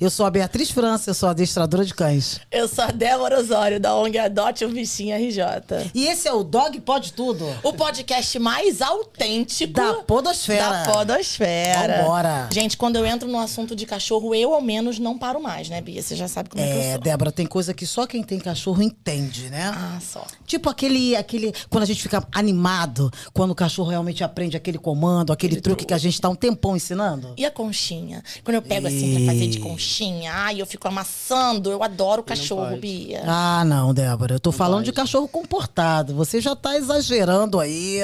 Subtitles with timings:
[0.00, 2.40] Eu sou a Beatriz França, eu sou adestradora de cães.
[2.52, 5.90] Eu sou a Débora Osório, da ONG Adote o Bichinho RJ.
[5.92, 7.44] E esse é o Dog Pode Tudo.
[7.64, 10.70] O podcast mais autêntico Da podosfera.
[10.84, 12.02] da podosfera.
[12.04, 12.48] Vambora.
[12.52, 15.80] Gente, quando eu entro no assunto de cachorro, eu ao menos não paro mais, né,
[15.80, 16.00] Bia?
[16.00, 17.00] Você já sabe como é, que eu É, sou.
[17.00, 19.72] Débora, tem coisa que só quem tem cachorro entende, né?
[19.74, 20.24] Ah, só.
[20.46, 21.52] Tipo aquele, aquele.
[21.68, 25.92] Quando a gente fica animado, quando o cachorro realmente aprende aquele comando, aquele truque que
[25.94, 27.34] a gente tá um tempão ensinando.
[27.36, 28.22] E a conchinha?
[28.44, 29.87] Quando eu pego assim pra fazer de conchinha,
[30.30, 31.70] ai, eu fico amassando.
[31.70, 32.80] Eu adoro cachorro, pode.
[32.80, 33.22] Bia.
[33.26, 34.34] Ah, não, Débora.
[34.34, 36.14] Eu tô falando de cachorro comportado.
[36.14, 38.00] Você já tá exagerando aí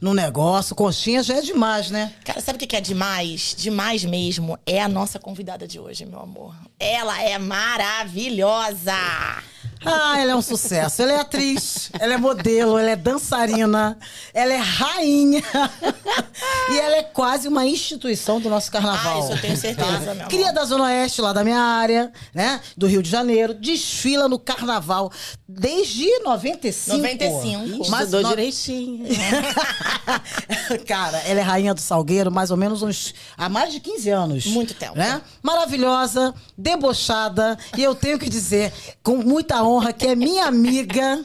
[0.00, 0.74] no negócio.
[0.74, 2.12] Conchinha já é demais, né?
[2.24, 3.54] Cara, sabe o que que é demais?
[3.56, 4.58] Demais mesmo.
[4.66, 6.54] É a nossa convidada de hoje, meu amor.
[6.78, 8.92] Ela é maravilhosa.
[9.84, 11.02] Ah, ela é um sucesso.
[11.02, 13.96] Ela é atriz, ela é modelo, ela é dançarina,
[14.32, 15.42] ela é rainha.
[16.72, 19.16] e ela é quase uma instituição do nosso carnaval.
[19.16, 20.28] Ah, isso eu tenho certeza, meu amor.
[20.28, 22.60] Cria da Zona Oeste, lá da minha área, né?
[22.76, 23.52] Do Rio de Janeiro.
[23.54, 25.10] Desfila no carnaval
[25.48, 26.96] desde 95.
[26.98, 27.90] 95.
[27.90, 29.06] Mas no- direitinho.
[30.86, 33.14] Cara, ela é rainha do Salgueiro, mais ou menos uns.
[33.36, 34.46] há mais de 15 anos.
[34.46, 34.96] Muito tempo.
[34.96, 35.20] Né?
[35.42, 37.58] Maravilhosa, debochada.
[37.76, 41.24] E eu tenho que dizer, com muita honra, que é minha amiga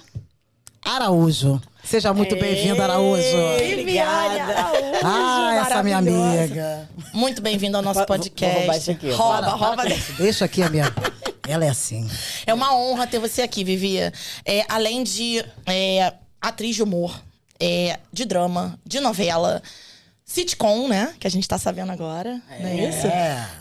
[0.83, 1.61] Araújo.
[1.83, 3.21] Seja muito bem-vinda, Araújo.
[3.55, 4.55] Obrigada.
[5.03, 6.89] Ah, essa minha amiga.
[7.13, 8.57] Muito bem-vindo ao nosso Vou- vou podcast.
[8.59, 9.09] roubar isso aqui.
[9.11, 9.83] Rouba, rouba.
[10.17, 10.85] Deixa aqui a minha.
[11.47, 12.09] Ela é assim.
[12.45, 14.13] É uma honra ter você aqui, Vivia.
[14.45, 17.19] É, além de é, atriz de humor,
[17.59, 19.61] é, de drama, de novela,
[20.31, 21.13] sitcom, né?
[21.19, 23.07] Que a gente tá sabendo agora, não é isso?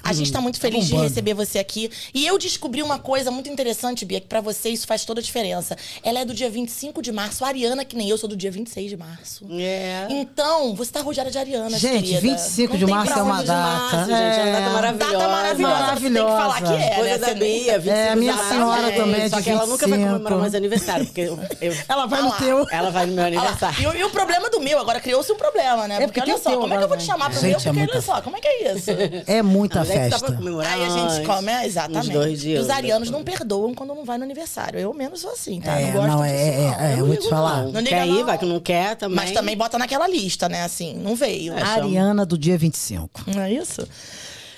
[0.02, 1.08] A gente tá muito feliz de bombando.
[1.08, 1.90] receber você aqui.
[2.14, 5.22] E eu descobri uma coisa muito interessante, Bia, que pra você isso faz toda a
[5.22, 5.76] diferença.
[6.02, 8.50] Ela é do dia 25 de março, a Ariana, que nem eu, sou do dia
[8.50, 9.46] 26 de março.
[9.50, 10.06] É.
[10.10, 12.20] Então, você tá rodeada de Ariana, Gente, querida.
[12.20, 13.52] 25 Não de março é uma data.
[13.52, 14.72] março, gente, é uma data É.
[14.72, 15.12] maravilhosa.
[15.18, 15.94] Data maravilhosa.
[15.94, 17.18] Você tem que falar que é, Coisa né?
[17.18, 18.96] da Bia, 25 É, a minha de março, senhora gente.
[18.96, 20.12] também é de Só que ela nunca vai 25.
[20.18, 22.36] comemorar mais aniversário, porque eu, eu- Ela vai Ah no lá.
[22.36, 22.66] teu.
[22.70, 23.82] ela vai no meu aniversário.
[23.82, 25.96] E, o- e o problema do meu, agora criou-se um problema, né?
[25.96, 27.34] É, porque, porque olha só, como é que eu vou te chamar né?
[27.34, 27.74] pro Gente, meu?
[27.74, 28.90] Porque é olha só, como é que é isso?
[29.26, 30.26] É muita festa.
[30.26, 32.08] Aí a gente come, é, exatamente.
[32.08, 32.60] Uns dois dias.
[32.60, 34.78] E os arianos não perdoam quando não vai no aniversário.
[34.78, 35.80] Eu menos sou assim, tá?
[35.80, 36.80] É, não gosto não, disso, é, não.
[36.80, 37.64] é, é, eu vou te falar.
[37.64, 39.16] Não, Não liga, quer ir, vai que não quer também.
[39.16, 40.62] Mas também bota naquela lista, né?
[40.62, 41.52] Assim, não veio.
[41.52, 43.24] É, Ariana do dia 25.
[43.26, 43.86] Não é isso?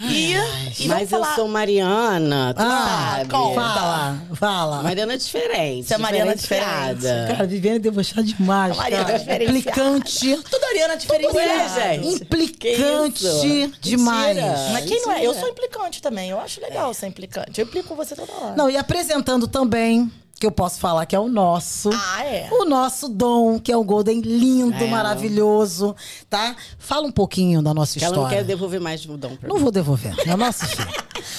[0.05, 0.35] E,
[0.81, 1.35] e Mas eu falar...
[1.37, 3.31] sou Mariana, tu Ah, sabe?
[3.31, 3.55] conta.
[3.61, 4.83] Fala, fala.
[4.83, 5.87] Mariana é diferente.
[5.87, 7.27] Você é Mariana diferenciada.
[7.31, 8.77] Cara, Viviane debochar demais.
[8.77, 9.19] Mariana cara.
[9.19, 9.59] diferenciada.
[9.59, 10.37] Implicante.
[10.51, 11.39] Tudo ariana diferente.
[11.39, 12.23] é, gente.
[12.23, 14.37] Implicante demais.
[14.37, 14.57] Mentira.
[14.73, 15.17] Mas quem não é?
[15.19, 15.41] Eu Mentira.
[15.41, 16.31] sou implicante também.
[16.31, 17.61] Eu acho legal ser implicante.
[17.61, 18.57] Eu implico com você toda hora.
[18.57, 20.11] Não, e apresentando também,
[20.43, 21.89] que eu posso falar que é o nosso.
[21.95, 22.49] Ah, é?
[22.51, 24.91] O nosso dom, que é um Golden lindo, É.
[24.91, 25.95] maravilhoso,
[26.29, 26.57] tá?
[26.81, 28.39] Fala um pouquinho da nossa Que ela não história.
[28.39, 29.63] quer devolver mais o dom pra Não mim.
[29.63, 30.91] vou devolver, é o nosso filho.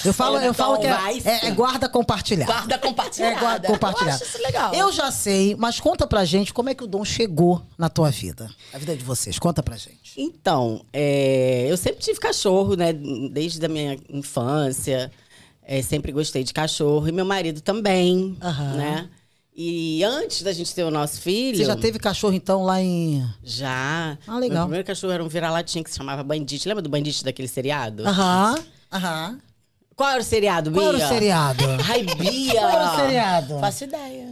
[0.06, 0.92] Eu falo, eu falo que é,
[1.26, 2.50] é, é guarda compartilhada.
[2.54, 3.36] Guarda compartilhada.
[3.36, 4.12] É guarda compartilhada.
[4.12, 4.74] Eu acho isso legal.
[4.74, 8.10] Eu já sei, mas conta pra gente como é que o dom chegou na tua
[8.10, 8.50] vida.
[8.74, 10.14] A vida de vocês, conta pra gente.
[10.18, 12.94] Então, é, eu sempre tive cachorro, né?
[12.94, 15.12] Desde a minha infância.
[15.66, 17.08] É, sempre gostei de cachorro.
[17.08, 18.74] E meu marido também, Aham.
[18.76, 19.10] né?
[19.56, 21.58] E antes da gente ter o nosso filho...
[21.58, 23.24] Você já teve cachorro, então, lá em.
[23.44, 24.18] Já.
[24.28, 24.58] Ah, legal.
[24.58, 26.68] Meu primeiro cachorro era um vira-latinha que se chamava Bandite.
[26.68, 28.06] Lembra do Bandite daquele seriado?
[28.08, 28.56] Aham.
[28.92, 29.40] Aham.
[29.96, 30.82] Qual era o seriado, Bia?
[30.82, 31.64] Qual era o seriado?
[31.88, 32.54] Ai, Bia!
[32.54, 33.60] Qual era o seriado?
[33.60, 34.23] Faço ideia.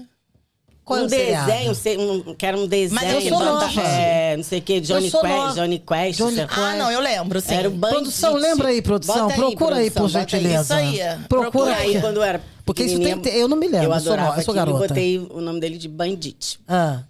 [0.84, 1.52] Qual um seriado?
[1.52, 3.00] desenho, sei- um, que era um desenho.
[3.02, 3.82] Mas eu sou nova.
[3.82, 5.54] É, não sei o que, Johnny Eu Quest, nova.
[5.54, 6.18] Johnny Quest.
[6.18, 7.54] Johnny sei- Ah, não, eu lembro, sim.
[7.54, 7.78] Era o.
[7.80, 9.28] Produção, lembra aí, produção?
[9.28, 10.24] Bota Procura aí, por bota aí.
[10.26, 10.62] gentileza.
[10.64, 10.98] Isso aí.
[11.28, 11.96] Procura Procura aí.
[11.96, 14.28] Aí, quando eu era Porque isso tem eu não me lembro, Eu eu sou adorava
[14.30, 14.88] nova, eu sou garota.
[14.88, 16.60] botei o nome dele de Bandite.
[16.68, 17.04] Ah.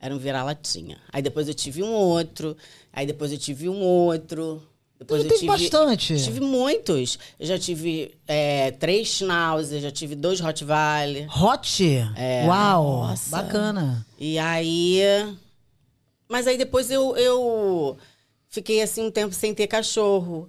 [0.00, 0.98] Era um vira-latinha.
[1.12, 2.56] Aí depois eu tive um outro.
[2.92, 4.60] Aí depois eu tive um outro.
[5.02, 6.22] Depois eu teve tive bastante.
[6.22, 7.18] Tive muitos.
[7.38, 11.28] Eu já tive é, três Schnauzer, já tive dois Rottweiler.
[11.42, 11.84] Hot?
[12.16, 12.46] É.
[12.46, 13.30] Uau, Nossa.
[13.30, 14.06] bacana.
[14.18, 15.00] E aí.
[16.28, 17.98] Mas aí depois eu, eu
[18.48, 20.48] fiquei assim um tempo sem ter cachorro.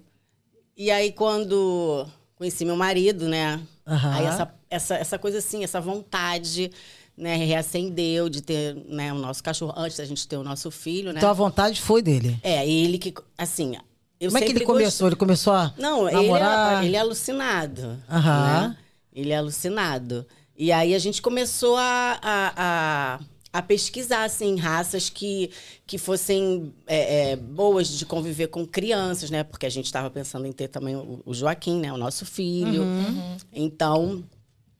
[0.76, 2.06] E aí quando
[2.36, 3.60] conheci meu marido, né?
[3.86, 4.14] Aham.
[4.14, 6.70] Aí essa, essa, essa coisa assim, essa vontade,
[7.16, 11.12] né, reacendeu de ter né, o nosso cachorro antes da gente ter o nosso filho,
[11.12, 11.18] né?
[11.18, 12.38] Então a vontade foi dele.
[12.42, 13.76] É, ele que, assim.
[14.24, 15.06] Eu Como é que ele começou?
[15.08, 16.82] Ele começou a Não, ele namorar?
[16.82, 17.98] é, ele é alucinado.
[18.10, 18.68] Aham.
[18.68, 18.76] né?
[19.12, 20.26] Ele é alucinado.
[20.56, 23.20] E aí a gente começou a, a, a,
[23.52, 25.50] a pesquisar, assim, raças que,
[25.86, 29.44] que fossem é, é, boas de conviver com crianças, né?
[29.44, 31.92] Porque a gente estava pensando em ter também o, o Joaquim, né?
[31.92, 32.82] O nosso filho.
[32.82, 33.36] Uhum.
[33.52, 34.24] Então,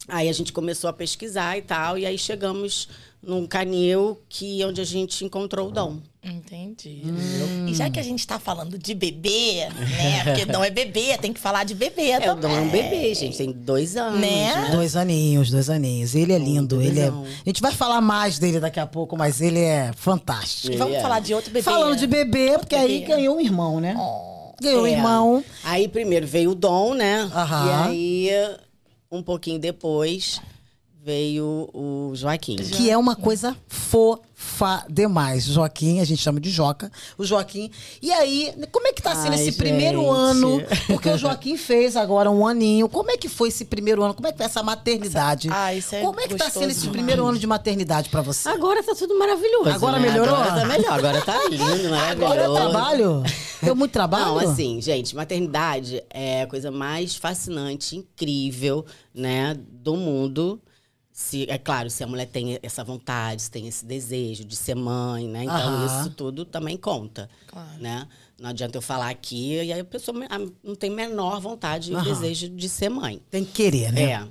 [0.07, 2.89] Aí a gente começou a pesquisar e tal, e aí chegamos
[3.27, 5.99] num canil que onde a gente encontrou o dom.
[6.23, 7.03] Entendi.
[7.69, 10.25] E já que a gente tá falando de bebê, né?
[10.25, 12.57] Porque não é bebê, tem que falar de bebê É, o dom também.
[12.57, 14.21] é um bebê, gente, tem dois anos.
[14.21, 14.71] Né?
[14.71, 16.15] Dois aninhos, dois aninhos.
[16.15, 17.09] Ele é lindo, ele é...
[17.09, 20.77] A gente vai falar mais dele daqui a pouco, mas ele é fantástico.
[20.79, 21.01] Vamos É.
[21.03, 21.63] falar de outro bebê.
[21.63, 23.07] Falando de bebê, porque aí bebê.
[23.15, 23.95] ganhou um irmão, né?
[23.99, 24.55] Oh.
[24.63, 24.93] Ganhou um É.
[24.93, 25.45] irmão.
[25.63, 27.29] Aí primeiro veio o Dom, né?
[27.35, 27.67] Aham.
[27.93, 28.57] E aí,
[29.11, 30.41] um pouquinho depois,
[31.05, 32.57] veio o Joaquim.
[32.57, 35.45] Que é uma coisa fofa demais.
[35.45, 36.91] Joaquim, a gente chama de Joca.
[37.19, 37.71] O Joaquim.
[38.01, 39.59] E aí, como é que tá sendo Ai, esse gente.
[39.59, 40.63] primeiro ano?
[40.87, 42.89] Porque o Joaquim fez agora um aninho.
[42.89, 44.15] Como é que foi esse primeiro ano?
[44.15, 45.51] Como é que foi essa maternidade?
[45.53, 46.97] Ah, isso é Como é que tá sendo esse demais.
[46.97, 48.49] primeiro ano de maternidade pra você?
[48.49, 49.69] Agora tá tudo maravilhoso.
[49.69, 50.09] Agora né?
[50.09, 50.35] melhorou?
[50.35, 52.33] Agora tá melhor, agora tá lindo, maravilhoso.
[52.33, 53.23] Agora é trabalho?
[53.63, 54.25] Deu muito trabalho?
[54.25, 60.59] Não, assim, gente, maternidade é a coisa mais fascinante, incrível, né, do mundo.
[61.17, 64.75] Se, é claro, se a mulher tem essa vontade, se tem esse desejo de ser
[64.75, 65.45] mãe, né?
[65.45, 65.87] Então, Aham.
[65.87, 67.81] isso tudo também conta, Claro.
[67.81, 68.09] né?
[68.37, 70.19] Não adianta eu falar aqui e aí a pessoa
[70.61, 72.03] não tem menor vontade e Aham.
[72.03, 73.21] desejo de ser mãe.
[73.31, 74.03] Tem que querer, né?
[74.11, 74.29] É.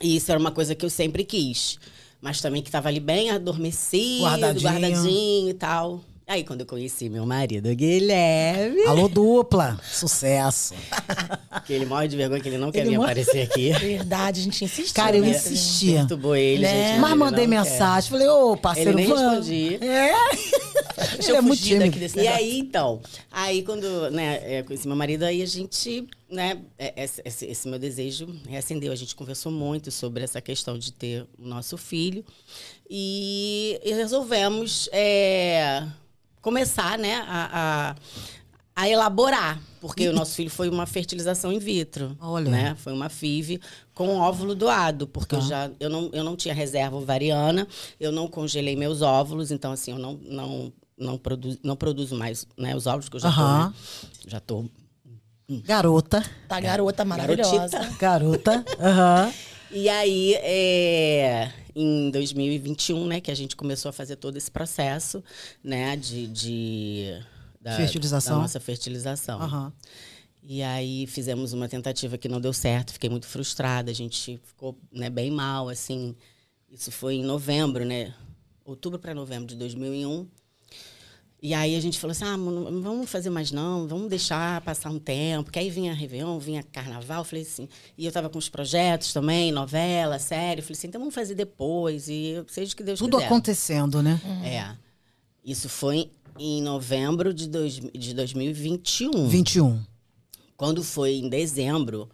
[0.00, 1.78] E isso era uma coisa que eu sempre quis.
[2.22, 4.62] Mas também que tava ali bem adormecido, Guardadinho.
[4.72, 6.00] guardadinho, e tal.
[6.28, 9.80] Aí, quando eu conheci meu marido, Guilherme, Alô, dupla.
[9.90, 10.74] Sucesso.
[11.64, 13.72] que ele morre de vergonha que ele não quer Ele vir aparecer aqui.
[13.72, 14.94] Verdade, a gente insistiu.
[14.94, 15.30] Cara, eu né?
[15.30, 16.00] insistia.
[16.00, 16.88] Perturbou ele, Né?
[16.90, 17.00] gente.
[17.00, 17.70] Mas mandei não quer.
[17.70, 18.10] mensagem.
[18.10, 19.48] Falei, ô, parceiro, Ele nem vamos.
[19.48, 19.78] respondia.
[19.82, 20.12] É.
[21.14, 23.00] Deixa Ele é eu muito daqui desse E aí, então,
[23.32, 27.66] aí quando, né, eu conheci meu marido, aí a gente, né, é- esse, esse- esse
[27.68, 28.92] meu desejo reacendeu.
[28.92, 32.22] A gente conversou muito sobre essa questão de ter o nosso filho.
[32.90, 35.84] E, e resolvemos é,
[36.40, 37.94] começar, né, a,
[38.76, 39.60] a, a elaborar.
[39.80, 42.16] Porque o nosso filho foi uma fertilização in vitro.
[42.20, 42.50] Olha.
[42.50, 42.74] Né?
[42.78, 43.60] Foi uma FIV
[43.94, 45.06] com óvulo doado.
[45.06, 45.46] Porque eu Tá.
[45.46, 47.66] já eu não, eu não tinha reserva ovariana,
[48.00, 52.44] eu não congelei meus óvulos, então assim, eu não, não, não, produzo, não produzo mais
[52.56, 53.66] né, os óvulos, que eu já tô, Aham.
[53.68, 53.74] né,
[54.26, 54.64] já tô
[55.64, 56.22] Garota.
[56.46, 57.68] Tá garota maravilhosa.
[57.78, 57.96] Garotita.
[57.98, 58.64] Garota.
[58.80, 59.32] Aham.
[59.70, 61.50] E aí, é,
[61.80, 65.22] em 2021, né, que a gente começou a fazer todo esse processo,
[65.62, 66.26] né, de...
[66.26, 67.22] de
[67.60, 68.36] da, Fertilização.
[68.36, 69.40] Da nossa fertilização.
[69.40, 69.72] Aham.
[70.42, 74.78] E aí fizemos uma tentativa que não deu certo, fiquei muito frustrada, a gente ficou
[74.90, 76.16] né, bem mal, assim.
[76.70, 78.14] Isso foi em novembro, né?
[78.64, 80.26] Outubro para novembro de 2001.
[81.40, 84.90] E aí a gente falou assim: ah, não vamos fazer mais não, vamos deixar passar
[84.90, 85.44] um tempo.
[85.44, 87.68] Porque aí vinha Réveillon, vinha Carnaval, eu falei assim.
[87.96, 90.60] E eu tava com os projetos também, novela, série.
[90.60, 93.26] Eu falei assim: então vamos fazer depois, e seja o que Deus Tudo quiser.
[93.26, 94.20] acontecendo, né?
[94.44, 94.76] É.
[95.44, 99.28] Isso foi em novembro de, dois, de 2021.
[99.28, 99.82] 21.
[100.56, 102.08] Quando foi em dezembro,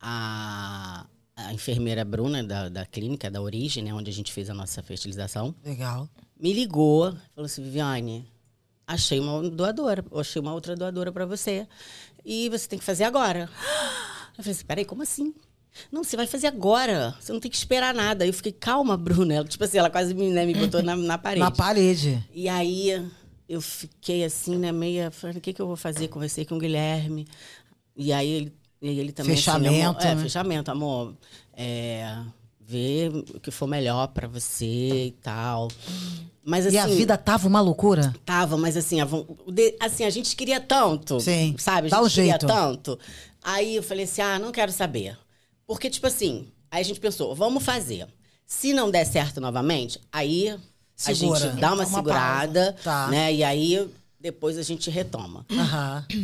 [0.00, 1.06] a,
[1.36, 4.82] a enfermeira Bruna, da, da clínica, da Origem, né, onde a gente fez a nossa
[4.82, 6.08] fertilização, Legal.
[6.38, 8.26] me ligou, falou assim, Viviane,
[8.86, 11.66] achei uma doadora, achei uma outra doadora para você.
[12.24, 13.48] E você tem que fazer agora.
[14.36, 15.34] Eu falei assim, peraí, como assim?
[15.90, 17.14] Não, você vai fazer agora.
[17.20, 18.26] Você não tem que esperar nada.
[18.26, 19.34] Eu fiquei, calma, Bruna.
[19.34, 21.40] Ela, tipo assim, ela quase me, né, me botou na, na parede.
[21.40, 22.24] Na parede.
[22.32, 23.06] E aí
[23.48, 26.08] eu fiquei assim, né, meia, falando, o que, que eu vou fazer?
[26.08, 27.26] Conversei com o Guilherme.
[27.96, 29.34] E aí ele, ele também.
[29.34, 30.22] assim, Fechamento, amor, é, né?
[30.22, 31.16] fechamento, amor.
[31.52, 32.24] É,
[32.66, 35.68] vê o que for melhor pra você e tal.
[36.44, 36.76] Mas assim.
[36.76, 38.14] e a vida tava uma loucura?
[38.24, 39.06] Tava, mas assim, a,
[39.80, 41.20] assim, a gente queria tanto.
[41.20, 41.88] Sim, Sabe?
[41.92, 42.46] A gente um queria jeito.
[42.46, 42.98] tanto.
[43.42, 45.16] Aí eu falei assim: ah, não quero saber.
[45.66, 48.06] Porque, tipo assim, aí a gente pensou, vamos fazer.
[48.46, 50.54] Se não der certo novamente, aí
[50.94, 51.38] Segura.
[51.38, 53.08] a gente dá uma Uma segurada, Tá.
[53.08, 53.32] né?
[53.32, 53.88] E aí
[54.20, 55.44] depois a gente retoma.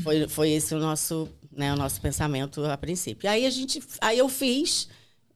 [0.02, 3.28] Foi, foi esse o nosso, né, o nosso pensamento a princípio.
[3.28, 4.88] Aí a gente, aí eu fiz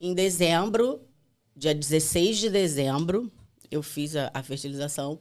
[0.06, 1.00] em dezembro,
[1.56, 3.30] dia 16 de dezembro,
[3.70, 5.18] eu fiz a, a fertilização.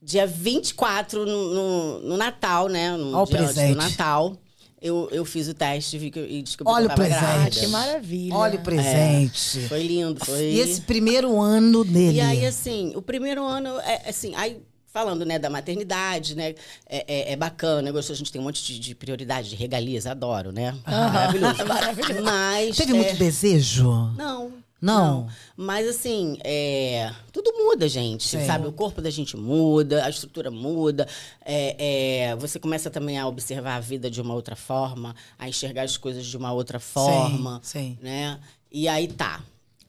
[0.00, 2.96] Dia 24, no, no, no Natal, né?
[2.96, 3.74] No Ó o dia antes presente.
[3.74, 4.36] do Natal,
[4.80, 7.20] eu, eu fiz o teste vi que eu- e descobri Olha que o eu tava
[7.20, 7.34] presente.
[7.36, 7.60] grávida.
[7.60, 8.34] Que maravilha.
[8.34, 9.60] Olha o presente.
[9.68, 10.42] Foi lindo, foi.
[10.50, 12.16] E esse primeiro ano dele?
[12.16, 14.60] E aí, assim, o primeiro ano, é, assim, aí
[14.92, 16.54] falando, né, da maternidade, né,
[16.86, 19.56] é, é, é bacana, é gostoso, a gente tem um monte de, de prioridade, de
[19.56, 20.76] regalias, adoro, né?
[20.86, 21.64] Maravilhoso.
[21.66, 22.22] Maravilhoso.
[22.22, 24.12] Mas, Teve é, muito desejo?
[24.16, 24.52] Não.
[24.82, 25.28] Não?
[25.56, 28.44] Mas, assim, é, tudo muda, gente, Sim.
[28.44, 28.66] sabe?
[28.66, 31.06] O corpo da gente muda, a estrutura muda,
[31.44, 35.84] é, é, você começa também a observar a vida de uma outra forma, a enxergar
[35.84, 37.98] as coisas de uma outra forma Sim, sim.
[38.02, 38.40] né?
[38.72, 39.40] E aí tá.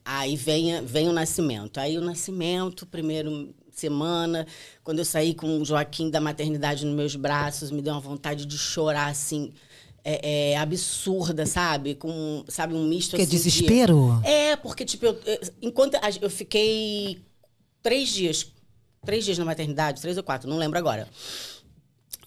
[0.05, 1.79] Aí vem, vem o nascimento.
[1.79, 4.45] Aí o nascimento, primeiro semana,
[4.83, 8.45] quando eu saí com o Joaquim da maternidade nos meus braços, me deu uma vontade
[8.45, 9.51] de chorar assim.
[10.05, 11.95] é, é, absurda, sabe?
[11.95, 14.19] Com, sabe, um misto Que assim de- desespero?
[14.23, 15.17] É, porque, tipo, eu,
[15.61, 17.21] enquanto eu fiquei
[17.81, 18.47] três dias,
[19.05, 21.07] três dias na maternidade, três ou quatro, não lembro agora.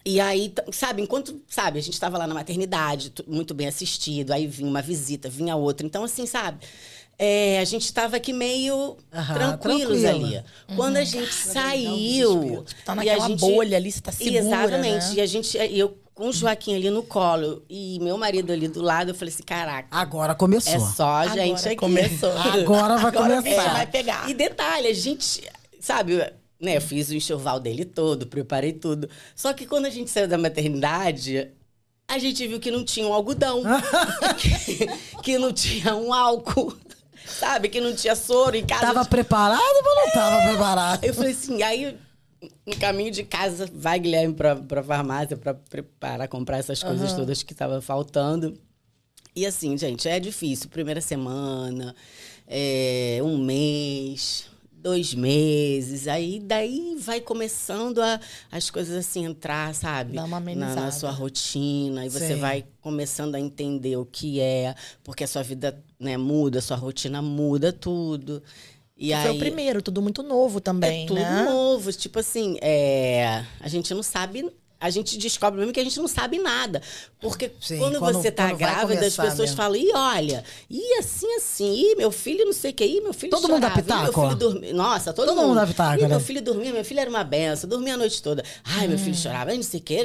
[0.05, 4.47] E aí, sabe, enquanto, sabe, a gente estava lá na maternidade, muito bem assistido, aí
[4.47, 5.85] vinha uma visita, vinha outra.
[5.85, 6.65] Então, assim, sabe,
[7.19, 10.09] é, a gente estava aqui meio Aham, tranquilos tranquila.
[10.37, 10.43] ali.
[10.75, 12.63] Quando a gente saiu.
[12.85, 15.05] Tá e a naquela gente- bolha ali, você tá segura, Exatamente.
[15.07, 15.13] né?
[15.15, 18.67] E a gente, e eu com o Joaquim ali no colo e meu marido ali
[18.67, 20.73] do lado, eu falei assim: caraca, Agora começou.
[20.73, 21.75] é só a gente Agora aqui.
[21.75, 22.31] começou.
[22.37, 23.73] Agora vai Agora começar.
[23.73, 24.29] vai pegar.
[24.29, 25.43] E detalhe, a gente,
[25.79, 26.17] sabe,
[26.59, 29.07] né, eu fiz o enxoval dele todo, preparei tudo.
[29.35, 31.49] Só que quando a gente saiu da maternidade,
[32.07, 33.61] a gente viu que não tinha um algodão,
[34.39, 34.87] que,
[35.21, 36.73] que não tinha um álcool,
[37.27, 38.81] sabe, que não tinha soro em casa.
[38.81, 41.03] Tava preparado ou não tava preparado?
[41.03, 41.97] Eu falei assim, aí
[42.65, 47.43] no caminho de casa, vai Guilherme pra, pra farmácia pra preparar, comprar essas coisas todas
[47.43, 48.57] que tava faltando.
[49.35, 50.69] E assim, gente, é difícil.
[50.69, 51.95] Primeira semana,
[52.47, 54.49] é, um mês,
[54.87, 56.07] dois meses.
[56.07, 60.13] Aí daí vai começando a, as coisas assim entrar, sabe?
[60.13, 60.81] Dá uma na, amenizada.
[60.81, 62.05] na sua rotina.
[62.05, 62.39] E você Sim.
[62.39, 66.77] vai começando a entender o que é, porque a sua vida né, muda, a sua
[66.77, 68.41] rotina muda tudo.
[68.95, 71.43] E Foi o aí- primeiro, tudo muito novo também, é tudo né?
[71.43, 71.91] novo.
[71.91, 74.49] Tipo assim, é, a gente não sabe.
[74.79, 76.81] A gente descobre mesmo que a gente não sabe nada.
[77.19, 79.55] Porque Sim, quando, quando- você tá vai grávida, as pessoas mesmo.
[79.57, 83.11] falam, e olha, e assim, assim, e meu filho não sei o que, e meu
[83.13, 84.27] filho Todo mundo dá chorava, e meu pitaco, ó.
[84.27, 84.73] filho dormia.
[84.73, 86.19] Nossa, todo, Todo mundo dá pitaco, E meu né?
[86.19, 88.43] filho dormia, meu filho era uma benção, dormia a noite toda.
[88.63, 89.19] Ai, meu filho Hum.
[89.19, 89.97] chorava, não sei o que.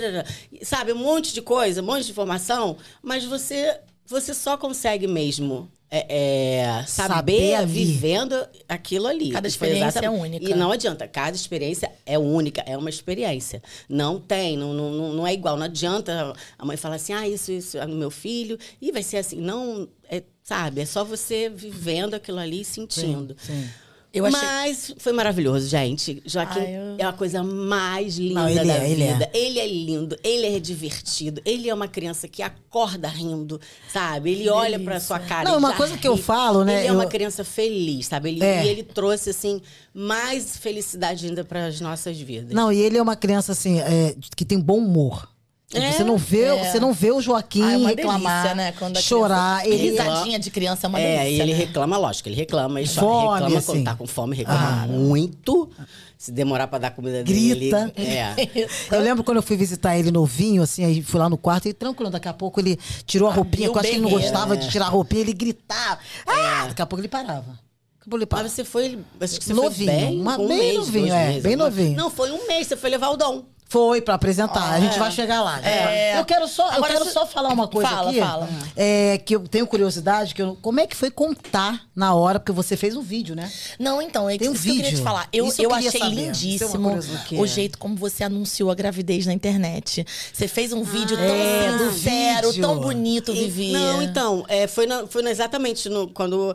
[0.63, 5.71] Sabe, um monte de coisa, um monte de informação, mas você, você só consegue mesmo.
[5.95, 9.31] É, é, Saber saber, vivendo aquilo ali.
[9.31, 10.49] Cada experiência é única.
[10.49, 13.63] E não adianta, cada experiência é única, é uma experiência.
[13.87, 15.55] Não tem, não, não, não é igual.
[15.55, 19.03] Não adianta a mãe falar assim, ah, isso, isso é no meu filho, e vai
[19.03, 19.39] ser assim.
[19.39, 23.37] Não, é, sabe, é só você vivendo aquilo ali e sentindo.
[23.39, 23.69] Sim.
[24.15, 26.23] Eu achei- Mas foi maravilhoso, gente.
[26.27, 29.13] Joaquim Ah, eu- é a coisa mais linda Não, ele da é, ele é.
[29.13, 29.31] vida.
[29.33, 33.59] Ele é lindo, ele é divertido, ele é uma criança que acorda rindo,
[33.91, 34.33] sabe?
[34.33, 35.49] Ele olha pra sua cara.
[35.49, 36.23] Não, uma coisa que eu ri.
[36.23, 38.31] falo, né, Ele é eu- uma criança feliz, sabe?
[38.31, 38.67] Ele, É.
[38.67, 39.63] E ele trouxe, assim,
[39.95, 42.53] mais felicidade ainda para as nossas vidas.
[42.53, 45.32] Não, e ele é uma criança assim, é, que tem bom humor.
[45.75, 46.71] É, você não vê, é.
[46.71, 48.73] você não vê o Joaquim Ah, é reclamar, delícia, né?
[48.79, 51.59] Quando a chorar, ele Risadinha de criança é uma é, delícia, e ele né?
[51.59, 53.67] reclama, lógico, ele reclama, ele chora, Fome, reclama assim.
[53.73, 55.71] quando tá com fome, reclama muito.
[56.19, 57.91] Se demorar pra dar comida Grita.
[57.97, 58.07] dele.
[58.17, 58.35] É.
[58.95, 61.73] Eu lembro quando eu fui visitar ele novinho, assim, aí fui lá no quarto e
[61.73, 64.11] tranquilo, daqui a pouco ele tirou a roupinha, Abriu que eu acho que ele não
[64.11, 65.99] gostava de tirar a roupinha, ele gritava.
[66.25, 66.67] Ah!
[66.69, 67.41] Daqui a pouco ele parava.
[67.49, 67.59] Daqui
[68.03, 68.45] a pouco ele parava.
[68.49, 68.99] Mas você foi.
[69.21, 71.55] Acho que você Novinho, foi bem, uma- um bem mês, novinho, dois é, meses, bem
[71.57, 71.97] uma- novinho.
[71.97, 73.43] Não, foi um mês, você foi levar o dom.
[73.73, 74.71] Foi pra apresentar.
[74.75, 75.57] a gente vai chegar lá.
[75.61, 76.13] né?
[76.13, 76.21] É.
[76.21, 78.21] Eu quero só, eu Agora quero você- só falar uma coisa Fala, aqui.
[78.21, 78.49] fala.
[78.77, 82.53] É, que eu tenho curiosidade, que eu- como é que foi contar na hora, porque
[82.53, 83.51] você fez um vídeo, né?
[83.79, 85.01] Não, então, é Tem um isso que eu queria vídeo.
[85.01, 85.27] te falar.
[85.33, 86.05] Eu, Isso eu eu achei saber.
[86.05, 87.49] É lindíssimo que o é.
[87.49, 90.07] jeito como você anunciou a gravidez na internet.
[90.33, 92.63] Você fez um vídeo tão é, sincero, vídeo.
[92.63, 93.73] tão bonito, E- Vivi.
[93.73, 96.55] Não, então, é, foi, na- foi na- exatamente no- quando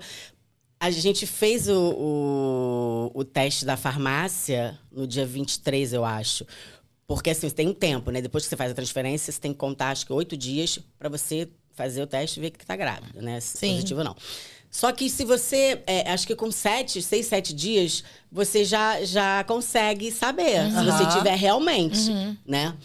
[0.79, 6.45] a gente fez o, o, o teste da farmácia no dia 23, eu acho.
[7.08, 8.22] Porque assim, tem um tempo, né?
[8.22, 11.08] Depois que você faz a transferência, você tem que contar, acho que oito dias pra
[11.08, 13.40] você fazer o teste e ver que tá grávida, né?
[13.40, 13.76] Se Sim.
[13.76, 14.16] positivo ou não.
[14.70, 19.44] Só que se você, é, acho que com sete, seis, sete dias, você já, já
[19.46, 22.12] consegue saber se você tiver realmente,
[22.46, 22.76] né?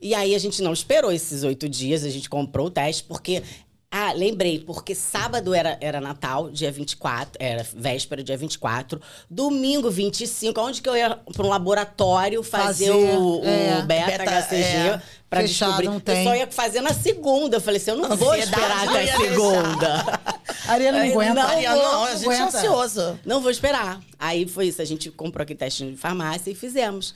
[0.00, 3.42] E aí a gente não esperou esses oito dias, a gente comprou o teste, porque.
[3.90, 9.00] Ah, lembrei, porque sábado era, era Natal, dia 24, era véspera, dia 24.
[9.30, 14.24] Domingo, 25, onde que eu ia para um laboratório fazer, Fazer, o, o é, beta,
[14.24, 15.02] beta, HCG é.
[15.30, 15.88] pra Fechado, descobrir.
[15.88, 16.18] não tem.
[16.18, 17.56] Eu só ia fazer na segunda.
[17.56, 20.20] Eu falei assim, eu não vou esperar até segunda.
[20.66, 21.34] A Ariana não aguenta.
[21.34, 22.58] Não, não, não a gente é aguenta.
[22.58, 23.18] ansioso.
[23.24, 24.00] Não vou esperar.
[24.18, 27.14] Aí foi isso, a gente comprou aqui teste de farmácia e fizemos.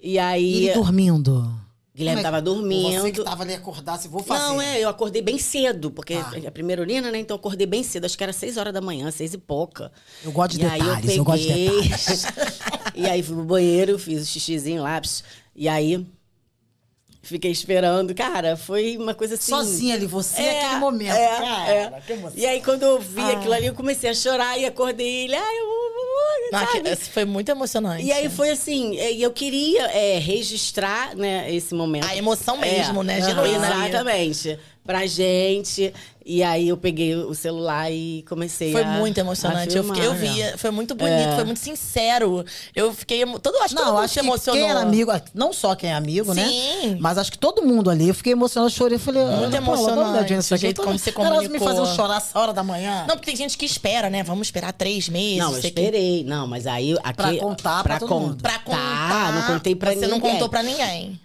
[0.00, 1.65] E E aí, ele dormindo.
[1.96, 3.00] Guilherme Como é dormindo.
[3.00, 4.42] Você que tava ali acordar, se vou fazer.
[4.44, 6.30] Não, é, eu acordei bem cedo, porque Ah.
[6.42, 7.18] é a primeira urina, né?
[7.18, 9.90] Então eu acordei bem cedo, acho que era seis horas da manhã, seis e pouca.
[10.22, 11.70] Eu gosto de e aí detalhes, eu eu gosto de peguei.
[11.82, 12.26] detalhes.
[12.94, 15.24] e aí fui pro banheiro, fiz o xixizinho lá, pss,
[15.54, 16.06] e aí
[17.26, 18.14] fiquei esperando.
[18.14, 19.50] Cara, foi uma coisa assim.
[19.50, 21.14] Sozinha ali, você É, naquele momento.
[21.14, 22.00] é, Cara, é.
[22.06, 22.38] que emoção.
[22.38, 25.34] E aí, quando eu vi aquilo ali, eu comecei a chorar e acordei ele.
[25.34, 25.86] Ai, eu.
[26.50, 26.96] Sabe?
[26.96, 28.04] foi muito emocionante.
[28.04, 32.06] E aí foi assim, é, e eu queria é, registrar né, esse momento.
[32.06, 33.18] A emoção É, mesmo, né?
[33.18, 33.88] aham, Genuína ali.
[33.88, 34.58] Exatamente.
[34.86, 35.92] Pra gente.
[36.28, 39.76] E aí eu peguei o celular e comecei Foi a muito a emocionante.
[39.76, 40.34] Eu, fiquei, eu filmar.
[40.52, 42.44] vi, foi muito bonito, foi muito sincero.
[42.74, 43.24] Eu fiquei.
[43.24, 44.60] Todo, acho que todo Não, mundo acho se que emocionou.
[44.60, 46.44] quem era amigo, não só quem é amigo, né?
[46.48, 46.96] Sim.
[46.98, 50.36] Mas acho que todo mundo ali, eu fiquei emocionada, chorei, falei, Muito "Ah, emocionante, olhadinha
[50.38, 51.68] nisso o aqui." jeito como você Elas me comunicou.
[51.68, 53.04] fazendo chorar essa hora da manhã.
[53.06, 54.24] Não, porque tem gente que espera, né?
[54.24, 55.38] Vamos esperar três meses.
[55.38, 56.24] Não, eu sei que- esperei.
[56.24, 57.14] Não, mas aí aqui.
[57.16, 58.42] Pra contar pra todo mundo.
[58.42, 59.32] Pra contar.
[59.32, 60.10] não contei pra Você ninguém.
[60.10, 61.20] não contou pra ninguém.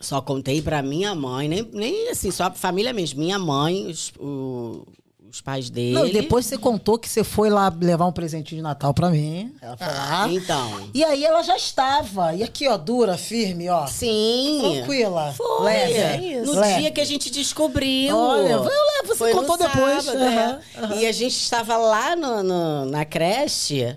[0.00, 3.18] Só contei pra minha mãe, nem, nem assim, só a família mesmo.
[3.20, 4.86] Minha mãe, os, o-
[5.28, 5.94] os pais dele.
[5.94, 9.10] Não, e depois você contou que você foi lá levar um presentinho de Natal pra
[9.10, 9.52] mim.
[9.60, 10.28] Ela foi lá.
[10.30, 10.90] Então.
[10.94, 12.34] E aí ela já estava.
[12.34, 13.86] E aqui, ó, dura, firme, ó.
[13.86, 14.60] Sim.
[14.62, 15.32] Tranquila.
[15.32, 15.64] Foi.
[15.64, 15.92] Leve.
[15.94, 16.52] É isso.
[16.54, 16.80] No Leve.
[16.80, 18.16] dia que a gente descobriu.
[18.16, 18.58] Olha,
[19.04, 20.04] você Foi contou depois.
[20.04, 20.60] sábado, Aham,
[20.94, 21.00] é.
[21.00, 23.96] E a gente estava lá no, no- na creche.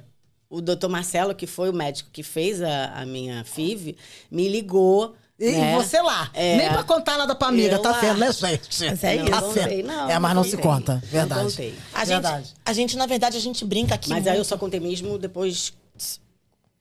[0.49, 3.95] O doutor Marcelo, que foi o médico que fez a, a minha FIV,
[4.31, 5.13] me ligou.
[5.39, 5.75] E né?
[5.75, 6.29] você lá.
[6.33, 6.57] É.
[6.57, 7.99] Nem pra contar nada pra amiga, Eu tá lá.
[8.01, 8.67] vendo, né, gente?
[8.89, 9.29] Mas é tá isso.
[9.31, 9.87] Não contei, certo.
[9.87, 10.63] não, é, mas não se contei.
[10.71, 10.93] conta.
[10.95, 11.73] Não Verdade.
[11.93, 12.45] A Verdade.
[12.47, 14.09] gente, a gente, na verdade, a gente brinca aqui.
[14.09, 14.47] Mas aí eu muito.
[14.47, 15.71] só contei mesmo depois.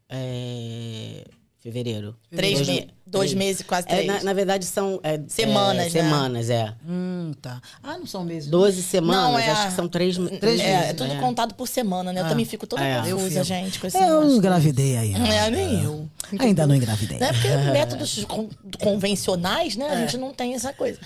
[0.08, 1.24] É,
[1.60, 2.16] fevereiro.
[2.34, 3.34] Três Dois me- me- dois três.
[3.46, 4.06] meses, quase É, três.
[4.06, 5.00] na, na verdade, são.
[5.02, 6.08] é, Semanas, é, né?
[6.08, 6.74] Semanas, é.
[6.88, 7.60] Hum, tá.
[7.82, 8.48] Ah, não são meses.
[8.48, 11.16] 12 semanas, Não, é acho a- que são três, Três é, meses, é tudo é.
[11.20, 12.20] contado por semana, né?
[12.20, 12.28] Eu Ah.
[12.28, 13.00] também fico toda É.
[13.10, 15.18] Confusa, gente, com esse É, eu não engravidei ainda.
[15.28, 16.08] É, nem eu.
[16.38, 17.18] Ainda não engravidei.
[17.18, 17.32] Né?
[17.32, 18.48] Porque métodos con-
[18.80, 19.88] convencionais, né?
[19.88, 20.00] A É.
[20.02, 20.98] gente não tem essa coisa.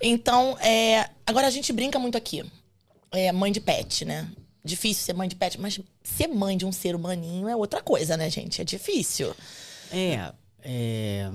[0.00, 2.44] Então, é, agora a gente brinca muito aqui.
[3.12, 4.28] É mãe de pet, né?
[4.64, 8.16] Difícil ser mãe de pet, mas ser mãe de um ser humaninho é outra coisa,
[8.16, 8.60] né, gente?
[8.60, 9.34] É difícil.
[9.90, 10.32] É.
[10.64, 11.30] é...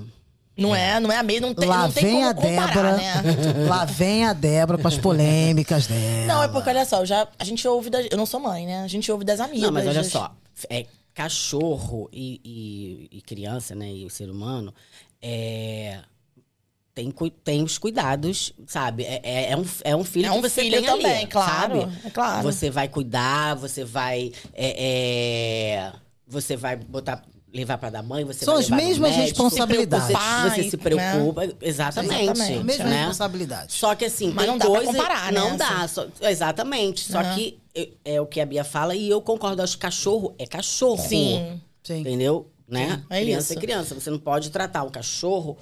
[0.58, 2.96] Não é, não é a mesma, não tem, Lá não tem vem como a comparar,
[2.96, 2.98] Débora.
[2.98, 3.14] né?
[3.68, 6.26] Lá vem a Débora com as polêmicas dela.
[6.28, 8.82] Não, é porque, olha só, já, a gente ouve das, Eu não sou mãe, né?
[8.84, 9.64] A gente ouve das amigas.
[9.64, 10.34] Não, mas olha das- só.
[10.70, 12.40] É, cachorro e,
[13.12, 13.92] e- e criança, né?
[13.92, 14.74] E o ser humano,
[15.22, 16.00] é,
[16.94, 19.04] tem, tem os cuidados, sabe?
[19.04, 21.28] É, é- é um, é um filho É um que você filho tem ali, também,
[21.28, 21.98] claro, sabe?
[22.06, 22.44] é claro.
[22.44, 24.32] Você vai cuidar, você vai...
[24.54, 24.86] é,
[25.82, 25.94] é,
[26.26, 27.22] você vai botar...
[27.56, 30.08] Levar pra dar banho, você São vai as mesmas médico, responsabilidades.
[30.08, 32.22] Você, você Pai, se preocupa, exatamente.
[32.24, 32.64] Exatamente.
[32.66, 32.98] Mesma né?
[32.98, 33.72] responsabilidade.
[33.74, 35.94] Só que assim, Mas tem não dá pra coisa, comparar, né, Não dá, assim.
[35.94, 37.10] só- exatamente.
[37.10, 37.34] Só Aham.
[37.36, 39.62] que é, é o que a Bia fala e eu concordo.
[39.62, 40.98] Acho que cachorro é cachorro.
[41.08, 41.62] Sim.
[41.82, 42.00] Sim.
[42.02, 42.52] Entendeu?
[42.68, 43.02] Né?
[43.10, 43.54] é criança isso.
[43.54, 43.96] é criança.
[43.96, 45.58] Você não pode tratar um cachorro,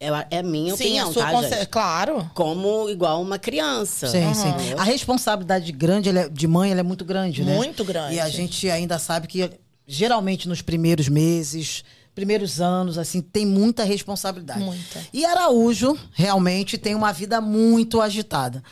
[0.00, 1.48] é, a- é a minha Sim, opinião, a sua tá, conce...
[1.50, 1.66] gente?
[1.66, 2.30] Claro.
[2.34, 4.08] Como igual uma criança.
[4.08, 4.48] Sim, sim.
[4.76, 7.54] A responsabilidade grande, ela é- de mãe, ela é muito grande, né?
[7.54, 8.14] Muito grande.
[8.16, 9.48] E a gente ainda sabe que,
[9.86, 14.60] geralmente, nos primeiros meses, primeiros anos, assim, tem muita responsabilidade.
[14.60, 15.00] Muita.
[15.12, 18.62] E Araújo, realmente, tem uma vida muito agitada.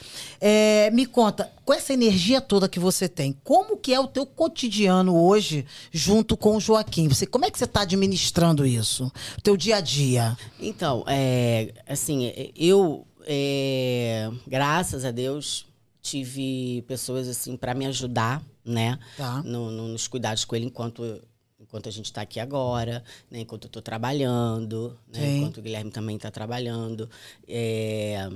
[0.40, 4.26] É, me conta, com essa energia toda que você tem, como que é o teu
[4.26, 7.08] cotidiano hoje, junto com o Joaquim?
[7.08, 9.10] Você, como é que você está administrando isso?
[9.38, 10.36] O teu dia a dia?
[10.58, 15.64] Então, é, assim, eu, é, graças a Deus,
[16.02, 18.98] tive pessoas assim para me ajudar, né?
[19.16, 19.42] Tá.
[19.42, 21.22] No- no- nos cuidados com ele enquanto
[21.62, 23.40] enquanto a gente está aqui agora, né?
[23.40, 25.20] Enquanto eu estou trabalhando, né?
[25.20, 25.36] Sim.
[25.38, 27.08] Enquanto o Guilherme também está trabalhando.
[27.46, 28.28] É,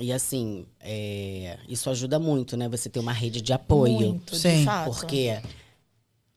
[0.00, 2.68] e assim, é, isso ajuda muito, né?
[2.68, 3.92] Você ter uma rede de apoio.
[4.08, 4.58] Muito, Sim.
[4.58, 4.90] de fato.
[4.90, 5.40] Porque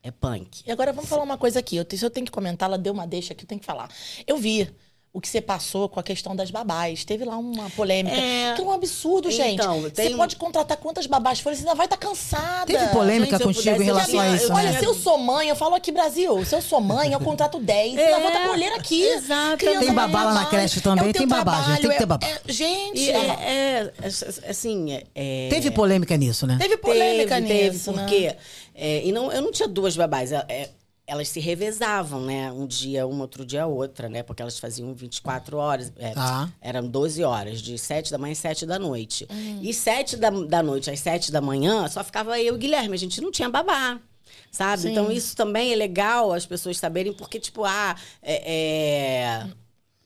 [0.03, 0.61] é punk.
[0.65, 1.75] E agora vamos falar uma coisa aqui.
[1.75, 3.89] Eu, se eu tenho que comentar, ela deu uma deixa aqui, eu tenho que falar.
[4.25, 4.69] Eu vi
[5.11, 7.03] o que você passou com a questão das babás.
[7.03, 8.15] Teve lá uma polêmica.
[8.15, 8.53] É.
[8.55, 9.55] Que é um absurdo, gente.
[9.55, 12.67] Então, você tem um- pode contratar quantas babás forem, você ainda vai estar cansada.
[12.67, 14.55] Teve polêmica Gente, contigo pudesse, em relação já a isso, né?
[14.55, 17.59] Olha, se eu sou mãe, eu falo aqui, Brasil, se eu sou mãe, eu contrato
[17.59, 17.93] 10.
[17.95, 19.01] Você É, ainda vai estar colher aqui.
[19.01, 19.57] exatamente.
[19.57, 21.97] Criança Tem babá lá na trabalho, creche também, é tem babá, gente, tem que ter
[21.97, 22.27] trabalho, babá.
[22.47, 26.57] é- gente, é, é, é, assim, é- é- Teve polêmica nisso, né?
[26.59, 28.03] teve polêmica teve, teve, nisso, né?
[28.03, 28.35] porque
[28.75, 30.31] é, e não, eu não tinha duas babás.
[30.31, 30.69] é, é,
[31.09, 32.51] elas se revezavam, né?
[32.51, 34.21] Um dia uma, outro dia outra, né?
[34.23, 35.91] Porque elas faziam 24 horas.
[35.97, 36.49] é, Tá.
[36.61, 39.27] Eram 12 horas, de 7 da manhã às 7 da noite.
[39.29, 39.59] Uhum.
[39.61, 42.93] E 7 da, da noite às 7 da manhã, só ficava eu e o Guilherme.
[42.93, 43.99] A gente não tinha babá.
[44.51, 44.83] Sabe?
[44.83, 44.91] Sim.
[44.91, 48.43] Então, isso também é legal as pessoas saberem, porque, tipo, ah, é-
[49.45, 49.47] é,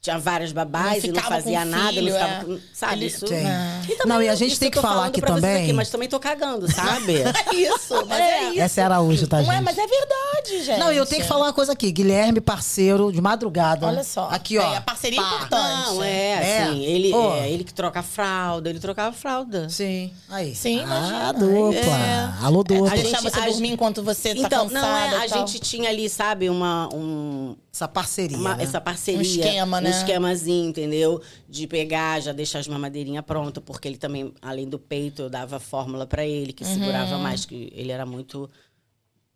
[0.03, 2.57] tinha várias babás Não e não fazia nada, filho, não ficava é.
[2.73, 2.93] Sabe?
[2.93, 3.25] Ele- Isso.
[3.25, 5.63] E também Não, e a gente isso tem eu que tô falar falando aqui também.
[5.63, 7.15] Aqui, mas também tô cagando, sabe?
[7.21, 8.59] É isso, mas é, isso.
[8.59, 9.55] Essa é Araújo, tá, Não gente?
[9.55, 10.77] é, mas é verdade, gente.
[10.77, 11.89] Não, e eu tenho que falar uma coisa aqui.
[11.89, 13.87] Guilherme, parceiro, de madrugada.
[13.87, 14.27] Olha só.
[14.29, 14.73] Aqui, ó.
[14.73, 15.35] É, a parceria é Pá.
[15.35, 15.85] importante.
[15.93, 16.63] Não, é, É.
[16.63, 17.33] assim, ele, Pô.
[17.35, 19.69] é, ele que troca a fralda, ele trocava a fralda.
[19.69, 20.11] Sim.
[20.29, 20.53] Aí.
[20.53, 21.29] Sim, imagina.
[21.29, 21.97] Ah, dupla.
[21.97, 22.45] É.
[22.45, 22.87] Alô, dupla.
[22.91, 24.85] A deixar gente- você a dormir gente- enquanto você tá Então, cansada.
[24.85, 28.37] não, é, a gente tinha ali, sabe, uma, um, Essa parceria.
[28.37, 28.63] uma- né?
[28.63, 29.19] essa parceria.
[29.19, 29.89] Um esquema, né?
[29.89, 31.19] Um esquemazinho, entendeu?
[31.49, 35.59] De pegar, já deixar as mamadeirinhas prontas, porque ele também, além do peito, eu dava
[35.59, 36.73] fórmula pra ele, que Uhum.
[36.75, 38.47] segurava mais, que ele era muito.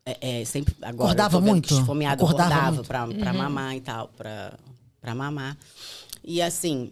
[0.06, 1.74] É, é, sempre agora Acordava muito?
[1.74, 2.88] esfomeado, Acordava acordava muito?
[2.88, 3.38] pra, pra Uhum.
[3.40, 4.54] mamar e tal, pra,
[5.02, 5.58] pra mamar.
[6.24, 6.92] E assim,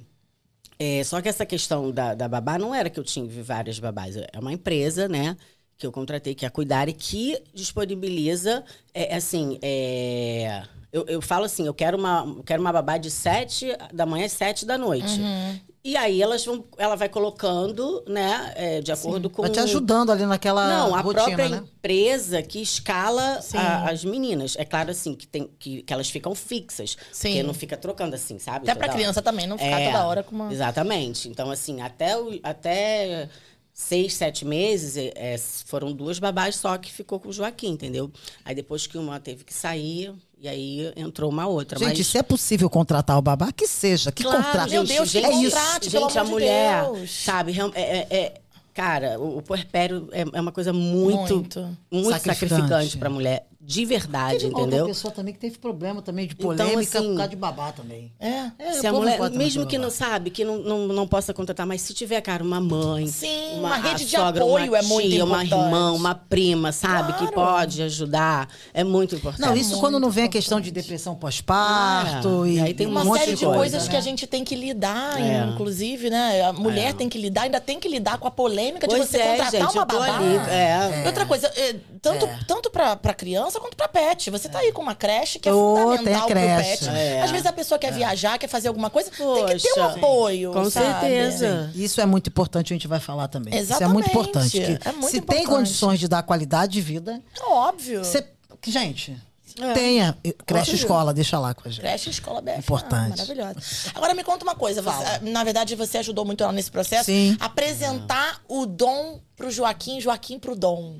[0.78, 4.18] É, só que essa questão da, da babá não era que eu tive várias babás.
[4.18, 5.38] É uma empresa, né?
[5.78, 8.62] Que eu contratei, que é a Cuidar, e que disponibiliza,
[8.94, 10.64] é, assim, é,
[10.96, 14.32] eu, eu falo assim, eu quero uma, quero uma babá de sete da manhã às
[14.32, 15.20] sete da noite.
[15.20, 15.60] Uhum.
[15.84, 19.44] E aí elas vão, ela vai colocando, né, é, de acordo com...
[19.44, 21.58] Vai te ajudando ali naquela Não, a rotina, própria né?
[21.58, 23.58] empresa que escala Sim.
[23.58, 24.56] a- as meninas.
[24.58, 26.98] É claro, assim, que, tem, que, que elas ficam fixas.
[27.12, 27.28] Sim.
[27.30, 28.68] Porque não fica trocando assim, sabe?
[28.68, 30.52] Até pra criança também, não ficar É, toda hora com uma.
[30.52, 31.30] Exatamente.
[31.30, 33.30] Então, assim, até, o- até
[33.72, 38.10] seis, sete meses, é, é, foram duas babás só que ficou com o Joaquim, entendeu?
[38.44, 40.12] Aí depois que uma teve que sair,
[40.46, 41.80] e aí entrou uma outra.
[41.80, 42.08] Gente, mas...
[42.08, 44.12] se é possível contratar o babá, que seja.
[44.12, 44.70] Que Claro, contrate.
[44.70, 45.56] Meu Deus, que é isso.
[45.56, 47.12] contrate, pelo gente, a amor de mulher, Deus.
[47.12, 48.34] sabe, é, é- é-
[48.74, 51.78] cara, o, o puerpério é, é uma coisa muito, Muito.
[51.92, 52.52] muito, Sacrificante.
[52.62, 54.86] sacrificante pra mulher, de verdade, Teve uma outra entendeu?
[54.88, 58.12] pessoa também que teve problema também de Então, polêmica assim, por causa de babá também.
[58.20, 58.52] É.
[58.60, 59.84] É, se a mulher, mesmo de que babá.
[59.86, 63.54] não sabe, que não, não, não possa contratar, mas se tiver, cara, uma mãe, Sim,
[63.54, 65.66] uma, uma rede de sogra, apoio uma é muito tia, uma importante.
[65.66, 67.34] irmã, uma prima, sabe, que Claro.
[67.34, 69.42] pode ajudar, é muito importante.
[69.42, 72.74] Não, isso muito quando não vem a questão de depressão pós-parto Ah, e, e aí
[72.74, 73.90] tem um Uma monte série de de coisa, coisas né?
[73.90, 75.46] que a gente tem que lidar, É.
[75.52, 76.42] inclusive, né?
[76.44, 79.18] A mulher tem que lidar, ainda tem que lidar com a polêmica de Pois você
[79.18, 80.18] é, contratar gente, uma babá.
[80.18, 81.04] ali, é.
[81.06, 82.40] Outra coisa, é, tanto, É.
[82.48, 83.14] tanto pra, pra
[83.56, 84.30] criança quanto pra pet.
[84.30, 86.22] Você tá aí com uma creche que é Ô, fundamental tem a
[86.56, 86.90] pro pet.
[86.90, 87.22] É.
[87.22, 89.86] Às vezes a pessoa quer viajar, quer fazer alguma coisa, tem que ter um Poxa.
[89.86, 90.52] apoio.
[90.54, 90.86] Com sabe?
[90.86, 91.72] certeza.
[91.76, 93.54] Isso é muito importante, a gente vai falar também.
[93.54, 93.94] Isso é Exatamente.
[93.94, 94.52] muito importante.
[94.60, 95.48] que É muito se tem importante.
[95.48, 98.04] condições de dar qualidade de vida, É óbvio.
[98.04, 98.26] você.
[98.62, 99.16] que, Gente,
[99.60, 99.74] É.
[99.74, 100.18] tenha.
[100.46, 101.82] Creche escola, deixa lá com a gente.
[101.82, 102.60] Creche escola BF.
[102.60, 103.06] Importante.
[103.06, 103.60] Ah, maravilhosa.
[103.96, 104.82] Agora me conta uma coisa.
[104.82, 107.06] você- na verdade, você ajudou muito ela nesse processo.
[107.06, 107.38] Sim.
[107.40, 110.98] Apresentar o dom pro Joaquim, Joaquim pro dom.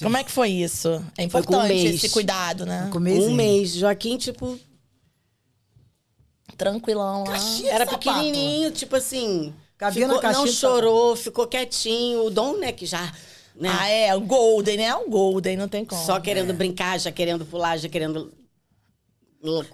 [0.00, 0.88] Como é que foi isso?
[1.18, 1.94] É Foi com um importante mês.
[1.96, 2.88] esse cuidado, né?
[2.92, 3.30] Com mesinho.
[3.30, 4.58] Um mês, Joaquim, tipo,
[6.56, 7.34] Tranquilão lá.
[7.66, 7.98] Era sapato.
[7.98, 9.52] pequenininho, tipo assim.
[9.76, 12.26] Cabia na ficou- caixinha não chorou, ficou quietinho.
[12.26, 13.12] O Dom, né, que já.
[13.58, 14.94] Né, Ah, é, o Golden, né?
[14.96, 16.00] O Golden, não tem como.
[16.04, 18.32] Só querendo brincar, já querendo pular, já querendo.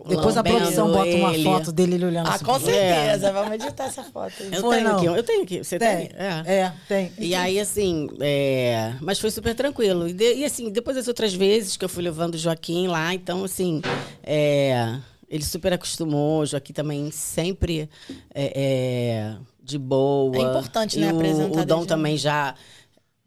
[0.08, 1.44] Depois a produção bota uma ele.
[1.44, 2.44] foto dele ele olhando Ah, assim.
[2.44, 3.32] com pra- certeza.
[3.32, 4.50] Vamos editar essa foto aí.
[4.52, 4.96] Eu Foi, tenho não?
[4.96, 5.62] aqui, eu tenho aqui.
[5.64, 6.08] Você tem?
[6.08, 6.16] Tem.
[6.18, 7.12] É, tem.
[7.16, 10.08] E aí, assim, é, mas foi super tranquilo.
[10.08, 13.14] E, de- e, assim, depois das outras vezes que eu fui levando o Joaquim lá,
[13.14, 13.80] então, assim,
[14.24, 14.96] é,
[15.28, 16.40] ele super acostumou.
[16.40, 17.88] O Joaquim também sempre
[18.34, 20.36] é, é, de boa.
[20.36, 22.56] É importante, né, o- apresentar O Dom também já.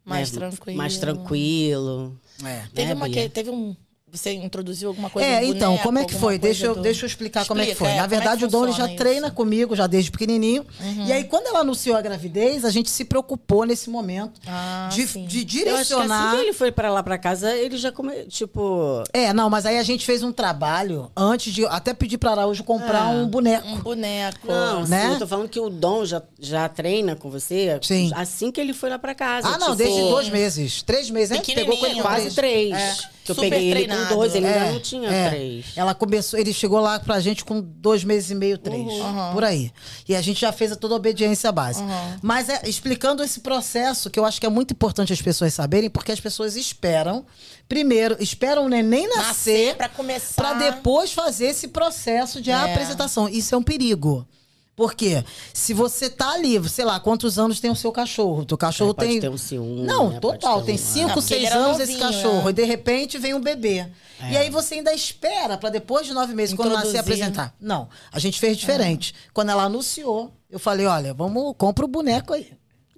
[0.06, 0.78] Mais né, tranquilo.
[0.78, 2.20] Mais tranquilo.
[2.44, 2.64] É.
[2.74, 3.76] Teve né, uma que, teve um.
[4.14, 6.38] Você introduziu alguma coisa É, então, boneco, como é que foi?
[6.38, 7.96] Deixa eu, do- deixa eu explicar como é que Explica, foi.
[7.96, 9.36] é, Na é verdade, o Dom ele já funciona treina isso?
[9.36, 10.64] comigo, já desde pequenininho.
[11.08, 15.04] E aí, quando ela anunciou a gravidez, a gente se preocupou nesse momento Ah, de,
[15.06, 16.28] de Eu acho que direcionar.
[16.28, 19.04] assim que ele foi pra lá pra casa, ele já come, tipo.
[19.12, 22.64] É, não, mas aí a gente fez um trabalho antes de até pedir pra Araújo
[22.64, 23.10] comprar Ah.
[23.10, 23.68] um boneco.
[23.68, 24.48] Um boneco.
[24.48, 25.08] Não, né?
[25.08, 28.12] sim, eu tô falando que o Dom já, já treina com você Sim.
[28.14, 29.48] assim que ele foi lá pra casa.
[29.48, 30.84] Ah, não, tipo, desde dois meses.
[30.84, 31.42] Três meses, né?
[31.44, 32.70] Pegou com ele Quase três.
[32.70, 32.74] três.
[33.10, 33.13] É.
[33.24, 34.10] Que eu Super peguei ele treinado.
[34.10, 35.30] com dois, ele É, ainda não tinha é.
[35.30, 35.66] três.
[35.76, 38.82] Ela começou, ele chegou lá pra gente com dois meses e meio, três.
[38.86, 39.32] Uhum.
[39.34, 39.72] Por aí.
[40.08, 41.88] E a gente já fez toda a obediência básica.
[42.22, 45.90] Mas é, explicando esse processo, que eu acho que é muito importante as pessoas saberem,
[45.90, 47.26] porque as pessoas esperam,
[47.70, 50.42] primeiro, esperam o neném Nascer nascer pra começar.
[50.42, 52.54] para depois fazer esse processo de É.
[52.56, 53.30] apresentação.
[53.30, 54.28] Isso é um perigo.
[54.76, 58.42] Porque se você tá ali, sei lá, quantos anos tem o seu cachorro?
[58.42, 59.20] O teu cachorro É, pode tem.
[59.22, 60.20] ter um ciúme, Não, né?
[60.20, 60.64] Pode total.
[60.64, 62.44] Tem um- cinco, Não, porque seis anos esse novinho, cachorro.
[62.46, 62.50] né?
[62.50, 63.86] E de repente vem um bebê.
[64.32, 67.00] E aí você ainda espera para depois de nove meses, quando nascer, Introduzir.
[67.24, 67.54] apresentar.
[67.62, 69.14] Não, a gente fez diferente.
[69.34, 72.52] Quando ela anunciou, eu falei: olha, vamos, compra o boneco aí.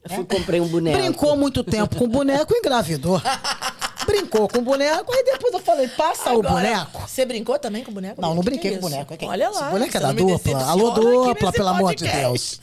[0.07, 0.97] Eu fui, comprei um boneco.
[0.99, 3.19] Brincou muito tempo com o boneco e engravidou.
[4.05, 7.01] Brincou com o boneco, aí depois eu falei: passa o Agora, boneco.
[7.07, 8.21] Você brincou também com o boneco?
[8.21, 9.13] Não, não Que brinquei que é com o boneco.
[9.13, 9.69] É que- Olha esse lá.
[9.69, 10.63] boneco é você da dupla.
[10.65, 12.05] Alô, dupla, pelo amor de.
[12.07, 12.59] Deus.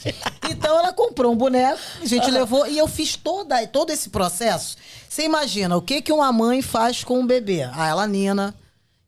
[0.50, 4.76] Então ela comprou um boneco, a gente levou e eu fiz toda, todo esse processo.
[5.09, 7.62] Você imagina o que, que uma mãe faz com um bebê?
[7.74, 8.55] Ah, ela nina.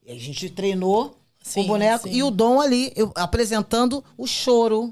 [0.07, 2.15] E a gente treinou Sim, o boneco sim.
[2.15, 4.91] e o Dom ali, eu- apresentando o choro,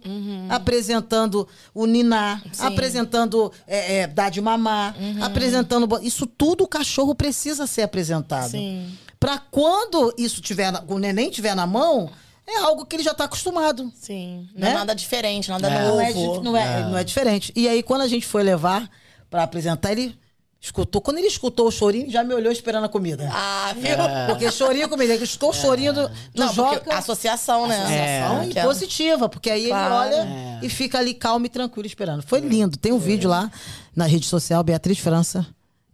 [0.51, 2.67] apresentando o ninar, Sim.
[2.67, 5.87] apresentando é, é, dar de mamar, apresentando.
[5.87, 8.51] bo- Isso tudo o cachorro precisa ser apresentado.
[8.51, 8.93] Sim.
[9.19, 12.11] Pra quando isso tiver, o neném tiver na mão,
[12.47, 13.91] é algo que ele já tá acostumado.
[13.95, 14.49] Sim.
[14.55, 14.71] Não Né?
[14.71, 15.89] é nada diferente, nada É.
[15.89, 16.43] novo.
[16.43, 17.53] Não é, não, é, não é diferente.
[17.57, 18.91] E aí, quando a gente foi levar
[19.31, 20.15] pra apresentar, ele
[20.63, 21.03] escutou.
[21.03, 23.29] Quando ele escutou o chorinho, já me olhou esperando a comida.
[23.33, 23.97] Ah, viu?
[24.29, 26.95] Porque chorinho comida, ele escutou o chorinho do, do Não, Joca.
[26.97, 27.77] associação, né?
[27.79, 28.47] Associação É.
[28.47, 29.95] e é- positiva, porque aí Claro.
[30.15, 30.29] ele olha
[30.63, 32.23] e fica ali calmo e tranquilo esperando.
[32.23, 32.79] Foi lindo.
[32.79, 33.51] Tem um vídeo lá
[33.95, 35.45] na rede social, Beatriz França.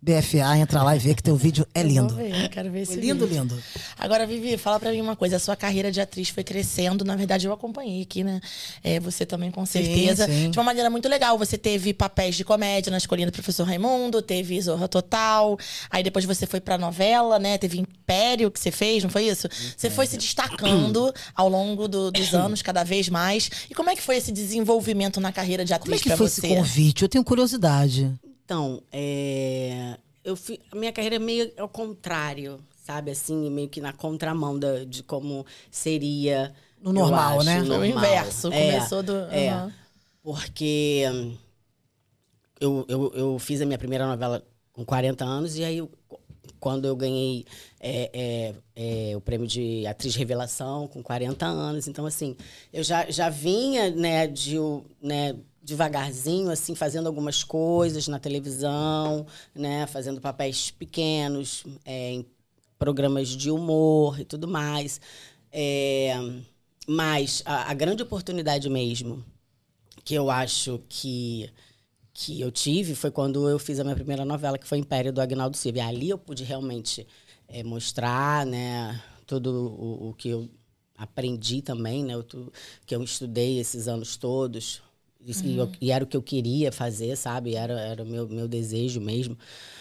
[0.00, 2.14] BFA, entra lá e vê que teu vídeo é Eu lindo.
[2.14, 3.42] vou ver, quero ver esse Foi lindo, vídeo.
[3.42, 3.62] lindo.
[3.98, 5.36] Agora, Vivi, fala pra mim uma coisa.
[5.36, 7.04] A sua carreira de atriz foi crescendo.
[7.04, 8.40] Na verdade, eu acompanhei aqui, né?
[8.84, 10.26] É, você também, com certeza.
[10.26, 10.50] sim.
[10.50, 11.36] De uma maneira muito legal.
[11.36, 15.58] Você teve papéis de comédia na Escolinha do Professor Raimundo, teve Zorra Total.
[15.90, 17.58] Aí depois você foi pra novela, né?
[17.58, 19.48] Teve Império que você fez, não foi isso?
[19.76, 23.50] Você foi se destacando ao longo do- dos anos, cada vez mais.
[23.68, 26.28] E como é que foi esse desenvolvimento na carreira de Como é atriz que foi
[26.28, 26.46] você?
[26.46, 27.02] esse convite?
[27.02, 28.12] Eu tenho curiosidade.
[28.48, 33.10] Então, é, eu fi- a minha carreira é meio ao contrário, sabe?
[33.10, 36.54] Assim, meio que na contramão da- de como seria.
[36.80, 37.60] No normal, acho, né?
[37.60, 38.04] no Foi o normal.
[38.06, 39.72] inverso, É, começou do- É, Aham.
[40.22, 41.36] porque hum,
[42.60, 45.90] eu, eu, eu fiz a minha primeira novela com 40 anos e aí eu-
[46.60, 47.44] quando eu ganhei
[47.78, 52.36] é, é, é, o prêmio de atriz revelação com 40 anos, então assim
[52.72, 55.36] eu já, já vinha né de o- né
[55.68, 62.26] devagarzinho assim fazendo algumas coisas na televisão, né fazendo papéis pequenos é, em
[62.78, 65.00] programas de humor e tudo mais,
[65.52, 66.14] É,
[66.86, 69.24] mas a, a grande oportunidade mesmo
[70.04, 71.50] que eu acho que
[72.14, 75.20] que eu tive foi quando eu fiz a minha primeira novela, que foi Império do
[75.20, 75.78] Agnaldo Silva.
[75.78, 77.06] E ali eu pude realmente
[77.48, 80.48] eh, mostrar, né, tudo o, o que eu
[80.96, 82.24] aprendi também, né, o
[82.86, 84.82] que eu estudei esses anos todos.
[85.28, 87.54] E, eu- e era o que eu queria fazer, sabe?
[87.54, 89.36] Era, era o meu, meu desejo mesmo.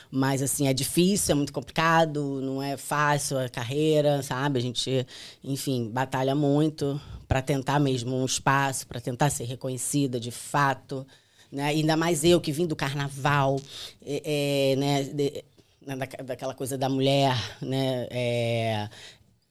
[0.10, 4.60] Mas, assim, é difícil, é muito complicado, não é fácil a carreira, sabe?
[4.60, 5.06] A gente,
[5.44, 11.06] enfim, batalha muito para tentar mesmo um espaço, para tentar ser reconhecida de fato.
[11.52, 11.64] Né?
[11.66, 13.60] Ainda mais eu que vim do carnaval,
[14.06, 15.04] é, é, né?
[15.04, 15.44] de-
[15.86, 18.08] né, daquela- daquela coisa da mulher, né?
[18.12, 18.90] É,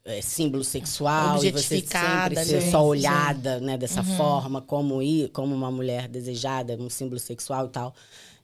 [0.06, 2.70] é, símbolo sexual e você sempre ser né?
[2.70, 2.86] só Sim.
[2.86, 7.94] olhada né, dessa forma como ir como uma mulher desejada um símbolo sexual e tal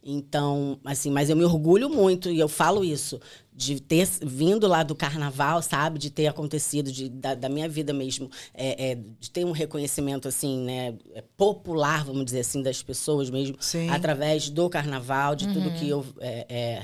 [0.05, 3.20] então assim mas eu me orgulho muito e eu falo isso
[3.55, 7.92] de ter vindo lá do carnaval sabe de ter acontecido de, da, da minha vida
[7.92, 12.83] mesmo é, é, de ter um reconhecimento assim né é, popular vamos dizer assim das
[12.83, 13.88] pessoas mesmo Sim.
[13.88, 16.83] através do carnaval de tudo que eu é,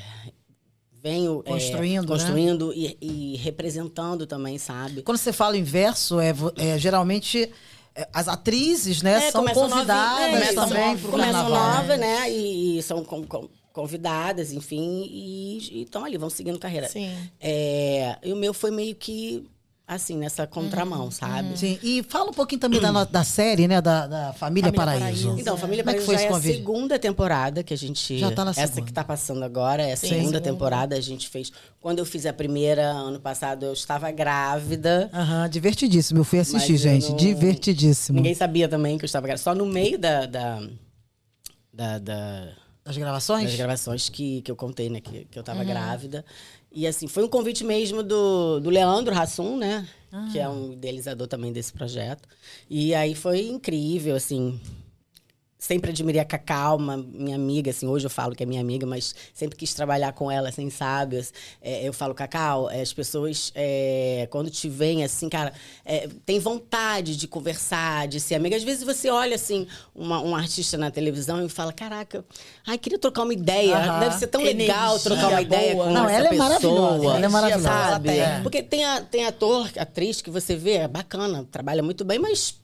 [1.03, 2.09] é, venho é, Construindo, né?
[2.09, 7.51] construindo e, e representando também sabe Quando você fala inverso, é, vo- é, geralmente
[7.95, 11.77] é, as atrizes, né, É, são convidadas novinha, é, também começam pro começam carnaval.
[11.77, 12.31] nova, né?
[12.31, 16.89] E, e são com- com- convidadas, enfim, e estão ali, vão seguindo carreira.
[16.89, 17.11] Sim.
[17.41, 19.49] É, e o meu foi meio que
[19.89, 21.59] assim, nessa contramão, sabe?
[21.59, 25.01] Sim, e fala um pouquinho também da, da série, né, da, da Família, Família Paraíso.
[25.29, 25.41] Paraíso.
[25.41, 28.19] Então, Família Como é Paraíso foi já é a segunda temporada que a gente...
[28.19, 28.83] Já tá na Essa segunda.
[28.87, 30.95] que tá passando agora é a Sim, segunda temporada.
[30.95, 31.51] A gente fez...
[31.81, 35.09] Quando eu fiz a primeira, ano passado, eu estava grávida.
[35.13, 36.21] Aham, divertidíssimo.
[36.21, 37.09] Eu fui assistir, gente.
[37.09, 38.17] não- Divertidíssimo.
[38.17, 39.43] Ninguém sabia também que eu estava grávida.
[39.43, 40.27] Só no meio da...
[40.27, 40.61] da,
[41.73, 42.49] da, da
[42.85, 43.45] As gravações?
[43.47, 45.01] das gravações que, que eu contei, né?
[45.01, 45.45] Que, que eu Uhum.
[45.45, 46.25] tava grávida.
[46.79, 49.85] E assim, foi um convite mesmo do, do Leandro Hassum, né?
[50.13, 50.29] Ah.
[50.31, 52.29] Que é um idealizador também desse projeto.
[52.71, 54.61] E aí foi incrível, assim.
[55.59, 58.87] Sempre admirei a Cacau, uma minha amiga, assim, hoje eu falo que é minha amiga,
[58.87, 61.27] mas sempre quis trabalhar com ela, assim, sabe?
[61.61, 65.53] É, eu falo, Cacau, é, as pessoas, é, quando te veem, assim, cara,
[65.85, 68.55] é, tem vontade de conversar, de ser amiga.
[68.55, 72.25] Às vezes você olha, assim, uma, um artista na televisão e fala, caraca,
[72.65, 73.77] ai, queria trocar uma ideia.
[73.79, 73.99] Aham.
[74.01, 75.87] Deve ser tão Energia legal trocar uma ideia boa.
[75.87, 76.49] com Não, ela é pessoa.
[76.49, 77.69] maravilhosa, ela é maravilhosa.
[77.69, 78.11] Sabe?
[78.11, 78.41] É.
[78.43, 82.61] Porque tem, a, tem ator, atriz que você vê, é bacana, trabalha muito bem, mas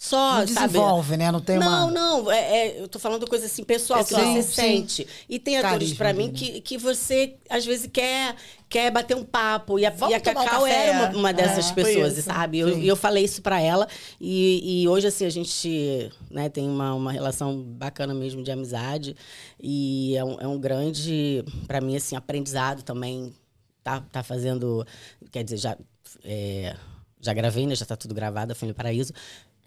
[0.00, 0.68] só, Não sabe?
[0.68, 1.32] desenvolve, né?
[1.32, 1.90] Não tem não, uma...
[1.90, 4.52] não, é, é, eu tô falando coisa assim pessoal, Pessoal, que você sim.
[4.52, 5.08] sente.
[5.28, 6.38] E tem atores Carisma pra mim dele.
[6.38, 8.36] que, que você, às vezes, quer,
[8.68, 9.76] quer bater um papo.
[9.76, 10.86] E a, Vamos e a um Cacau café.
[10.86, 12.60] era uma, uma dessas É, pessoas, sabe?
[12.60, 12.78] Eu-.
[12.78, 13.88] E eu, falei isso pra ela.
[14.20, 19.16] E, e hoje, assim, a gente né, tem uma, uma relação bacana mesmo de amizade.
[19.60, 23.34] E é um, é um grande, pra mim, assim, aprendizado também.
[23.82, 24.86] Tá, tá fazendo,
[25.32, 25.76] quer dizer, já...
[26.24, 26.76] é,
[27.20, 27.74] já gravei, né?
[27.74, 29.12] Já tá tudo gravado, Família Paraíso.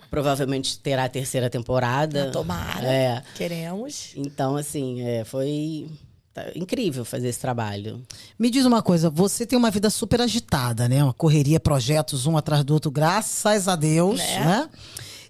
[0.09, 2.31] Provavelmente terá a terceira temporada.
[2.31, 2.87] Tomara.
[2.87, 3.23] É.
[3.35, 4.11] Queremos.
[4.15, 5.87] Então, assim, é, foi
[6.33, 8.01] tá incrível fazer esse trabalho.
[8.39, 11.03] Me diz uma coisa, você tem uma vida super agitada, né?
[11.03, 14.39] Uma correria, projetos um atrás do outro, graças a Deus, Né?
[14.45, 14.69] né?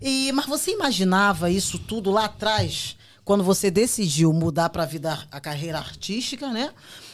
[0.02, 5.20] E, mas você imaginava isso tudo lá atrás, quando você decidiu mudar para a vida,
[5.32, 6.72] a carreira artística, né?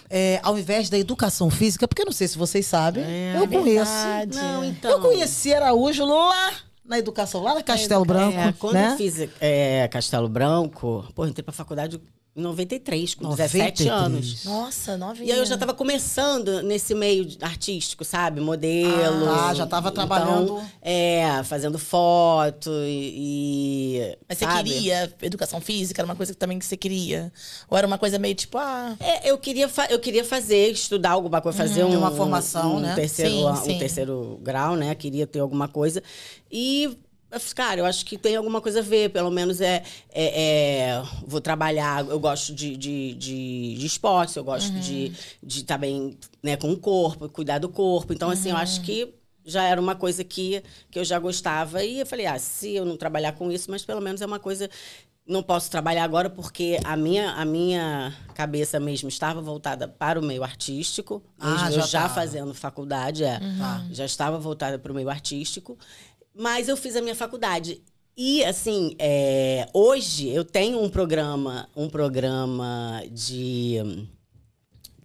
[0.10, 3.48] É, ao invés da educação física, porque eu não sei se vocês sabem, eu é
[3.48, 3.92] conheço.
[3.92, 4.38] verdade.
[4.38, 4.92] Não, então.
[4.92, 6.52] Eu conheci Araújo lá
[6.88, 8.92] na educação, lá na Castelo Branco, É, quando né?
[8.94, 12.00] eu fiz é, Castelo Branco, pô, entrei pra faculdade
[12.38, 13.90] em 93, com 17 93.
[13.92, 14.46] anos.
[14.46, 15.28] Nossa, novinha.
[15.28, 18.40] E aí eu já tava começando nesse meio artístico, sabe?
[18.40, 19.28] Modelo.
[19.30, 20.62] Ah, já tava Então, trabalhando.
[20.82, 23.98] É, fazendo foto e.
[23.98, 24.70] e, Mas você sabe?
[24.72, 26.00] queria educação física?
[26.02, 27.32] Era uma coisa que também que você queria?
[27.70, 28.96] Ou era uma coisa meio tipo, ah...
[29.00, 32.80] É, eu queria, fa- eu queria fazer, estudar alguma coisa, fazer um, uma formação, um
[32.80, 32.94] né?
[32.94, 33.78] Terceiro, Sim, um sim.
[33.80, 34.94] terceiro grau, né?
[34.94, 36.04] Queria ter alguma coisa.
[36.52, 36.98] E,
[37.54, 39.10] cara, eu acho que tem alguma coisa a ver.
[39.12, 39.84] Pelo menos é.
[40.12, 40.42] é-
[40.90, 45.12] é, vou trabalhar, eu gosto de, de, de, de esportes, eu gosto de
[45.44, 48.14] de estar bem né, com o corpo, cuidar do corpo.
[48.14, 49.14] Então, assim, eu acho que
[49.46, 50.62] já era uma coisa que,
[50.92, 51.84] que eu já gostava.
[51.84, 54.40] E eu falei, ah, se eu não trabalhar com isso, mas pelo menos é uma
[54.40, 54.70] coisa.
[55.26, 60.24] Não posso trabalhar agora porque a minha, a minha cabeça mesmo estava voltada para o
[60.24, 61.22] meio artístico.
[61.38, 62.14] Ah, Mesmo já eu já tava.
[62.14, 63.38] fazendo faculdade, é.
[63.58, 63.86] Tá.
[63.92, 65.78] Já estava voltada para o meio artístico.
[66.38, 67.82] Mas eu fiz a minha faculdade.
[68.16, 74.08] E, assim, é, hoje eu tenho um programa, um programa de,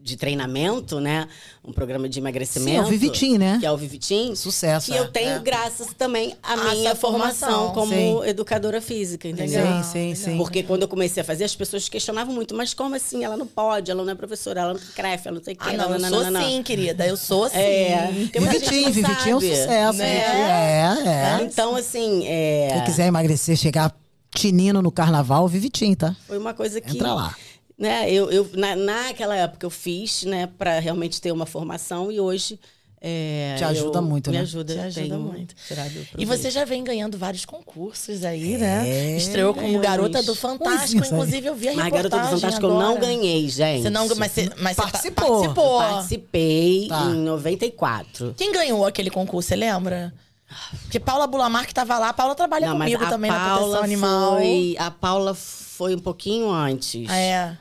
[0.02, 1.28] de treinamento, né?
[1.64, 2.70] Um programa de emagrecimento.
[2.72, 3.58] Sim, é o Vivitim, né?
[3.60, 4.34] Que é o Vivitim.
[4.34, 5.00] Sucesso, Que é.
[5.00, 5.38] eu tenho É.
[5.38, 7.72] graças também à A minha formação, formação.
[7.72, 7.92] como
[8.24, 8.28] Sim.
[8.28, 9.64] educadora física, entendeu?
[9.64, 10.36] Sim, sim, sim.
[10.36, 13.22] Porque quando eu comecei a fazer, as pessoas questionavam muito, mas como assim?
[13.22, 15.56] Ela não pode, ela não é professora, ela não tem crefe, ela não sei o
[15.56, 15.64] quê.
[15.68, 17.06] Ah, não, eu sou sim, querida.
[17.06, 17.56] Eu sou sim.
[17.56, 18.12] É.
[18.32, 19.98] Tem Vivitinho, que não Vivitinho é um sucesso.
[19.98, 20.14] né?
[20.14, 21.44] Vivitinho, É, é.
[21.44, 23.94] Então, assim, é, Quem quiser emagrecer, chegar
[24.34, 26.16] tinino no carnaval, Vivitinho, tá?
[26.26, 26.96] foi uma coisa que.
[26.96, 27.36] Entra lá.
[27.78, 32.20] Né, eu, eu, na, naquela época eu fiz, né, para realmente ter uma formação e
[32.20, 32.58] hoje.
[33.04, 34.42] é, Te ajuda eu- muito, me né?
[34.42, 35.54] ajuda, Te ajuda tenho muito.
[36.16, 38.58] E você já vem ganhando vários concursos aí, É.
[38.58, 39.16] né?
[39.16, 39.76] Estreou como.
[39.80, 40.78] Garota do Fantástico.
[40.78, 41.12] Coisinhas aí.
[41.18, 43.00] Inclusive, eu vi a Mas reportagem Garota do Fantástico eu não agora.
[43.00, 43.82] ganhei, gente.
[43.82, 45.24] Você não, mas você, mas você Participou.
[45.26, 45.78] pa- participou.
[45.78, 47.00] Participei Tá.
[47.06, 48.34] em 94.
[48.36, 50.14] Quem ganhou aquele concurso, você lembra?
[50.82, 53.82] Porque Paula Bulamar que tava lá, a Paula trabalha não, comigo também na Paula proteção
[53.84, 54.36] animal.
[54.36, 57.08] Foi, a Paula foi um pouquinho antes.
[57.10, 57.58] Ah, é.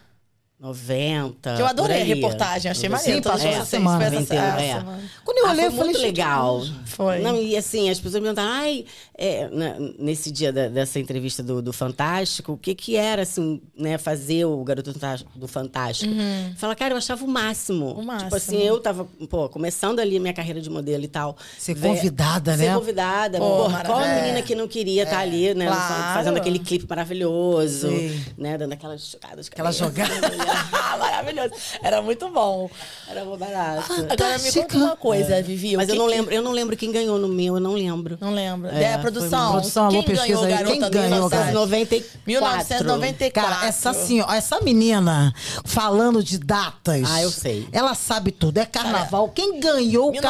[0.62, 1.56] 90.
[1.56, 3.04] Que eu adorei a reportagem, achei 90.
[3.10, 3.24] maneiro.
[3.24, 4.06] Sim, passou essa semana.
[4.06, 4.74] essa- essa é.
[4.78, 5.00] semana.
[5.26, 6.62] Quando eu Ah, olhei, foi eu falei, muito legal.
[6.86, 7.20] Foi.
[7.20, 8.86] Não, e assim, as pessoas me perguntaram, ai,
[9.18, 13.60] é, na- nesse dia da- dessa entrevista do, do Fantástico, o que que era, assim,
[13.76, 14.94] né, fazer o Garoto
[15.36, 16.14] do Fantástico?
[16.58, 17.86] Fala, cara, eu achava o máximo.
[17.88, 18.00] Uhum.
[18.02, 18.26] O máximo.
[18.30, 21.36] Tipo assim, eu tava, pô, começando ali a minha carreira de modelo e tal.
[21.58, 22.76] Ser Vé- convidada, Ser né?
[22.76, 23.40] convidada.
[23.40, 26.14] Pô, Pô, qual menina que não queria estar ali, né, claro.
[26.14, 28.24] fazendo aquele clipe maravilhoso, Sim.
[28.38, 29.46] né, dando aquelas chocadas.
[29.48, 30.51] de Aquela cabeça.
[30.74, 31.52] Ah, Maravilhoso.
[31.82, 32.70] Era muito bom.
[33.08, 33.92] Era mó barato.
[34.10, 35.76] Agora me conta uma coisa, Vivi.
[35.76, 37.74] o Mas eu não que- lembro, eu não lembro quem ganhou no meu, eu não
[37.74, 38.18] lembro.
[38.22, 38.70] Não lembro.
[38.70, 39.52] É, É, a produção.
[39.54, 40.52] Produção, alô, Quem pesquisa ganhou aí.
[40.52, 41.30] Garota Quem ganhou, Fantástico?
[41.30, 41.46] cara?
[41.46, 42.22] 1994.
[42.26, 43.32] 1994.
[43.56, 45.34] Cara, essa assim, ó, essa menina
[45.66, 47.10] falando de datas.
[47.12, 47.68] Ah, eu sei.
[47.72, 48.58] Ela sabe tudo.
[48.58, 49.30] É carnaval.
[49.30, 50.22] Quem ganhou o 1900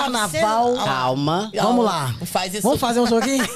[0.41, 0.73] carnaval?
[0.85, 1.51] Calma.
[1.55, 2.13] Vamos lá.
[2.25, 2.63] Faz isso.
[2.63, 3.47] Vamos fazer um joguinho?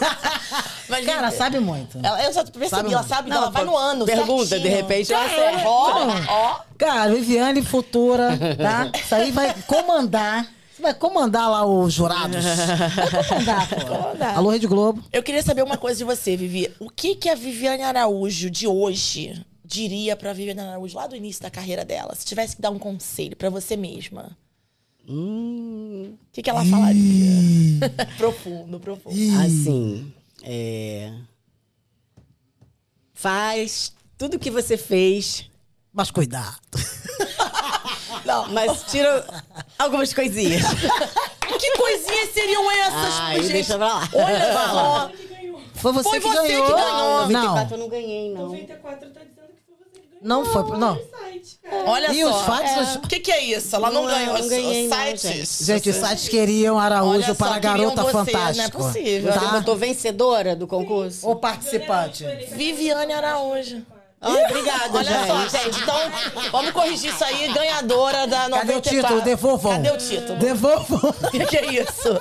[0.89, 1.99] Mas, Cara, Vivi, sabe muito.
[2.01, 3.10] Ela, eu já percebi, Sabe ela muito.
[3.13, 4.06] sabe, Não, ela vai no ano.
[4.06, 4.69] pergunta, certinho.
[4.69, 5.67] de repente ela acerta.
[5.67, 6.54] Ó, ó.
[6.77, 8.91] Cara, Viviane futura, tá?
[8.99, 10.51] Isso aí vai comandar.
[10.75, 12.43] Você vai comandar lá os jurados.
[12.43, 13.85] Vai comandar, pô.
[13.85, 14.37] Comandar.
[14.37, 15.01] Alô, Rede Globo.
[15.13, 16.69] Eu queria saber uma coisa de você, Vivi.
[16.79, 21.41] O que, que a Viviane Araújo de hoje diria pra Viviane Araújo lá do início
[21.41, 22.13] da carreira dela?
[22.13, 24.37] Se tivesse que dar um conselho pra você mesma.
[25.07, 27.31] Hum, O que, que ela falaria?
[28.17, 29.15] profundo, profundo.
[29.39, 30.11] assim,
[30.43, 31.13] é...
[33.13, 35.49] Faz tudo que você fez,
[35.95, 36.60] Mas cuidado.
[38.25, 39.23] Não, mas tira
[39.77, 40.63] algumas coisinhas.
[41.60, 43.51] que coisinhas seriam essas, Ai, gente?
[43.53, 44.10] deixa pra lá.
[44.13, 45.12] Olha só.
[45.75, 46.67] Foi você Foi que você que ganhou.
[46.75, 47.27] ganhou.
[47.27, 48.41] Não, 94 eu não ganhei, não.
[48.47, 50.19] 94 tá dizendo que foi você que ganhou.
[50.23, 50.77] não foi.
[50.77, 50.99] Não.
[51.88, 52.29] Olha E só.
[52.31, 52.95] os fatos?
[52.95, 53.75] O que, que é isso?
[53.75, 55.60] Ela não, Não, ganhou eu não ganhei, os não, sites.
[55.65, 58.79] Gente, os sites queriam Araújo só, para a Garota você, Fantástico.
[58.79, 59.31] Não é possível.
[59.34, 59.47] Você Tá?
[59.51, 61.27] botou vencedora do concurso?
[61.29, 62.25] Ô participante.
[62.53, 63.86] Viviane Araújo.
[64.25, 65.27] Ai, obrigada, Olha gente.
[65.27, 65.79] só, gente.
[65.81, 65.99] Então,
[66.51, 67.47] vamos corrigir isso aí.
[67.53, 68.59] Ganhadora da 94.
[68.59, 69.21] Cadê o título?
[69.21, 69.71] Devolvam.
[69.73, 70.39] Cadê o título?
[70.39, 71.09] Devolvam.
[71.09, 72.19] O que, que é isso?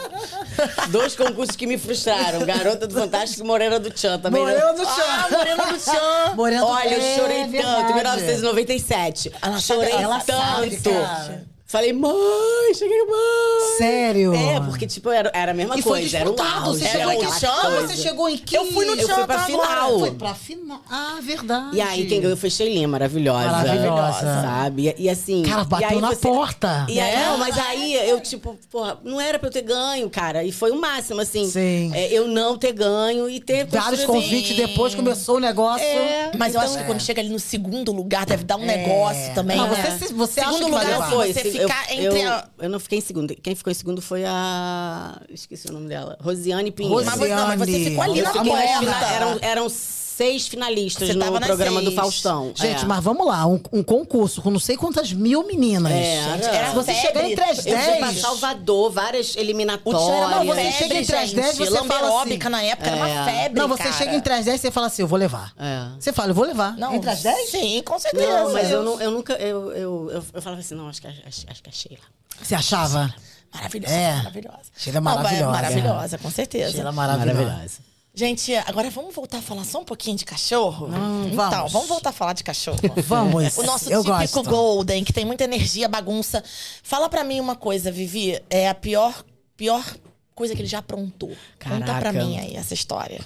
[0.90, 2.44] Dois concursos que me frustraram.
[2.44, 4.44] Garota do Fantástico e Morena do Tchan também.
[4.44, 5.38] não- Moreno do Ah, Chão.
[5.38, 6.34] Morena do Tchan.
[6.36, 7.76] Moreno do Olha, eu É chorei verdade.
[7.82, 9.32] tanto, 1997.
[9.42, 11.00] Ela sabe- chorei ela sabe, tanto.
[11.00, 11.53] cara.
[11.74, 13.76] Falei, mãe, cheguei, mãe.
[13.78, 14.32] Sério?
[14.32, 16.18] É, porque, tipo, era, era a mesma E foi coisa.
[16.18, 16.66] Era o disputado.
[16.70, 17.60] auge, Você era chegou em o que Tchan, ano?
[17.76, 17.88] coisa.
[17.88, 18.56] Você chegou em que?
[18.56, 19.64] Eu fui no Eu fui pra final.
[19.64, 19.98] agora.
[19.98, 20.80] Foi pra final.
[20.88, 21.76] Ah, verdade.
[21.76, 23.48] E aí, quem ganhou foi Sheilinha, maravilhosa.
[23.50, 24.20] Maravilhosa.
[24.42, 24.94] Sabe?
[24.96, 25.42] E, e assim.
[25.42, 26.86] Cara, e bateu aí na porta.
[26.88, 27.24] E aí, Né?
[27.26, 30.44] não, mas aí eu, tipo, porra, não era pra eu ter ganho, cara.
[30.44, 31.44] E foi o máximo, assim.
[31.50, 31.90] Sim.
[31.92, 33.66] é, eu não ter ganho e ter.
[33.66, 35.84] Vários convites depois começou o negócio.
[35.84, 36.30] É.
[36.38, 39.34] Mas eu Então, acho que quando chega ali no segundo lugar, deve dar um negócio
[39.34, 39.98] também, Não, né?
[39.98, 42.48] você você acha segundo que vai lugar foi Foi, você eu- ficar eu, entre a...
[42.58, 43.34] eu não fiquei em segundo.
[43.34, 45.20] Quem ficou em segundo foi a.
[45.28, 46.16] Esqueci o nome dela.
[46.20, 47.04] Rosiane Pinheiro.
[47.04, 47.90] Mas você, não, mas você Rosiane.
[47.90, 49.68] ficou ali Eu na na eram, eram
[50.16, 51.96] seis finalistas Você no programa do seis.
[51.96, 52.52] Faustão.
[52.54, 52.86] Gente, É.
[52.86, 55.92] mas vamos lá, um, um concurso com não sei quantas mil meninas.
[55.92, 57.06] É, Gente, era Se você febre.
[57.06, 58.20] chegar entre as Eu pra 10.
[58.20, 60.02] Salvador, várias eliminatórias.
[60.02, 61.32] uma você febre, chega entre as.
[61.32, 63.24] 10, você fala assim, na época era uma É.
[63.42, 63.94] febre, Não, você cara.
[63.96, 65.52] chega entre as 10 e você fala assim, eu vou levar.
[65.58, 65.88] É.
[65.98, 66.76] Você fala, eu vou levar.
[66.76, 67.50] Não, entre as 10?
[67.50, 68.26] Sim, com certeza.
[68.44, 69.32] Não, mas eu, não, eu nunca.
[69.34, 72.04] Eu, eu, eu, eu falava assim, não, acho que, acho, acho que é Sheila.
[72.42, 73.12] Você achava?
[73.52, 74.16] Maravilhosa, É.
[74.16, 74.58] maravilhosa.
[74.76, 75.52] Sheila é Não, vai- maravilhosa.
[75.52, 76.72] maravilhosa, com certeza.
[76.72, 77.78] Sheila maravilhosa.
[78.16, 80.86] Gente, agora vamos voltar a falar só um pouquinho de cachorro?
[80.86, 81.72] então, vamos.
[81.72, 82.78] vamos voltar a falar de cachorro.
[83.08, 83.58] Vamos.
[83.58, 84.50] O nosso eu típico gosto.
[84.50, 86.42] Golden, que tem muita energia, bagunça.
[86.82, 88.40] Fala pra mim uma coisa, Vivi.
[88.48, 89.24] É a pior,
[89.56, 89.84] pior
[90.32, 91.30] coisa que ele já aprontou.
[91.62, 92.12] Conta pra Caraca.
[92.24, 93.20] mim aí essa história.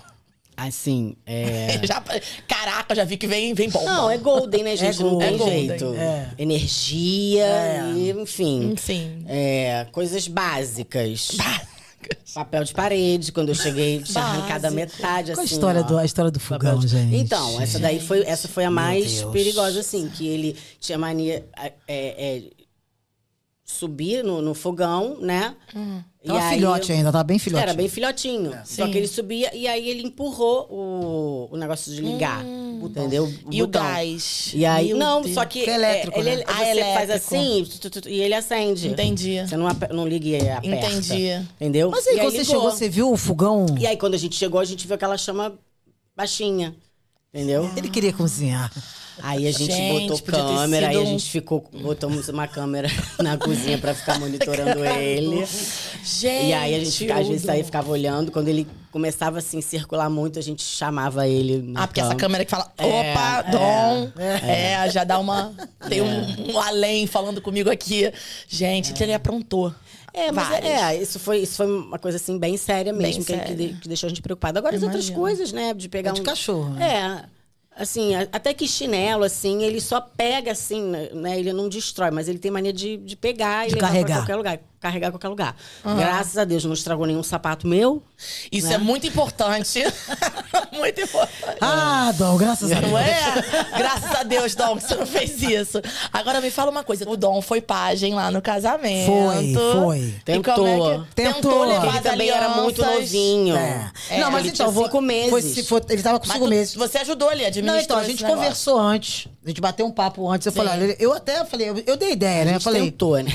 [0.57, 1.79] Assim, é.
[1.87, 2.03] Já-
[2.49, 3.85] caraca, já vi que vem, vem bom.
[3.85, 5.01] Não, é golden, né, gente?
[5.01, 5.29] não golden.
[5.29, 5.95] tem É golden, jeito.
[5.97, 6.29] é.
[6.39, 7.47] Energia
[7.95, 8.75] e, enfim.
[8.77, 9.25] Sim.
[9.29, 11.37] É, coisas básicas.
[12.35, 15.55] Papel de parede, quando eu cheguei, tinha arrancado a metade, Qual a assim.
[15.55, 15.85] história, ó.
[15.85, 17.17] do, a história do fogão, de- gente?
[17.17, 19.33] Então, essa daí foi, essa foi a mais Deus.
[19.33, 22.43] perigosa, assim, que ele tinha mania é, é,
[23.65, 25.55] subir no, no fogão, né?
[25.75, 25.79] E
[26.27, 27.63] Tava aí- filhote ainda, tava bem filhote.
[27.63, 28.51] Era bem filhotinho.
[28.65, 28.91] Só Sim.
[28.91, 32.45] que ele subia e aí ele empurrou o, o negócio de ligar.
[32.45, 33.33] entendeu?
[33.51, 33.83] E o botão.
[33.83, 34.51] gás?
[34.55, 35.35] E aí, Meu não, Deus.
[35.35, 36.43] só que Que é elétrico, é, ele, né?
[36.47, 36.71] Ah, você faz
[37.11, 37.15] elétrico.
[37.15, 38.89] assim tu, tu, tu, e ele acende.
[38.89, 39.41] Entendi.
[39.47, 40.67] Você não, não liga e aperta.
[40.67, 41.47] Entendi.
[41.57, 41.91] Entendeu?
[41.91, 42.55] Mas aí, E quando você ligou.
[42.55, 43.67] chegou, você viu o fogão?
[43.79, 45.55] E aí, quando a gente chegou, a gente viu aquela chama
[46.17, 46.75] baixinha.
[47.33, 47.71] Entendeu?
[47.77, 48.73] Ele queria cozinhar.
[49.23, 52.89] Aí a gente, Gente, botou câmera, aí a um- gente ficou, botamos uma câmera
[53.19, 55.45] na cozinha pra ficar monitorando ele.
[56.05, 60.09] Gente, E aí a gente às vezes aí ficava olhando, quando ele começava assim circular
[60.09, 61.63] muito, a gente chamava ele.
[61.63, 64.13] na Ah, porque essa câmera que fala, É, opa, é, Dom.
[64.47, 65.53] É, já dá uma.
[65.89, 68.11] Tem um, um além falando comigo aqui.
[68.49, 69.75] Gente, que ele aprontou.
[70.15, 70.71] É, mas Várias.
[70.83, 73.55] é, isso foi, isso foi uma coisa assim bem séria Bem mesmo, que, que, séria.
[73.55, 74.59] de- que deixou a gente preocupada.
[74.59, 77.23] Agora as outras coisas, né, de pegar É de um cachorro, né?
[77.25, 77.38] É.
[77.79, 80.83] Assim, até que chinelo, assim, ele só pega assim,
[81.15, 81.39] né?
[81.39, 84.07] Ele não destrói, mas ele tem mania de, de pegar e De levar carregar.
[84.07, 84.61] pra qualquer lugar.
[84.81, 85.57] Carregar em qualquer lugar.
[85.85, 88.01] Graças a Deus, não estragou nenhum sapato meu.
[88.53, 88.75] Isso Né?
[88.75, 89.83] é muito importante.
[90.73, 91.59] muito importante.
[91.61, 92.91] Ah, Dom, graças a Deus.
[92.93, 93.17] Não é?
[93.77, 95.81] Graças a Deus, Dom, que você não fez isso.
[96.13, 97.09] Agora me fala uma coisa.
[97.09, 99.07] O Dom foi pajem lá no casamento.
[99.11, 99.99] Foi, foi.
[99.99, 100.85] E Tentou.
[100.85, 101.35] é que- Tentou.
[101.35, 103.03] Tentou levar Ele também era muito alianças.
[103.13, 103.57] novinho.
[103.57, 103.91] É.
[104.11, 105.31] É, não, mas ele então, tinha vou- cinco meses.
[105.69, 106.75] Foi, for- ele tava com Mas cinco tu- meses.
[106.75, 109.27] você ajudou ele, administrou Não, então, a gente conversou antes.
[109.45, 110.47] A gente bateu um papo antes.
[110.47, 110.59] Eu Sim.
[110.59, 112.51] falei, olha, eu até falei, eu, eu dei ideia, né?
[112.51, 113.31] Eu gente falei, tentou, né?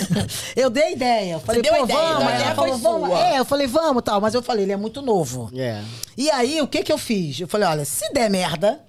[0.56, 1.34] eu dei ideia.
[1.34, 2.22] Eu falei, deu pô, a ideia, vamos.
[2.22, 3.18] ideia foi falou, vamos.
[3.18, 4.20] É, eu falei, vamos tal.
[4.20, 5.50] Mas eu falei, ele é muito novo.
[5.54, 5.82] É.
[6.16, 7.40] E aí, o que que eu fiz?
[7.40, 8.80] Eu falei, olha, se der merda,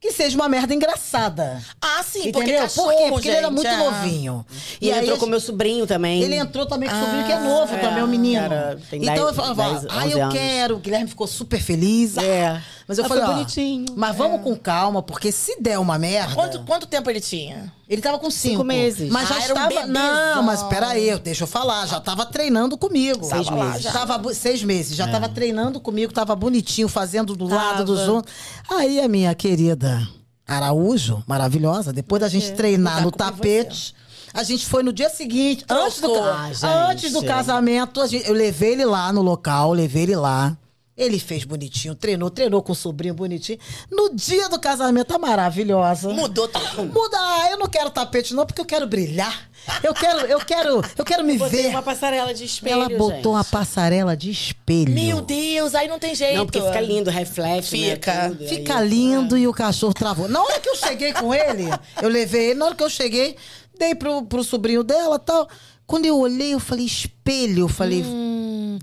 [0.00, 1.62] que seja uma merda engraçada.
[1.80, 2.62] Ah, sim, porque Entendeu?
[2.62, 3.08] cachorro, Por quê?
[3.10, 3.76] Porque ele era gente, muito é.
[3.76, 4.46] novinho.
[4.80, 6.22] E, ele aí entrou com meu sobrinho também.
[6.22, 8.40] ele entrou também com o sobrinho que é novo é, também, o menino.
[8.40, 10.34] cara, tem então 10, eu falava, 10, ah, 11 eu anos.
[10.34, 10.76] quero.
[10.76, 12.16] O Guilherme ficou super feliz.
[12.16, 12.46] É.
[12.46, 13.86] Ah, Mas eu Ah, falei, foi ó, bonitinho.
[13.94, 16.34] mas vamos com calma, porque se der uma merda...
[16.34, 17.72] Quanto, quanto tempo ele tinha?
[17.88, 18.64] Ele tava com cinco.
[18.64, 19.08] meses.
[19.12, 19.68] Mas já Ah, um estava.
[19.68, 19.92] bebezão.
[19.92, 21.86] não, mas peraí, deixa eu falar.
[21.86, 23.24] Já tava treinando comigo.
[23.24, 23.82] Seis Tava lá, meses.
[23.82, 23.92] já.
[23.92, 24.92] Tava seis meses.
[24.92, 24.96] É.
[24.96, 27.84] Já tava treinando comigo, tava bonitinho, fazendo do lado Tava.
[27.84, 28.34] dos outros.
[28.68, 30.04] Aí a minha querida
[30.46, 33.94] Araújo, maravilhosa, depois da gente treinar no tapete.
[34.34, 36.50] A gente foi no dia seguinte, antes do, Ah,
[36.90, 40.56] antes do casamento, gente- eu levei ele lá no local, levei ele lá.
[41.02, 43.58] Ele fez bonitinho, treinou, treinou com o sobrinho bonitinho.
[43.90, 46.10] No dia do casamento, tá maravilhosa.
[46.10, 46.84] Mudou tudo.
[46.92, 49.48] Muda, ah, eu não quero tapete não, porque eu quero brilhar.
[49.82, 51.68] Eu quero, eu quero, eu quero me Botei ver.
[51.70, 53.26] uma passarela de espelho, Ela botou gente.
[53.28, 54.92] uma passarela de espelho.
[54.92, 56.36] Meu Deus, aí não tem jeito.
[56.36, 58.28] Não, porque fica lindo, reflete, né, Fica.
[58.28, 60.28] tudo, Fica aí- lindo e o cachorro travou.
[60.28, 61.64] Na hora que eu cheguei com ele,
[62.02, 63.36] eu levei ele, na hora que eu cheguei,
[63.78, 65.48] dei pro, pro sobrinho dela e tal.
[65.90, 68.04] Quando eu olhei, eu falei, espelho, eu falei,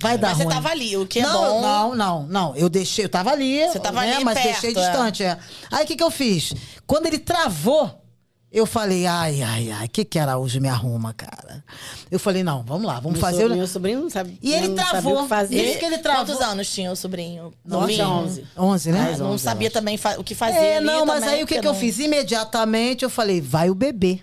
[0.01, 0.53] vai dar Mas você ruim.
[0.55, 1.61] tava ali, o que é não, bom.
[1.61, 2.55] não, não, não.
[2.57, 3.65] Eu deixei, eu tava ali.
[3.65, 4.73] Você tava né, ali Mas perto, deixei é.
[4.73, 5.37] distante, é.
[5.71, 6.53] Aí o que, que eu fiz?
[6.85, 8.01] Quando ele travou,
[8.51, 11.63] eu falei, ai, ai, ai, o que que Araújo me arruma, cara?
[12.11, 13.47] Eu falei, não, vamos lá, vamos Meu fazer.
[13.47, 14.37] so- o- Meu sobrinho não sabe.
[14.41, 15.19] E ele travou.
[15.19, 15.63] o que fazer.
[15.63, 16.25] Isso que ele travou.
[16.25, 17.53] Quantos anos tinha o sobrinho?
[17.63, 18.45] Nove, onze.
[18.57, 19.01] 11, né?
[19.01, 21.35] Mais Não onze, sabia eu também fa- o que fazer É, ali não, mas também,
[21.37, 21.99] aí o que, que eu não- fiz?
[21.99, 24.19] Imediatamente eu falei, vai o bebê.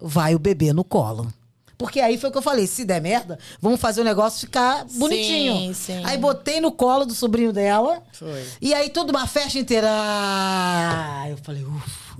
[0.00, 1.32] Vai o bebê no colo.
[1.80, 4.84] Porque aí foi o que eu falei, se der merda, vamos fazer o negócio ficar
[4.84, 5.74] bonitinho.
[5.74, 6.04] sim.
[6.04, 8.02] Aí botei no colo do sobrinho dela.
[8.12, 8.44] Foi.
[8.60, 9.88] E aí tudo uma festa inteira.
[9.90, 12.10] Ah, eu falei, ufa.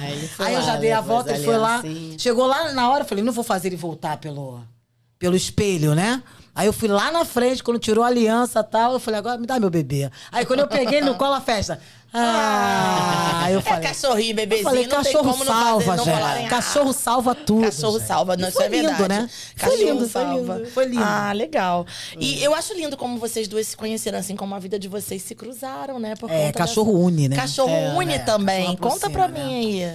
[0.00, 1.80] Aí, foi Aí eu lá, já dei a volta, ele foi lá.
[1.80, 2.22] aliancinhas.
[2.22, 4.62] Chegou lá na hora, eu falei, não vou fazer ele voltar pelo,
[5.18, 6.22] pelo espelho, né?
[6.54, 9.36] Aí eu fui lá na frente, quando tirou a aliança e tal, eu falei, agora
[9.36, 10.10] me dá meu bebê.
[10.32, 11.78] Aí quando eu peguei no colo a festa.
[12.12, 13.88] Ah, aí eu É falei.
[13.88, 16.92] cachorrinho, eu bebezinho, falei, não tem cachorro como não salva, fazer, não rolar em Cachorro
[16.92, 17.62] salva tudo.
[17.62, 18.96] Cachorro salva, não, isso foi é verdade.
[19.02, 19.30] lindo, né?
[19.56, 20.54] Foi Cachorro lindo, foi salva.
[20.56, 20.70] lindo.
[20.70, 21.02] Foi lindo.
[21.04, 21.86] Ah, legal.
[22.18, 25.22] E eu acho lindo como vocês duas se conheceram, assim, como a vida de vocês
[25.22, 26.14] se cruzaram, né?
[26.16, 27.36] Por É, cachorro dessa- une, né?
[27.36, 28.18] Cachorro É, une né?
[28.20, 28.76] também.
[28.76, 29.40] Cachorro Conta pra mim
[29.82, 29.92] aí.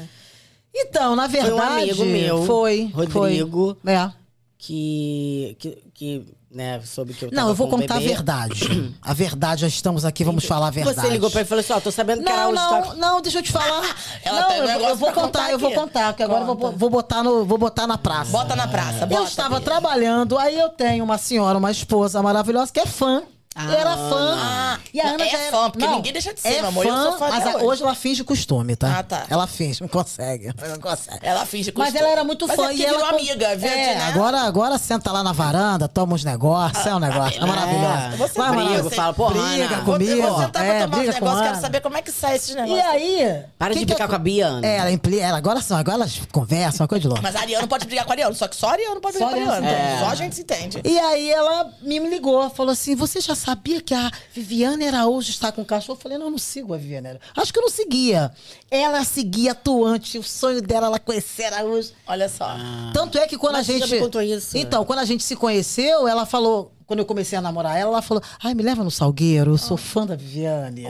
[0.76, 1.82] Então, na Foi um verdade.
[1.82, 2.91] amigo meu, Foi.
[2.93, 3.78] Rodrigo.
[3.84, 3.93] Foi.
[3.93, 4.11] É.
[4.57, 8.10] Que, que, que né, soube que eu Não, eu vou contar a bebê.
[8.14, 8.93] verdade.
[9.01, 11.01] A verdade, já estamos aqui, vamos falar a verdade.
[11.01, 12.95] Você ligou pra ele e falou assim, ó, tô sabendo que a Não, não, tá...
[12.95, 13.84] não, deixa eu te falar.
[14.24, 16.56] Ela não, um eu, eu vou contar, contar eu vou contar, que agora eu vou,
[16.56, 16.78] Conta.
[16.78, 18.32] vou botar no, vou botar na praça.
[18.32, 19.22] Bota na praça, bota.
[19.22, 23.24] eu estava trabalhando, aí eu tenho uma senhora, uma esposa maravilhosa que é fã.
[23.56, 24.36] Ah, Eu era fã.
[24.39, 26.60] Ah, e a Ana é já era, fã, porque não, ninguém deixa de ser, é
[26.60, 27.66] meu amor, eu sou fã mas hoje.
[27.66, 28.99] hoje ela finge costume, tá?
[28.99, 29.26] Ah, tá.
[29.30, 30.47] Ela finge, não consegue.
[30.70, 31.20] Não consegue.
[31.22, 32.04] Ela finge Mas costume.
[32.04, 32.64] ela era muito Mas fã.
[32.64, 33.70] é porque e ela virou amiga, viu?
[33.70, 34.01] É, né?
[34.01, 37.41] Ah, agora, agora senta lá na varanda, toma uns negócios, é um negócio.
[37.43, 38.18] É, maravilhoso.
[38.18, 40.12] Você Vai, briga, você fala, porra, briga Ana, Vou, comigo.
[40.12, 42.36] eu vou sentar é, pra tomar briga uns negócios, quero saber como é que sai
[42.36, 42.86] esses E negócios.
[42.88, 43.43] aí.
[43.60, 44.66] Para de que eu- com a Biana.
[44.68, 45.20] É, ela impli...
[45.20, 47.22] ela, agora são, agora elas conversam, uma coisa de louco.
[47.22, 49.32] Mas a Ariana pode brigar com a Ariana, só que só a Ariana pode brigar
[49.34, 49.68] com a Ariana.
[49.93, 50.82] Então, Só a gente se entende.
[50.84, 55.52] E aí ela me ligou, falou assim: você já sabia que a Viviane Araújo está
[55.52, 55.98] com cachorro?
[55.98, 57.26] Eu falei, não, eu não sigo a Viviane Araújo.
[57.36, 58.32] Acho que eu não seguia.
[58.72, 61.91] Ela seguia atuante, o sonho dela ela conhecer Araújo.
[62.08, 62.56] Olha só.
[62.94, 63.96] Tanto é que quando Mas a você já gente.
[64.00, 64.58] me contou isso.
[64.58, 66.72] Então, quando a gente se conheceu, ela falou.
[66.86, 69.78] Quando eu comecei a namorar ela, ela falou: Ai, me leva no Salgueiro, eu sou
[69.78, 70.86] fã da Viviane.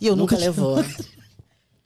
[0.00, 0.76] E eu nunca, Nunca levou.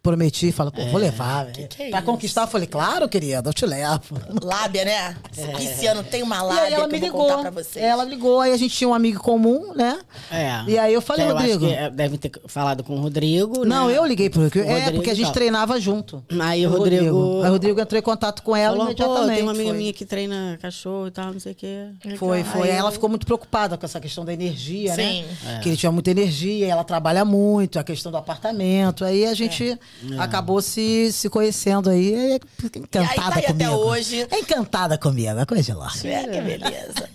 [0.05, 1.47] Prometi, fala, pô, vou levar.
[1.47, 1.67] velho.
[1.67, 2.07] que é pra isso?
[2.07, 4.21] conquistar, eu falei, claro, querida, eu te levo.
[4.45, 5.17] Lábia, né?
[5.59, 7.37] Esse ano tem uma E lábia aí ela que me eu vou ligou.
[7.39, 7.83] contar pra vocês.
[7.83, 9.99] Ela ligou, aí a gente tinha um amigo comum, né?
[10.31, 10.63] É.
[10.71, 11.67] E aí eu falei, Que Rodrigo.
[11.67, 13.97] que é, deve ter falado com o Rodrigo, Não, né?
[13.97, 14.69] eu liguei pro Rodrigo.
[14.69, 15.33] É, Rodrigo porque a gente e tal.
[15.33, 16.23] treinava junto.
[16.39, 17.43] Aí o O Rodrigo...
[17.43, 19.35] Aí o Rodrigo entrou em contato com ela falou, imediatamente.
[19.35, 19.79] tem uma amiga foi.
[19.79, 21.87] minha que treina cachorro e tal, não sei o quê.
[22.19, 22.71] Foi, foi.
[22.71, 25.25] Aí ela eu- ficou muito preocupada com essa questão da energia, Sim.
[25.45, 25.61] né?
[25.63, 29.03] Que ele tinha muita energia, ela trabalha muito, a questão do apartamento.
[29.05, 29.79] Aí a gente
[30.19, 32.15] acabou se, se conhecendo aí.
[32.15, 32.35] é
[32.65, 33.53] Encantada E aí tá aí comigo.
[33.65, 34.27] até hoje.
[34.31, 35.93] É encantada comigo, é coisa de lá.
[36.05, 37.09] É, que beleza.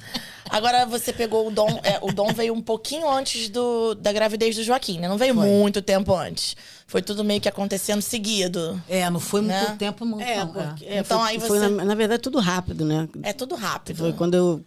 [0.51, 1.80] Agora você pegou o Dom.
[1.84, 5.07] é, o Dom veio um pouquinho antes do, da gravidez do Joaquim, né?
[5.07, 6.55] Não veio muito tempo antes.
[6.88, 8.82] Foi tudo meio que acontecendo seguido.
[8.89, 9.75] É, não foi muito Né?
[9.77, 10.23] tempo, muito.
[10.27, 10.95] É, não, porque, é.
[10.95, 13.07] é, Então, foi, aí foi, você- na, na verdade, tudo rápido, né?
[13.21, 13.97] É tudo rápido.
[13.97, 14.63] Foi quando eu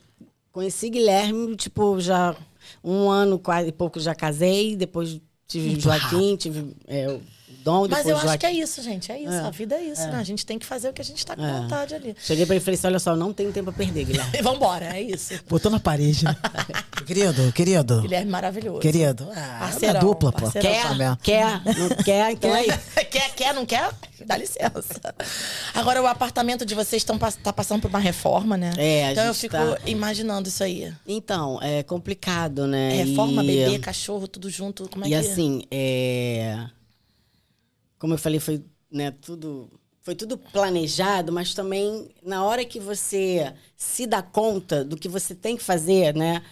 [0.53, 2.37] conheci Guilherme, tipo, já
[2.85, 7.19] um ano quase e pouco já casei, depois tive Muito Joaquim, tive é,
[7.65, 8.39] Dom, Mas eu acho Joaquim.
[8.41, 9.13] que é isso, gente.
[9.13, 9.33] É isso.
[9.33, 10.17] A vida é isso, né?
[10.19, 11.53] A gente tem que fazer o que a gente tá com É.
[11.61, 12.15] vontade ali.
[12.21, 14.31] Cheguei pra ele e falei assim, olha só, não tenho tempo a perder, Guilherme.
[14.39, 15.35] E vambora, é isso.
[15.49, 16.25] Botou na parede.
[16.25, 16.37] né?
[17.07, 18.01] querido, querido.
[18.03, 18.81] Guilherme maravilhoso.
[18.81, 19.29] Querido.
[19.35, 20.43] Ah, Parceirão, é dupla, pô.
[20.43, 21.17] parceirão.
[21.23, 21.63] Quer?
[21.63, 21.79] Quer?
[21.79, 22.31] Não quer?
[22.33, 22.79] Então é isso.
[23.11, 23.91] quer, quer, não quer?
[24.25, 25.15] Dá licença.
[25.75, 28.73] Agora, o apartamento de vocês estão tá passando por uma reforma, né?
[28.79, 30.93] É, a Então eu fico tá- imaginando isso aí.
[31.07, 33.03] Então, é complicado, né?
[33.03, 34.89] Reforma, E- bebê, cachorro, tudo junto.
[34.89, 36.67] Como é e que assim, é...
[38.03, 39.71] como eu falei, foi né, tudo
[40.03, 45.37] foi tudo planejado, mas também na hora que você se dá conta do que você
[45.37, 46.43] tem que fazer, né?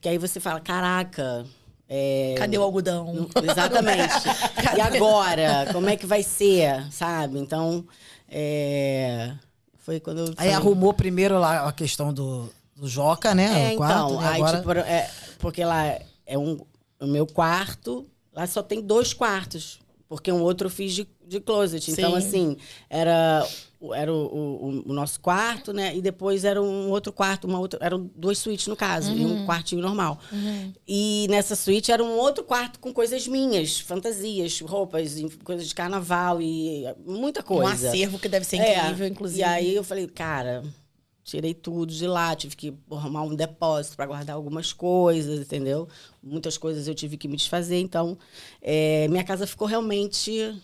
[0.00, 1.46] Que aí você fala, caraca.
[1.88, 3.28] é, Cadê o algodão?
[3.40, 4.14] Exatamente.
[4.76, 5.72] E agora?
[5.72, 6.84] Como é que vai ser?
[6.90, 7.38] Sabe?
[7.38, 7.86] Então,
[8.28, 9.32] é,
[9.78, 10.34] foi quando eu.
[10.36, 13.70] Aí arrumou primeiro lá a questão do, do Joca, né?
[13.70, 14.58] É, o quarto, então, aí, Agora...
[14.58, 15.84] tipo, é, porque lá
[16.26, 16.58] é um,
[16.98, 18.04] o meu quarto,
[18.34, 19.78] lá só tem dois quartos,
[20.08, 21.90] porque um outro eu fiz de, de closet.
[21.90, 22.16] Então, Sim.
[22.18, 22.56] assim,
[22.88, 23.46] era,
[23.80, 25.96] o- era o, o- o nosso quarto, né?
[25.96, 27.78] E depois era um outro quarto, uma outra.
[27.82, 29.42] Eram duas suítes, no caso, e Uhum.
[29.42, 30.18] um quartinho normal.
[30.86, 35.74] E nessa suíte era um outro quarto com coisas minhas, fantasias, roupas, e coisas de
[35.74, 37.88] carnaval e muita Um coisa.
[37.88, 39.40] acervo que deve ser É, incrível, inclusive.
[39.40, 40.62] E aí eu falei, cara,
[41.26, 45.88] tirei tudo de lá, tive que arrumar um depósito para guardar algumas coisas, entendeu?
[46.22, 48.16] Muitas coisas eu tive que me desfazer, então
[48.62, 50.56] é, minha casa ficou realmente.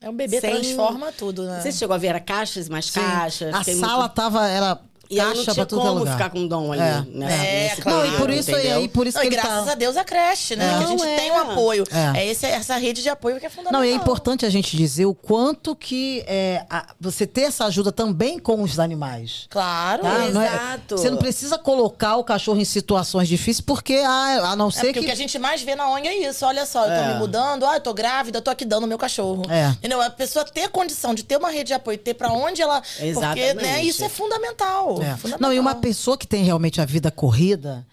[0.00, 1.56] É um bebê sem- transforma tudo, né?
[1.56, 3.00] Não se chegou a ver, era caixas, mais Sim.
[3.00, 3.54] caixas.
[3.54, 6.44] A sala muito- tava, era E não caixa tinha tudo que é como ficar com
[6.44, 6.82] o dom ali.
[6.82, 7.00] É.
[7.18, 8.01] Nessa, É, nesse claro.
[8.50, 8.78] Não, e por isso, entendeu?
[8.78, 9.72] aí, por isso Não, que e ele graças tá...
[9.72, 10.64] a Deus a creche, né?
[10.74, 10.78] É.
[10.78, 11.38] Que a gente Não, tem um é.
[11.38, 11.84] apoio.
[12.14, 12.20] É.
[12.20, 13.80] É, esse, essa rede de apoio que é fundamental.
[13.80, 17.64] Não, e é importante a gente dizer o quanto que é, a- você ter essa
[17.66, 19.46] ajuda também com os animais.
[19.50, 20.02] Claro.
[20.02, 20.18] Tá?
[20.30, 20.96] Não é- Exato.
[20.98, 24.80] você não precisa colocar o cachorro em situações difíceis, porque ah, a não É ser
[24.86, 25.00] porque que.
[25.00, 26.44] o que a gente mais vê na ONG é isso.
[26.46, 27.12] Olha só, eu tô É.
[27.14, 29.42] me mudando, ah, eu tô grávida, eu tô aqui dando meu cachorro.
[29.50, 29.68] É.
[29.70, 30.00] Entendeu?
[30.00, 32.80] A pessoa ter condição de ter uma rede de apoio, ter pra onde ela.
[32.80, 33.88] Porque, né, Exatamente.
[33.88, 35.00] isso é fundamental.
[35.02, 35.16] É.
[35.16, 35.38] fundamental.
[35.40, 37.86] Não, e uma pessoa que tem realmente a vida corrida,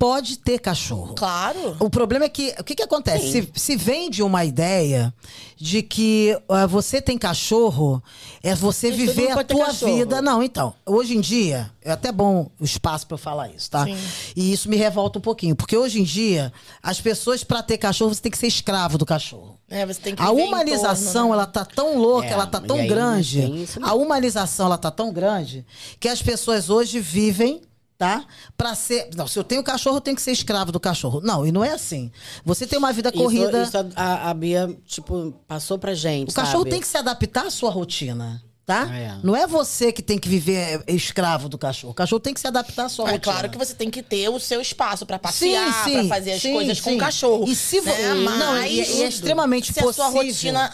[0.00, 1.14] pode ter cachorro.
[1.14, 1.76] Claro.
[1.78, 3.30] O problema é que, o que que acontece?
[3.30, 5.12] Se, se vende uma ideia
[5.58, 8.02] de que ah, você tem cachorro,
[8.42, 10.22] é você viver a tua vida.
[10.22, 13.84] Não, então, hoje em dia, é até bom o espaço pra eu falar isso, tá?
[13.84, 13.94] Sim.
[14.34, 16.50] E isso me revolta um pouquinho, porque hoje em dia,
[16.82, 19.58] as pessoas, pra ter cachorro, você tem que ser escravo do cachorro.
[19.68, 21.34] É, você tem que A humanização, torno, né?
[21.34, 23.42] ela tá tão louca, É, ela tá tão grande.
[23.42, 23.84] mesmo.
[23.84, 25.66] A humanização, ela tá tão grande
[26.00, 27.60] que as pessoas hoje vivem,
[28.00, 28.24] tá?
[28.56, 29.10] Pra ser.
[29.14, 31.20] Não, se eu tenho cachorro, eu tenho que ser escravo do cachorro.
[31.22, 32.10] Não, e não é assim.
[32.46, 33.62] Você tem uma vida corrida.
[33.62, 36.30] Isso, isso a, a Bia, tipo, passou pra gente.
[36.30, 36.70] o cachorro sabe?
[36.70, 38.42] tem que se adaptar à sua rotina.
[38.64, 38.88] Tá?
[38.94, 39.18] É.
[39.24, 41.90] Não é você que tem que viver é, escravo do cachorro.
[41.90, 43.32] O cachorro tem que se adaptar à sua É rotina.
[43.34, 46.52] claro que você tem que ter o seu espaço pra passear, sim, fazer as sim,
[46.54, 46.96] coisas com sim.
[46.96, 47.44] o cachorro.
[47.48, 48.14] E se vo- né?
[48.14, 50.22] não, Mas e- e é extremamente se a sua possível.
[50.22, 50.72] rotina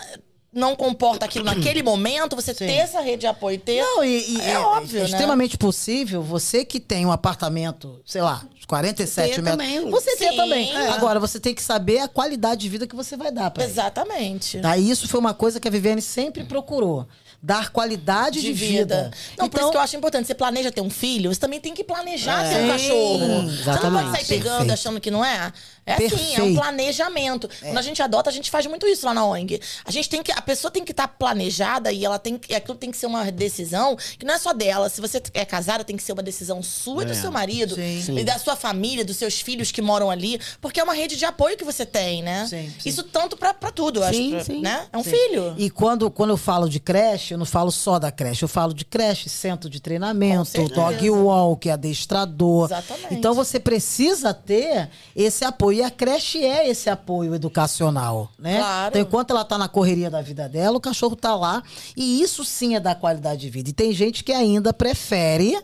[0.57, 3.81] não comporta aquilo naquele momento, você ter essa rede de apoio, ter...
[3.83, 5.07] Não, e, e é, óbvio, é né?
[5.09, 9.65] extremamente possível você que tem um apartamento, sei lá, de 47 Ter metros.
[9.67, 9.91] também.
[9.91, 10.37] Você ter Sim.
[10.37, 10.75] também.
[10.75, 10.89] É.
[10.89, 13.73] Agora, você tem que saber a qualidade de vida que você vai dar pra ele.
[13.73, 14.59] Exatamente.
[14.61, 14.77] Tá?
[14.79, 17.07] E isso foi uma coisa que a Viviane sempre procurou.
[17.43, 19.05] Dar qualidade de, de vida.
[19.05, 19.11] vida.
[19.39, 20.27] Não, por isso Então, que eu acho importante.
[20.27, 22.49] Você planeja ter um filho, você também tem que planejar É.
[22.49, 23.19] ter um Sim, cachorro.
[23.19, 24.11] Você não pode exatamente.
[24.11, 24.73] sair pegando, Perfeito.
[24.73, 25.53] achando que não é.
[25.87, 27.49] É assim, é um planejamento.
[27.61, 29.61] Quando a gente adota, a gente faz muito isso lá na ONG.
[29.84, 30.32] A gente tem que.
[30.32, 32.53] A pessoa tem que estar planejada e ela tem que.
[32.53, 34.89] e Aquilo tem que ser uma decisão que não é só dela.
[34.89, 37.14] Se você é casada, tem que ser uma decisão sua e do É.
[37.14, 37.76] seu marido.
[37.76, 38.18] Sim.
[38.18, 40.41] E da sua família, dos seus filhos que moram ali.
[40.61, 42.47] Porque é uma rede de apoio que você tem, né?
[42.49, 42.89] Sim, sim.
[42.89, 44.47] Isso tanto pra, pra tudo, Sim, acho.
[44.47, 44.61] sim.
[44.61, 44.87] Né?
[44.93, 45.11] É um Sim.
[45.11, 45.55] filho.
[45.57, 48.43] E quando, quando eu falo de creche, eu não falo só da creche.
[48.43, 52.66] Eu falo de creche, centro de treinamento, dog walk, adestrador.
[52.66, 53.14] Exatamente.
[53.14, 55.76] Então você precisa ter esse apoio.
[55.77, 58.57] E a creche é esse apoio educacional, né?
[58.57, 58.89] Claro.
[58.89, 61.62] Então enquanto ela tá na correria da vida dela, o cachorro tá lá.
[61.95, 63.68] E isso sim é da qualidade de vida.
[63.68, 65.55] E tem gente que ainda prefere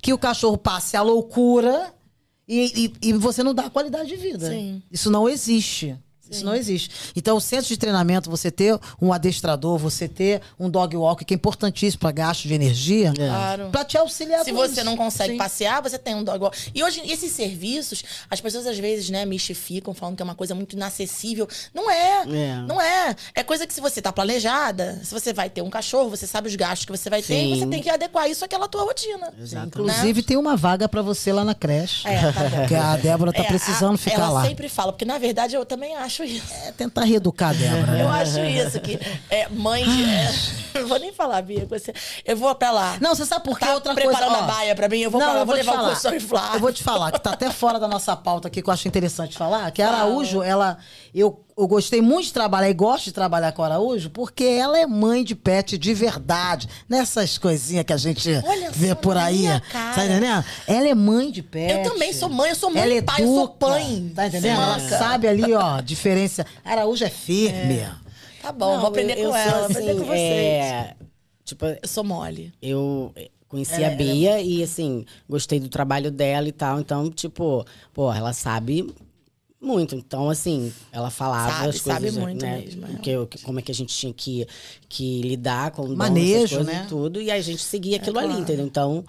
[0.00, 1.92] que o cachorro passe a loucura
[2.48, 4.48] e, e, e você não dá qualidade de vida.
[4.48, 4.82] Sim.
[4.90, 5.94] Isso não existe.
[6.30, 6.90] Isso não existe.
[7.16, 11.34] Então, o centro de treinamento, você ter um adestrador, você ter um dog walk, que
[11.34, 13.68] é importantíssimo para gasto de energia, Claro.
[13.70, 14.84] para te auxiliar Se você isso.
[14.84, 15.38] não consegue Sim.
[15.38, 16.70] passear, você tem um dog walk.
[16.74, 20.54] E hoje, esses serviços, as pessoas às vezes, né, mistificam, falando que é uma coisa
[20.54, 21.48] muito inacessível.
[21.74, 22.22] Não é.
[22.28, 22.54] É.
[22.66, 23.14] Não é.
[23.34, 26.48] É coisa que se você tá planejada, se você vai ter um cachorro, você sabe
[26.48, 27.60] os gastos que você vai ter, e Sim.
[27.60, 29.32] você tem que adequar isso àquela tua rotina.
[29.40, 29.68] Exatamente.
[29.78, 32.06] Inclusive, tem uma vaga para você lá na creche.
[32.06, 34.46] É, tá que a Débora tá É, precisando a- ficar ela lá.
[34.46, 36.52] sempre fala, porque na verdade eu também acho isso.
[36.66, 37.92] É tentar reeducar a Débora.
[37.92, 38.02] né?
[38.02, 38.98] Eu acho isso, que
[39.30, 40.04] é, mãe de.
[40.04, 40.30] é,
[40.80, 41.66] não vou nem falar, Bia.
[41.66, 41.92] com Você,
[42.24, 42.96] eu vou pra lá.
[43.00, 43.64] Não, você sabe por quê?
[43.66, 44.08] Tá Outra coisa.
[44.08, 44.38] preparando ó.
[44.44, 44.98] a baia pra mim?
[45.00, 45.88] Eu vou Não, pra lá, eu vou te levar o falar.
[45.92, 46.54] colchão inflável.
[46.54, 48.86] Eu vou te falar, que tá até fora da nossa pauta aqui, que eu acho
[48.88, 50.78] interessante falar, que a Araújo, ela.
[51.14, 54.78] Eu, eu gostei muito de trabalhar e gosto de trabalhar com a Araújo, porque ela
[54.78, 56.68] é mãe de pet de verdade.
[56.88, 59.38] Nessas coisinhas que a gente Olha vê por aí.
[59.38, 59.94] minha cara.
[59.94, 60.44] Tá entendendo?
[60.66, 61.72] Ela é mãe de pet.
[61.72, 64.12] Eu também sou mãe, eu sou mãe ela pai, eu sou educa, mãe.
[64.14, 64.60] Tá entendendo?
[64.60, 66.46] Ela sabe ali, ó, diferença.
[66.64, 67.84] A Araújo é firme.
[68.48, 70.16] Tá bom, Não, vou aprender eu- com eu ela, sou vou aprender assim, com vocês.
[70.64, 70.96] é,
[71.44, 72.50] tipo, Eu sou mole.
[72.62, 73.12] eu
[73.46, 76.80] conheci Ela- a Bia e, assim, gostei do trabalho dela e tal.
[76.80, 78.90] Então, tipo, pô, ela sabe
[79.60, 79.94] muito.
[79.94, 82.58] Então, assim, ela falava Sabe, as coisas, sabe muito né?
[82.64, 82.98] mesmo, é.
[83.02, 84.46] Que, eu- que- como é que a gente tinha que,
[84.88, 86.82] que lidar com o Manejo, né?
[86.84, 87.20] e tudo.
[87.20, 88.42] E a gente seguia aquilo ali, claro.
[88.42, 88.64] entendeu?
[88.66, 89.04] Então,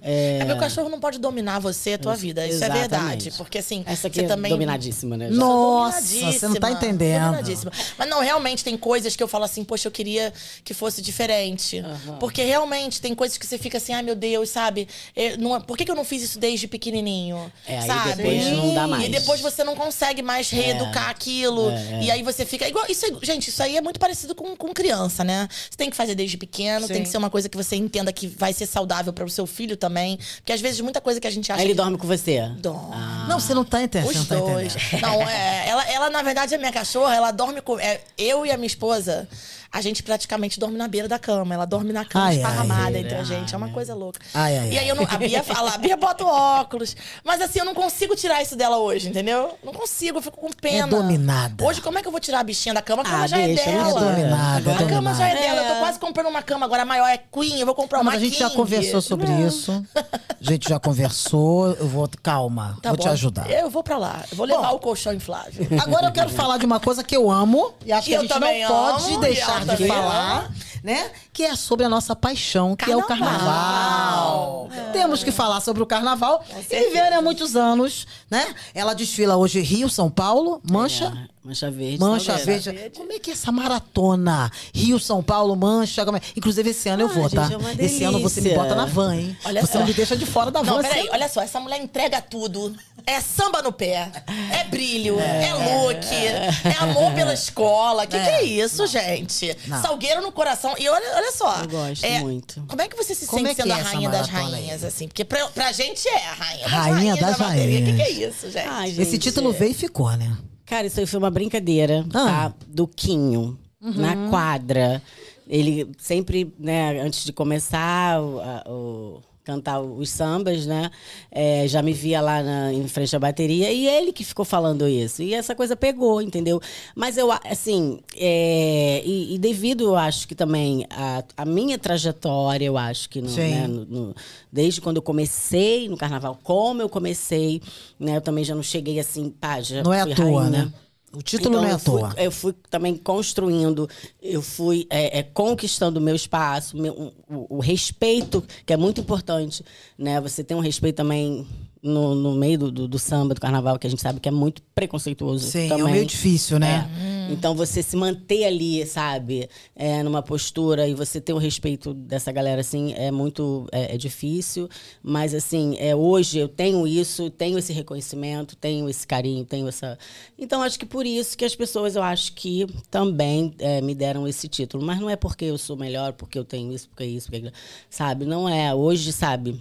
[0.00, 0.38] é...
[0.38, 2.44] É porque o cachorro não pode dominar você, a tua vida.
[2.46, 2.80] Isso é Exatamente.
[2.90, 3.32] verdade.
[3.36, 4.50] Porque assim, Essa aqui você é também.
[4.50, 5.28] dominadíssima, né?
[5.28, 7.24] Sou Nossa, dominadíssima, você não tá entendendo.
[7.26, 7.72] dominadíssima.
[7.96, 10.32] Mas não, realmente tem coisas que eu falo assim, poxa, eu queria
[10.64, 11.80] que fosse diferente.
[12.18, 14.88] Porque realmente tem coisas que você fica assim, ai meu Deus, sabe?
[15.14, 17.50] Eu não- por que, que eu não fiz isso desde pequenininho?
[17.66, 18.16] É, aí sabe?
[18.16, 19.04] depois não dá mais.
[19.04, 19.91] E depois você não consegue
[20.22, 21.70] mais reeducar aquilo.
[22.00, 22.66] E aí você fica.
[22.68, 25.48] Igual, isso, é- gente, isso aí é muito parecido com, com criança, né?
[25.50, 27.02] Você tem que fazer desde pequeno, tem Sim.
[27.04, 29.76] que ser uma coisa que você entenda que vai ser saudável para o seu filho
[29.76, 30.18] também.
[30.36, 31.60] Porque às vezes muita coisa que a gente acha.
[31.60, 32.40] Aí ele que- dorme com você?
[32.58, 32.94] Dorme.
[33.28, 34.10] Não, você não tá entendendo.
[34.10, 34.74] Os não tá dois.
[34.76, 35.02] entendendo.
[35.02, 37.78] Não, é, ela, ela, na verdade, é minha cachorra, ela dorme com.
[37.78, 39.28] é, eu e a minha esposa,
[39.72, 41.54] a gente praticamente dorme na beira da cama.
[41.54, 43.54] Ela dorme na cama Ai, esparramada ai, entre a gente.
[43.54, 44.20] É uma coisa louca.
[44.34, 44.90] Ai, ai, e aí ai.
[44.90, 45.04] eu não.
[45.10, 46.94] A Bia fala, a Bia bota o óculos.
[47.24, 49.56] Mas assim, eu não consigo tirar isso dela hoje, entendeu?
[49.64, 50.86] Não consigo, eu fico com pena.
[50.86, 51.64] É dominada.
[51.64, 53.02] Hoje, como é que eu vou tirar a bichinha da cama?
[53.02, 54.00] A cama Ah, já deixa, é não dela.
[54.00, 55.62] é dominada, é a cama já é dela.
[55.62, 58.12] Eu tô quase comprando uma cama agora maior, é Queen, eu vou comprar Não, uma
[58.12, 58.56] mas a gente já King.
[58.56, 59.84] conversou sobre isso.
[59.94, 60.04] A
[60.40, 61.68] gente já conversou.
[61.72, 62.08] Eu vou.
[62.22, 63.10] Calma, Tá vou te bom.
[63.12, 63.50] ajudar.
[63.50, 64.22] Eu vou pra lá.
[64.30, 64.76] Eu vou levar Bom.
[64.76, 65.66] o colchão inflável.
[65.80, 68.22] Agora eu quero falar de uma coisa que eu amo e acho que Eu a
[68.22, 70.50] gente não pode amo, e deixar ela de falar,
[70.82, 71.10] né?
[71.32, 74.68] Que é sobre a nossa paixão, que é o Carnaval.
[74.68, 74.92] carnaval.
[74.92, 76.44] Temos que falar sobre o carnaval.
[76.70, 78.54] E Viviane há muitos anos, né?
[78.74, 81.28] Ela desfila hoje Rio, São Paulo, Mancha.
[81.44, 81.98] É, mancha verde.
[81.98, 82.64] Mancha talvez.
[82.64, 82.96] Verde.
[82.96, 84.50] Como é que é essa maratona?
[84.72, 86.04] Rio, São Paulo, Mancha.
[86.04, 86.20] como é?
[86.36, 87.48] Inclusive, esse ano eu Ah, vou, tá?
[87.48, 89.36] gente, é esse ano você me bota na van, hein?
[89.44, 89.78] Olha você só.
[89.80, 90.76] não me deixa de fora da van.
[90.76, 92.74] Não, peraí, olha só, essa mulher entrega tudo.
[93.04, 94.12] É samba no pé,
[94.52, 98.06] é brilho, é, look, é amor pela escola.
[98.06, 99.56] Que que é isso, gente?
[99.66, 99.82] Não.
[99.82, 100.74] Salgueiro no coração.
[100.78, 101.62] E olha, olha só.
[101.62, 102.62] Eu gosto é, muito.
[102.68, 104.62] Como é que você se Como sente é sendo é a rainha das maratona aí?
[104.62, 105.08] rainhas, assim?
[105.08, 107.18] Porque pra, pra gente é a rainha das Rainha rainhas.
[107.18, 107.80] das da bateria.
[107.80, 108.34] O que, que é rainhas.
[108.36, 108.68] isso, gente?
[108.68, 110.36] Ai, Esse gente, título veio e ficou, né?
[110.72, 112.48] Cara, isso aí foi uma brincadeira, Ah.
[112.48, 112.54] tá?
[112.66, 115.02] Do Quinho, na quadra.
[115.46, 120.90] Ele sempre, né, antes de começar o, a- o- cantar os sambas, né,
[121.30, 124.86] é, já me via lá na- em frente à bateria e ele que ficou falando
[124.88, 125.20] isso.
[125.22, 126.60] E essa coisa pegou, entendeu?
[126.94, 132.66] Mas eu, assim, é, e, e devido, eu acho que também a, a minha trajetória,
[132.66, 134.14] eu acho que no, né, no- no-
[134.52, 137.60] desde quando eu comecei no carnaval, como eu comecei,
[137.98, 140.50] né, eu também já não cheguei assim, pá, já Não é fui à toa, rainha.
[140.66, 140.72] né?
[141.14, 142.14] O título Então, não é à eu fui- toa.
[142.16, 143.88] Eu fui também construindo,
[144.22, 149.00] eu fui é, é, conquistando o meu espaço, meu- o, o respeito, que é muito
[149.00, 149.62] importante,
[149.98, 150.20] né?
[150.22, 151.46] Você tem um respeito também
[151.82, 154.32] no, no meio do, do- do samba, do carnaval, que a gente sabe que é
[154.32, 155.86] muito preconceituoso Sim, também.
[155.88, 156.88] é meio difícil, né?
[157.28, 157.32] É.
[157.32, 162.30] Então você se manter ali, sabe, é, numa postura e você ter o respeito dessa
[162.30, 164.68] galera assim é muito é, é difícil,
[165.02, 169.98] mas assim é hoje eu tenho isso, tenho esse reconhecimento, tenho esse carinho, tenho essa.
[170.38, 174.26] Então acho que por isso que as pessoas eu acho que também é, me deram
[174.28, 177.26] esse título, mas não é porque eu sou melhor, porque eu tenho isso, porque isso,
[177.26, 177.52] porque aquilo,
[177.90, 178.24] sabe?
[178.24, 179.60] Não é hoje, sabe?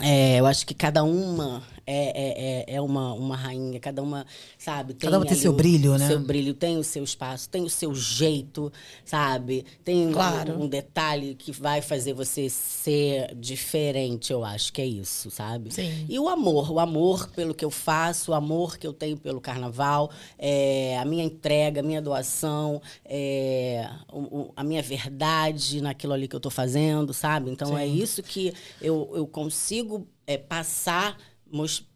[0.00, 4.24] É, eu acho que cada uma é, é, é- é uma, uma rainha, cada uma,
[4.58, 4.94] sabe?
[4.94, 6.06] Cada uma tem seu o- brilho, né?
[6.08, 8.72] Seu brilho, tem o seu espaço, tem o seu jeito,
[9.04, 9.64] sabe?
[9.84, 10.60] Tem um- Claro.
[10.62, 15.72] um, detalhe que vai fazer você ser diferente, eu acho que é isso, sabe?
[15.72, 16.06] Sim.
[16.08, 19.40] E o amor, o amor pelo que eu faço, o amor que eu tenho pelo
[19.40, 26.12] carnaval, é, a minha entrega, a minha doação, é, o- o- a minha verdade naquilo
[26.12, 27.50] ali que eu tô fazendo, sabe?
[27.50, 31.18] Então é isso que eu, eu consigo é, passar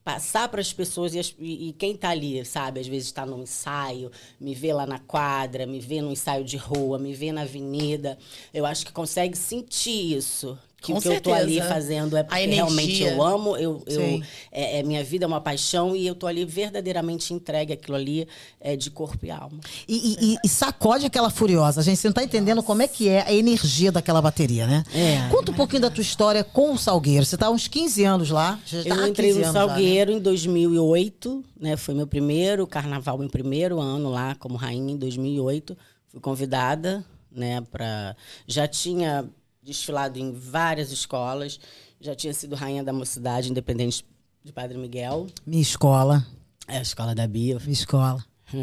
[0.05, 2.81] passar para as pessoas e, e- e quem tá ali, sabe?
[2.81, 6.57] Às vezes está num ensaio, me vê lá na quadra, me vê num ensaio de
[6.57, 8.19] rua, me vê na avenida.
[8.53, 10.59] Eu acho que consegue sentir isso.
[10.81, 11.75] Que Com o que eu tô ali certeza.
[11.75, 14.23] fazendo é porque realmente eu amo, eu, eu,
[14.53, 18.29] é, é- minha vida é uma paixão e eu tô ali verdadeiramente entregue aquilo ali
[18.61, 19.59] é, de corpo e alma.
[19.89, 21.81] E, e- e- e sacode aquela furiosa.
[21.81, 24.85] A gente você não tá entendendo como é que é a energia daquela bateria, né?
[24.95, 25.29] É.
[25.29, 27.25] Conta um pouquinho da tua história com o Salgueiro.
[27.27, 28.61] Você tá há uns 15 anos lá.
[28.65, 29.69] Já tá Eu entrei 15 no anos já, né?
[29.75, 31.77] Salgueiro em 2008, né?
[31.77, 35.77] Foi meu primeiro carnaval, meu primeiro ano lá como rainha em 2008.
[36.07, 38.17] Fui convidada, né, para
[38.47, 39.29] já tinha
[39.69, 41.61] desfilado em várias escolas,
[42.01, 44.05] já tinha sido rainha da mocidade independente
[44.43, 46.25] de Padre Miguel, Minha escola.
[46.67, 47.59] é a escola da Bia.
[47.61, 48.25] Minha escola.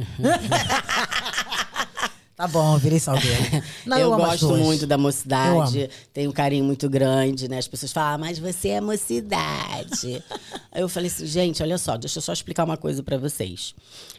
[2.36, 3.44] tá bom, virei Salgueiro.
[3.86, 7.60] Não, eu as gosto muito da Eu mocidade, tenho um carinho muito grande, né?
[7.60, 10.24] As pessoas falam, ah, mas você é mocidade.
[10.72, 13.76] Aí eu falei assim, gente, olha só, deixa eu só explicar uma coisa pra vocês.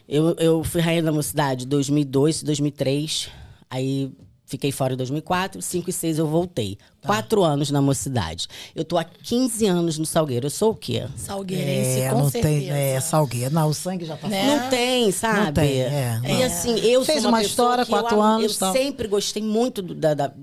[0.07, 3.29] Eu, eu fui rainha da mocidade em 2002, 2003,
[3.69, 4.11] aí
[4.47, 6.77] fiquei fora em 2004, 5 e 6 eu voltei.
[7.01, 7.07] Tá.
[7.09, 8.47] Quatro anos na mocidade.
[8.75, 10.47] Eu tô há 15 anos no Salgueiro.
[10.47, 11.05] Eu sou o quê?
[11.15, 12.55] Salgueirense, É, com não certeza.
[12.55, 12.71] tem.
[12.71, 13.53] É, Salgueiro.
[13.53, 14.45] Não, o sangue já tá Né?
[14.59, 15.45] Não tem, sabe?
[15.45, 16.43] Não tem, é, E não.
[16.43, 18.73] assim, eu Fez sou uma, uma história, que eu quatro amo- anos, Eu tal.
[18.73, 20.33] sempre gostei muito do, da- da-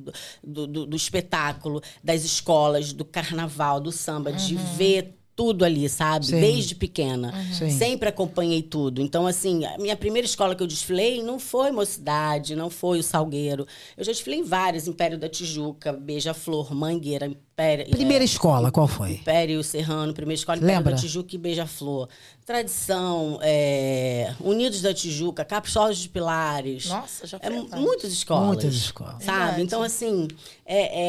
[0.43, 6.27] do, do- do espetáculo, das escolas, do carnaval, do samba, de ver tudo ali, sabe?
[6.27, 6.41] Sim.
[6.41, 7.33] Desde pequena.
[7.53, 7.71] Sim.
[7.71, 9.03] Sempre acompanhei tudo.
[9.03, 13.03] Então, assim, a minha primeira escola que eu desfilei não foi Mocidade, não foi o
[13.03, 13.67] Salgueiro.
[13.97, 17.89] Eu já desfilei em várias, Império da Tijuca, Beija-Flor, Mangueira, Império...
[17.91, 19.13] Primeira é, escola, qual foi?
[19.13, 20.95] Império Serrano, primeira escola Império Lembra?
[20.95, 22.09] da Tijuca e Beija-Flor.
[22.45, 26.87] Tradição, é, Unidos da Tijuca, Caprichosos de Pilares.
[26.87, 27.61] Nossa, já É, foi.
[27.63, 27.81] bastante.
[27.83, 28.47] muitas escolas.
[28.47, 29.25] Muitas escolas.
[29.25, 29.39] Sabe?
[29.39, 29.63] Verdade.
[29.63, 30.29] Então, assim,
[30.67, 31.01] é,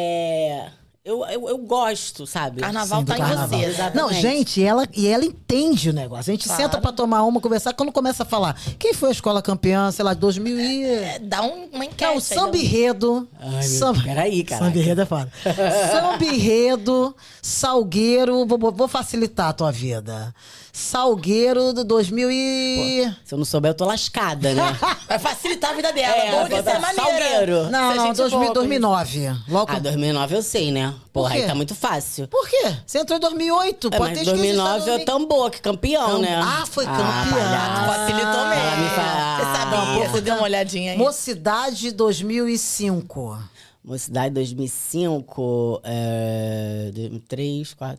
[0.66, 0.72] é,
[1.06, 2.62] eu, eu, eu gosto, sabe?
[2.62, 3.48] Carnaval Sim, tá em carnaval.
[3.48, 3.66] você.
[3.66, 3.96] Exatamente.
[3.96, 6.32] Não, gente, ela, e ela entende o negócio.
[6.32, 6.64] A gente Claro.
[6.64, 10.04] senta pra tomar uma, conversar, quando começa a falar quem foi a escola campeã, sei
[10.04, 10.84] lá, 2000 e...
[10.84, 12.06] É, Dá um, uma enquete.
[12.06, 13.28] Não, um-.
[13.40, 14.02] Ai, meu- samba...
[14.04, 14.66] peraí, caraca.
[14.66, 15.32] Samba enredo é foda.
[15.92, 20.34] samba enredo, Salgueiro, vou, vou facilitar a tua vida.
[20.78, 23.14] Salgueiro de 2000 e...
[23.24, 24.78] Se eu não souber, eu tô lascada, né?
[25.08, 26.14] Vai facilitar a vida dela.
[26.14, 26.94] É, Bom de ser maneira.
[26.96, 27.64] Salgueiro.
[27.70, 29.36] Não, não, gente 2000, boa com 2009.
[29.48, 29.72] Logo...
[29.72, 30.94] ah, 2009 eu sei, né?
[31.14, 32.28] Porra, aí tá muito fácil.
[32.28, 32.76] Por quê?
[32.86, 36.36] Você entrou em 2008, É, pode mas ter 2009 esquecido, é tambor, que campeão, né?
[36.44, 37.06] Ah, foi campeão.
[37.32, 37.86] palhaço.
[37.94, 38.84] Facilitou Ah, mesmo.
[38.84, 39.38] me fala.
[39.38, 40.98] Você sabia, você deu uma olhadinha aí.
[40.98, 43.40] Mocidade 2005.
[43.82, 47.98] Mocidade 2005, é, 2003, 4.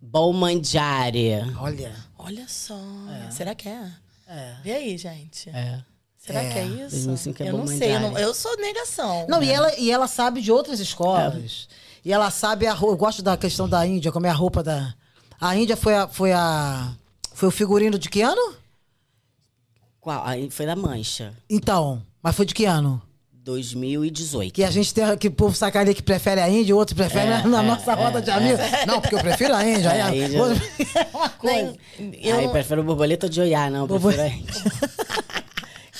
[0.00, 1.30] Balmandiari.
[1.58, 1.94] Olha.
[2.18, 2.78] Olha só.
[3.30, 3.90] Será que é?
[4.28, 4.56] É.
[4.62, 5.48] Vê aí, gente.
[5.50, 5.82] É.
[6.18, 6.52] Será É.
[6.52, 7.06] que é isso?
[7.06, 7.94] 2005 é eu não sei.
[7.94, 9.26] Eu, não- eu sou negação.
[9.28, 11.68] Não, e, ela, e ela sabe de outras escolas.
[12.04, 12.94] E ela sabe a roupa.
[12.94, 14.94] Eu gosto da questão da Índia, como é a roupa da.
[15.40, 16.08] A Índia foi a.
[16.08, 16.92] Foi a
[17.32, 18.54] Foi o figurino de que ano?
[20.00, 20.24] Qual?
[20.50, 21.34] Foi da Mancha.
[21.50, 23.00] Então, mas foi de que ano?
[23.46, 24.52] 2018.
[24.52, 27.30] Que a gente tem que o povo sacaria que prefere a Índia, o outro prefere
[27.30, 28.60] É, na é, nossa roda é, de amigos.
[28.86, 29.86] Não, porque eu prefiro a Índia.
[29.96, 30.38] É, aí a Índia-
[30.98, 31.56] é uma coisa.
[31.56, 31.76] Nem-
[32.22, 33.86] eu Aí não- prefiro borboleta de olhar, não.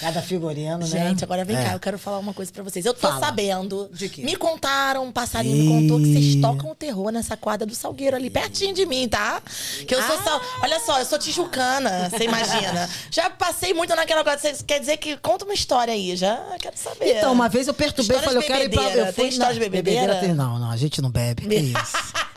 [0.01, 0.87] Cada figurino, né?
[0.87, 1.65] Gente, agora vem É.
[1.65, 2.85] cá, eu quero falar uma coisa pra vocês.
[2.85, 3.21] Eu tô Fala.
[3.21, 3.89] sabendo.
[3.93, 4.23] De quê?
[4.23, 8.17] Me contaram, um passarinho me contou que vocês tocam o terror nessa quadra do Salgueiro
[8.17, 9.41] ali, pertinho de mim, tá?
[9.87, 10.41] Que eu sou sal...
[10.63, 12.89] Olha só, eu sou tijucana, você imagina.
[13.11, 14.39] Já passei muito naquela quadra.
[14.41, 15.17] Você quer dizer que.
[15.19, 17.17] Conta uma história aí, já quero saber.
[17.19, 18.83] Então, uma vez eu perturbei, História falei, eu quero ir pra.
[18.83, 19.09] bebedeira.
[19.09, 20.17] Eu fui Tem história na- de bebedeira?
[20.17, 21.47] tem- não, não, a gente não bebe.
[21.47, 21.77] Que isso?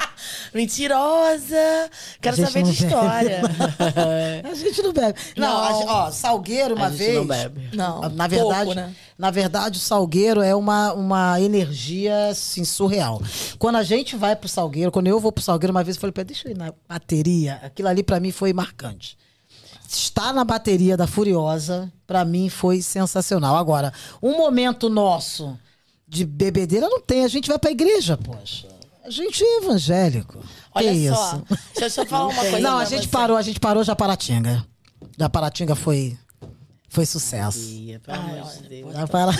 [0.54, 1.90] Mentirosa!
[2.22, 3.42] Quero saber de história.
[4.50, 5.20] a gente não bebe.
[5.38, 5.90] Não, Não.
[5.90, 7.16] a ó, Salgueiro, uma A gente vez.
[7.16, 7.70] não bebe.
[7.74, 8.02] Não.
[8.10, 8.96] Na verdade, pouco, né?
[9.18, 13.22] na verdade, o Salgueiro é uma, uma energia assim, surreal.
[13.58, 16.12] Quando a gente vai pro Salgueiro, quando eu vou pro Salgueiro, uma vez eu falei,
[16.14, 17.60] "Pera, deixa eu ir na bateria.
[17.64, 19.18] Aquilo ali pra mim foi marcante.
[19.88, 23.56] Estar na bateria da Furiosa, pra mim foi sensacional.
[23.56, 23.92] Agora,
[24.22, 25.58] um momento nosso
[26.08, 27.24] de bebedeira não tem.
[27.24, 28.68] A gente vai pra igreja, poxa.
[29.10, 30.38] A gente é evangélico.
[30.76, 31.42] Olha que só.
[31.50, 31.60] isso?
[31.76, 32.60] Deixa, eu falar uma coisa.
[32.60, 33.10] Não, a gente você.
[33.10, 34.64] parou, a gente parou Japaratinga.
[35.18, 36.16] Japaratinga foi,
[36.90, 37.58] foi sucesso.
[37.60, 38.94] Ia, pelo amor de Deus.
[38.94, 39.32] Japara...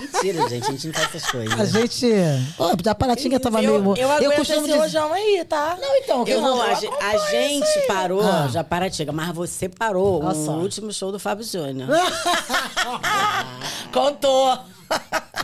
[0.00, 0.66] Mentira, gente.
[0.66, 1.60] A gente não faz essas coisas.
[1.60, 2.06] A gente.
[2.56, 3.94] Pô, Japaratinga tava eu, meio.
[3.96, 5.76] eu aguento costumo esse dizer- rojão aí, tá?
[5.78, 8.48] Não, então, eu eu não, a, eu a gente parou Ah.
[8.48, 10.52] já Paratinga, mas você parou Olha só.
[10.52, 11.90] o último show do Fábio Júnior.
[13.92, 14.58] Contou.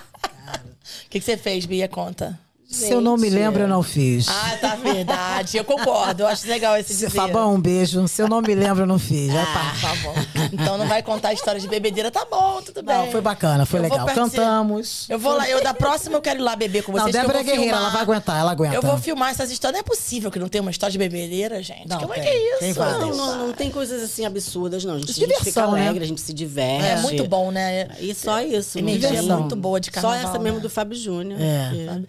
[1.05, 1.89] O que, que você fez, Bia?
[1.89, 2.39] Conta.
[2.71, 4.29] Se eu não me lembro, eu não fiz.
[4.29, 5.57] Ah, tá verdade.
[5.57, 6.23] Eu concordo.
[6.25, 7.11] Eu acho legal esse Se, dizer.
[7.11, 8.07] Fabão, um beijo.
[8.07, 9.33] Se eu não me lembro, eu não fiz.
[9.33, 9.47] Já Ah,
[9.81, 9.89] tá.
[9.89, 10.15] tá bom.
[10.53, 12.95] Então não vai contar a história de bebedeira, tá bom, tudo bem.
[12.95, 14.07] Não, foi bacana, foi Eu legal.
[14.07, 15.07] Cantamos.
[15.09, 17.07] Eu vou lá, eu da próxima eu quero ir lá beber com vocês.
[17.07, 17.81] Não, Débora é guerreira, filmar.
[17.81, 18.75] ela vai aguentar, ela aguenta.
[18.75, 19.73] Eu vou filmar essas histórias.
[19.75, 21.89] Não é possível que não tenha uma história de bebedeira, gente.
[21.89, 22.25] Não, Como é tem.
[22.25, 22.59] que é isso?
[22.61, 22.75] Tem.
[22.75, 24.95] Não, não, não tem coisas assim absurdas, não.
[24.95, 25.83] A gente, a gente Diversão, fica né?
[25.87, 26.85] alegre, a gente se diverte.
[26.87, 27.89] É muito bom, né?
[27.99, 28.79] E só isso.
[28.79, 29.41] Energia Diversão.
[29.41, 30.19] muito boa de Só carnaval.
[30.31, 30.63] essa mesmo né?
[30.63, 31.41] do Fábio Júnior.
[31.41, 31.71] É.
[31.71, 32.07] que- Sabe?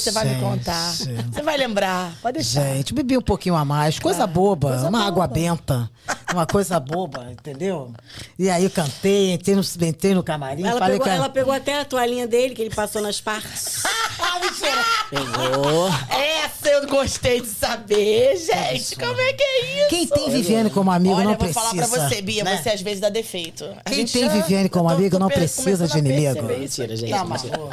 [0.00, 0.42] Depois você vai me Gente.
[0.42, 0.92] contar.
[0.92, 2.12] Você vai lembrar.
[2.22, 2.62] Pode deixar.
[2.62, 3.98] Gente, bebi um pouquinho a mais.
[3.98, 4.68] Coisa boba.
[4.70, 5.08] coisa uma boba.
[5.08, 5.90] água benta.
[6.32, 7.92] Uma coisa boba, entendeu?
[8.38, 10.64] E aí eu cantei, entrei no, entrei no camarim.
[10.66, 13.82] Ela pegou, que ela pegou até a toalhinha dele, que ele passou nas partes.
[14.22, 14.84] Ah, mentira.
[15.08, 15.88] Pegou.
[16.10, 18.94] Essa eu gostei de saber, gente.
[18.96, 19.88] Como é que é isso?
[19.88, 21.60] Quem tem Viviane como amigo Olha, não eu vou precisa.
[21.60, 22.60] falar pra você, Bia, né?
[22.62, 23.64] você às vezes dá defeito.
[23.84, 26.42] A Quem tem Viviane como amigo não precisa de inimigo.
[26.42, 27.10] Mentira, gente.
[27.10, 27.70] Tá maluco?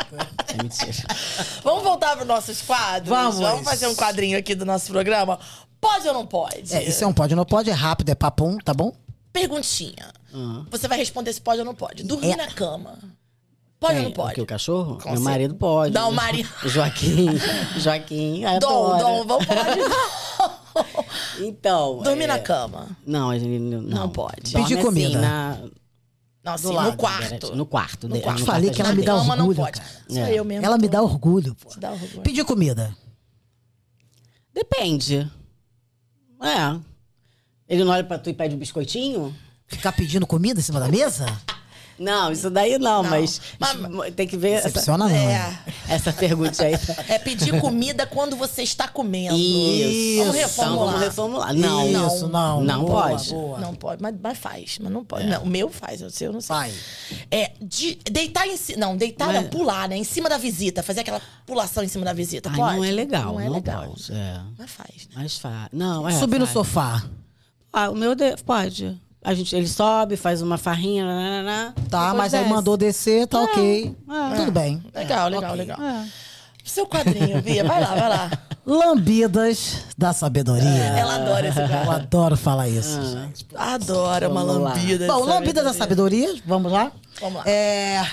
[0.47, 1.07] É mentira.
[1.65, 3.09] Vamos voltar para nossos quadros?
[3.09, 3.63] Vamos.
[3.63, 5.39] fazer um quadrinho aqui do nosso programa?
[5.79, 6.73] Pode ou não pode?
[6.75, 8.91] É, isso é um pode, não pode, é rápido, é papum, tá bom?
[9.31, 10.11] Perguntinha.
[10.33, 10.63] Ah.
[10.71, 12.03] Você vai responder se pode ou não pode.
[12.03, 12.35] Dormir É.
[12.35, 12.97] na cama.
[13.79, 14.05] Pode ou Quem?
[14.05, 14.33] não pode?
[14.35, 14.97] que, o cachorro?
[15.01, 15.93] Com Meu marido pode.
[15.93, 17.27] Não, o marido- Joaquim.
[17.77, 18.41] Joaquim.
[18.59, 19.03] Dom, adora.
[19.03, 21.45] Dom, vamos falar de...
[21.45, 21.99] Então.
[22.03, 22.87] Dormir é, na cama.
[23.05, 24.51] Não, a gente não, Não pode.
[24.51, 25.09] Dorme Pedir comida.
[25.09, 25.57] Assim, na,
[26.55, 27.55] Do lado, no quarto.
[27.55, 28.07] No quarto.
[28.07, 28.39] No dele, quarto.
[28.39, 29.81] no Falei que ela me dá não orgulho, pode.
[30.11, 30.33] É.
[30.33, 30.65] eu mesmo.
[30.65, 31.69] Ela me dá orgulho, pô.
[31.69, 32.21] Te dá orgulho.
[32.21, 32.95] Pedir comida.
[34.53, 35.29] Depende.
[36.41, 36.79] É.
[37.67, 39.35] Ele não olha pra tu e pede um biscoitinho?
[39.67, 41.25] Ficar pedindo comida em cima da mesa?
[41.99, 43.09] Não, isso daí não, Não.
[43.09, 45.15] mas, Mas- tem que ver essa, Decepciona não.
[45.15, 45.59] É.
[45.89, 46.73] essa pergunta aí.
[47.07, 49.35] É pedir comida quando você está comendo.
[49.35, 50.19] Isso.
[50.19, 50.85] Vamos Então, reformular.
[50.87, 51.53] vamos reformular.
[51.55, 52.61] Não, Isso, não.
[52.61, 53.29] Não Boa, pode.
[53.29, 53.59] boa.
[53.59, 55.25] Não pode, mas, mas faz, mas não pode.
[55.25, 56.55] Não, o meu faz, o seu eu não sei.
[56.55, 56.73] Vai.
[57.31, 58.79] É, de, deitar em cima.
[58.79, 59.97] Não, deitar Mas- não, pular, né?
[59.97, 62.49] Em cima da visita, fazer aquela pulação em cima da visita.
[62.49, 62.75] Ai, pode?
[62.77, 63.33] não é legal.
[63.33, 63.87] Não é legal.
[63.87, 64.11] pode.
[64.13, 64.39] É.
[64.57, 65.13] Mas faz, né?
[65.15, 65.67] Mas faz.
[65.73, 66.11] Não, é.
[66.19, 66.53] Subir no faz.
[66.53, 67.03] sofá.
[67.73, 68.99] Ah, o meu de- pode.
[69.27, 72.53] A gente, ele sobe, faz uma farrinha, nananana, Tá, depois mas aí desce.
[72.55, 73.93] mandou descer, tá ok.
[74.09, 74.35] é.
[74.37, 74.81] Tudo bem.
[74.95, 75.55] Legal, legal, ok.
[75.65, 75.81] legal.
[75.81, 76.05] É.
[76.63, 78.31] Seu quadrinho, Bia, vai lá, vai lá.
[78.65, 80.67] Lambidas da sabedoria.
[80.69, 83.01] Ela adora esse Eu adoro falar isso.
[83.01, 83.45] gente.
[83.55, 84.69] Adora uma Vamos lá.
[84.73, 85.07] lambida.
[85.07, 86.91] Bom, lambida da sabedoria, vamos lá?
[87.19, 87.43] Vamos lá.
[87.49, 88.05] É,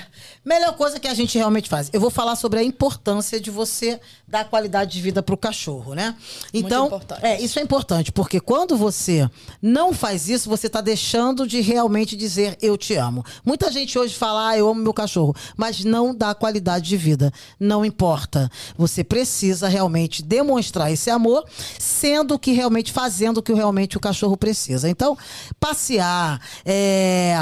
[0.44, 1.90] melhor coisa que a gente realmente faz.
[1.92, 6.14] Eu vou falar sobre a importância de você dar qualidade de vida pro cachorro, né?
[6.52, 7.24] Então, importante.
[7.24, 9.28] é, isso é importante, porque quando você
[9.60, 13.24] não faz isso, você tá deixando de realmente dizer eu te amo.
[13.44, 17.32] Muita gente hoje fala, ah, eu amo meu cachorro, mas não dá qualidade de vida.
[17.58, 18.50] Não importa.
[18.76, 21.44] Você precisa realmente demonstrar esse amor,
[21.78, 24.88] sendo que realmente fazendo o que realmente o cachorro precisa.
[24.88, 25.16] Então,
[25.60, 27.36] passear, é,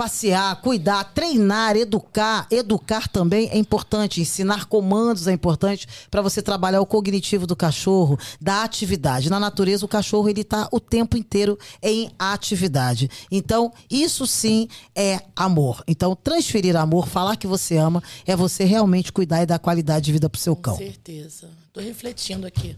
[0.00, 2.46] passear, cuidar, treinar, educar.
[2.50, 4.18] Educar também é importante.
[4.18, 9.28] Ensinar comandos é importante para você trabalhar o cognitivo do cachorro, da atividade.
[9.28, 13.10] Na natureza, o cachorro ele está o tempo inteiro em atividade.
[13.30, 15.84] Então, isso sim é amor.
[15.86, 20.12] Então, transferir amor, falar que você ama, é você realmente cuidar e dar qualidade de
[20.12, 20.76] vida pro seu Com cão.
[20.78, 21.50] certeza.
[21.74, 22.74] Tô refletindo aqui.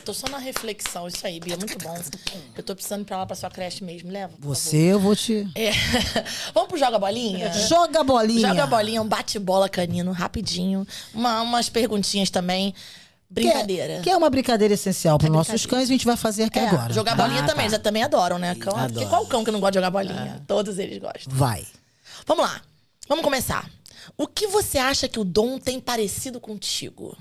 [0.00, 1.06] Tô só na reflexão.
[1.06, 1.96] Isso aí, Bia, muito bom.
[2.56, 4.10] Eu tô precisando ir pra lá pra sua creche mesmo.
[4.10, 4.32] Leva.
[4.38, 5.40] Você, eu vou te.
[5.44, 5.52] favor.
[5.54, 5.70] É.
[6.54, 7.52] Vamos pro Joga Bolinha?
[7.52, 8.48] Joga bolinha.
[8.48, 10.86] Joga Bolinha, um bate-bola canino, rapidinho.
[11.14, 12.72] Uma- umas perguntinhas também.
[12.72, 14.00] Que é- Brincadeira.
[14.02, 15.76] Que é uma brincadeira essencial para É nossos brincadeira.
[15.78, 16.92] cães, a gente vai fazer aqui É, agora.
[16.92, 17.22] Jogar tá?
[17.22, 18.54] bolinha também, eles também adoram, né?
[18.56, 18.92] Cão, Adoro.
[18.92, 20.42] porque qual cão que não gosta de jogar bolinha?
[20.46, 21.32] Todos eles gostam.
[21.34, 21.66] Vai.
[22.26, 22.60] Vamos lá.
[23.08, 23.68] Vamos começar.
[24.18, 27.16] O que você acha que o Dom tem parecido contigo?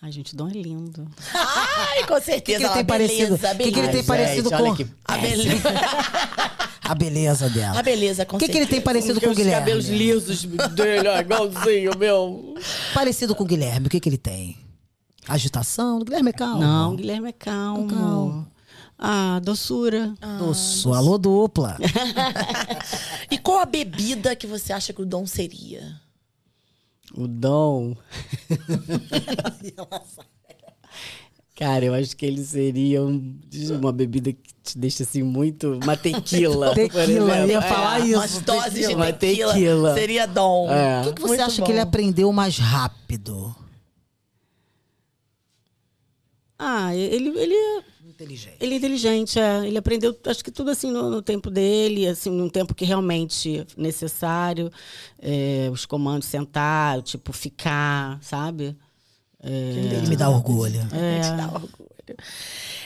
[0.00, 1.08] Ai, gente, o Dom é lindo.
[1.34, 2.64] Ai, com O que, que certeza.
[2.64, 3.36] ele tem parecido?
[3.36, 3.92] beleza, O que, que ele beleza.
[3.92, 5.68] tem parecido Gente, com que A beleza.
[6.84, 7.80] a beleza dela?
[7.80, 8.84] A beleza, com O que, que ele tem certeza.
[8.84, 9.58] parecido com o Guilherme?
[9.60, 12.54] cabelos lisos dele, ó, igualzinho, meu.
[12.94, 14.56] Parecido com o Guilherme, o que, que ele tem?
[15.26, 15.98] Agitação?
[15.98, 16.60] O Guilherme é calmo.
[16.60, 17.88] Não, Guilherme é calmo.
[17.88, 18.46] Calmo.
[18.96, 20.14] Ah, doçura.
[20.38, 21.76] Doço, alô dupla.
[23.30, 26.00] E qual a bebida que você acha que o Dom seria?
[27.14, 27.94] O Dom.
[31.56, 33.36] Cara, eu acho que ele seria um-
[33.80, 35.72] uma bebida que te deixa assim muito.
[35.82, 36.72] Uma tequila.
[36.76, 37.62] Tequila, eu ia É.
[37.62, 38.14] falar isso.
[38.16, 39.52] Umas doses de Uma tequila.
[39.54, 39.94] tequila.
[39.94, 40.70] Seria Dom.
[40.70, 41.00] É.
[41.00, 41.66] O que, que você Muito acha bom.
[41.66, 43.54] que ele aprendeu mais rápido?
[46.56, 47.82] Ah, ele, ele, é-
[48.18, 48.56] Inteligente.
[48.58, 49.64] ele é inteligente, é.
[49.64, 53.64] Ele aprendeu, acho que tudo assim no, no tempo dele, assim, num tempo que realmente
[53.76, 54.72] necessário.
[55.22, 58.76] É, os comandos sentar, tipo, ficar, sabe?
[59.40, 60.80] Ele me dá orgulho.
[60.92, 61.20] É.
[61.20, 61.88] Te dá orgulho.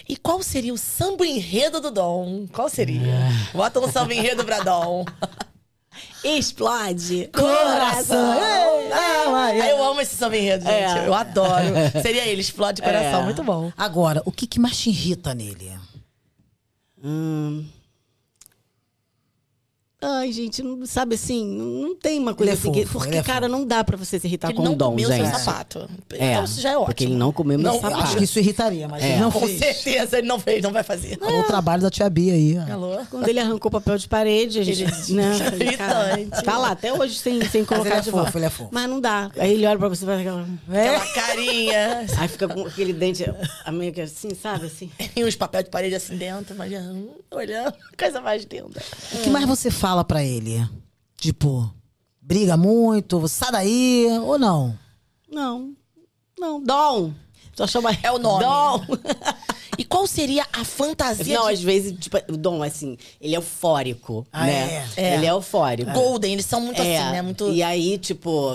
[0.07, 2.47] E qual seria o samba enredo do Dom?
[2.53, 3.31] Qual seria?
[3.55, 5.05] Bota um samba enredo pra Dom.
[6.25, 7.29] Explode!
[7.33, 8.35] Coração!
[8.35, 10.99] Ei, ah, Ai, Eu amo esse samba enredo, gente.
[10.99, 11.07] É.
[11.07, 11.65] Eu adoro.
[12.01, 13.23] Seria ele, explode coração.
[13.23, 13.25] É.
[13.25, 13.73] Muito bom.
[13.77, 15.73] Agora, o que, que mais te irrita nele?
[17.03, 17.65] Hum.
[20.03, 22.73] Ai, gente, não, sabe assim, não, tem uma coisa é assim.
[22.73, 24.91] que- fofo, porque, é cara, não dá pra você se irritar Ele com não dom,
[24.91, 25.29] comeu gente.
[25.31, 25.89] seu sapato.
[26.13, 26.87] É, Então isso já é ótimo.
[26.87, 28.03] Porque ele não comeu meu Não, Eu sapato.
[28.03, 29.11] acho que isso irritaria, mas É.
[29.13, 29.59] ele não Com fez.
[29.59, 31.17] certeza ele não fez, não vai fazer.
[31.23, 32.57] Olha o trabalho da tia Bia aí.
[32.59, 32.73] ó.
[32.73, 32.99] Alô?
[33.11, 34.83] Quando ele arrancou o papel de parede, a gente.
[34.83, 36.43] Ele- né, Irritante.
[36.45, 38.39] tá lá, até hoje sem, sem colocar ele é de fofo, volta.
[38.39, 38.71] ele é fofo.
[38.73, 39.31] Mas não dá.
[39.39, 40.47] Aí ele olha pra você e faz aquela.
[40.73, 40.89] É?
[40.89, 42.07] Aquela carinha.
[42.19, 43.25] Aí fica com aquele dente
[43.65, 44.67] a meio que assim, sabe?
[44.67, 44.91] Assim.
[45.15, 48.81] E uns papéis de parede assim dentro, mas hum, olhando, coisa mais linda.
[49.13, 50.67] O que mais você fala pra ele?
[51.17, 51.73] Tipo,
[52.21, 54.79] briga muito, sai daí ou não?
[55.31, 55.75] Não.
[56.39, 56.63] Não.
[56.63, 57.13] Dom.
[57.55, 57.97] Só chama.
[58.03, 58.45] É o nome.
[58.45, 58.87] Dom.
[59.79, 63.39] E qual seria a fantasia Não, de às vezes, tipo, o Dom, assim, ele é
[63.39, 64.85] eufórico, Ah, né?
[64.97, 65.01] é?
[65.03, 65.15] É.
[65.15, 65.91] Ele é eufórico.
[65.93, 66.35] Golden?
[66.35, 67.23] Eles são muito É, assim, né?
[67.23, 67.51] Muito.
[67.51, 68.51] E aí, tipo,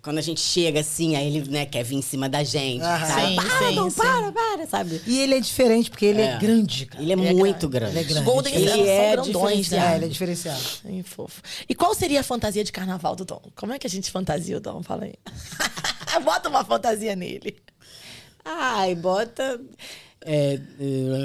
[0.00, 2.82] quando a gente chega assim, aí ele, né, quer vir em cima da gente.
[2.84, 3.04] Aham.
[3.08, 3.26] sabe?
[3.30, 3.96] Sim, para, sim, não, sim.
[3.96, 5.02] para, para, sabe?
[5.08, 6.38] E ele é diferente, porque ele é, É.
[6.38, 7.02] grande, cara.
[7.02, 7.90] Ele é muito grande.
[7.90, 8.20] Ele é grande.
[8.28, 9.96] Os Golden Ele são é grandões, É, né?
[9.96, 10.62] ele é diferenciado.
[10.84, 11.42] Ai, fofo.
[11.68, 13.42] E qual seria a fantasia de carnaval do Dom?
[13.56, 14.84] Como é que a gente fantasia o Dom?
[14.84, 15.14] Fala aí.
[16.24, 17.56] Bota uma fantasia nele.
[18.44, 19.60] Ai, bota.
[20.22, 20.58] É, é,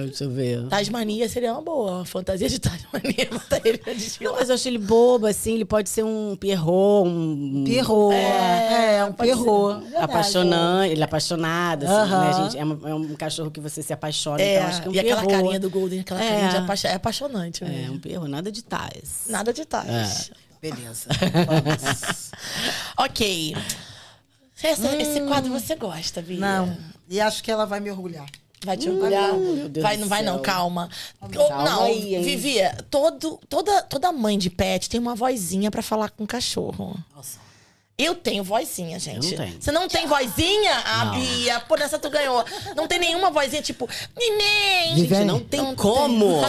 [0.06, 0.68] deixa eu ver.
[0.70, 1.92] Tasmania seria uma boa.
[1.98, 3.28] Uma fantasia de Tasmania.
[3.30, 3.92] Bota ele pra
[4.22, 7.66] Não, mas eu acho ele bobo, assim, ele pode ser um Pierrot, um.
[7.66, 8.14] Perrou.
[8.14, 9.82] É, um perrou.
[9.98, 12.22] Apaixonante, ele é apaixonado, assim, Aham.
[12.22, 12.58] né, gente?
[12.58, 14.94] É, um- é um cachorro que você se apaixona, É, então acho que é um
[14.94, 15.42] e aquela Pierrot.
[15.44, 16.30] carinha do Golden, aquela É.
[16.30, 16.88] carinha de apaixon...
[16.88, 17.64] é apaixonante.
[17.66, 17.96] É, mesmo.
[17.96, 19.24] um perro, nada de tais.
[19.28, 20.32] Nada de tais.
[20.62, 21.10] Beleza.
[22.98, 23.56] Ok.
[24.62, 26.40] Essa- Esse quadro você gosta, Bia?
[26.40, 26.78] Não.
[27.10, 28.26] E acho que ela vai me orgulhar.
[28.64, 29.34] Vai te orgulhar?
[29.34, 30.90] meu Deus vai, não vai não, calma.
[31.32, 32.20] Calma não, aí?
[32.24, 32.56] Vivi,
[32.90, 36.98] todo, toda, toda mãe de pet tem uma vozinha pra falar com o cachorro.
[37.16, 37.38] Nossa.
[37.98, 39.34] Eu tenho vozinha, gente.
[39.34, 39.62] Eu não tenho.
[39.62, 40.84] Você não tem vozinha?
[40.86, 42.44] Ah, Bia, por essa tu ganhou.
[42.76, 43.88] Não tem nenhuma vozinha tipo,
[44.18, 44.98] neném.
[44.98, 46.42] Gente, não tem Não como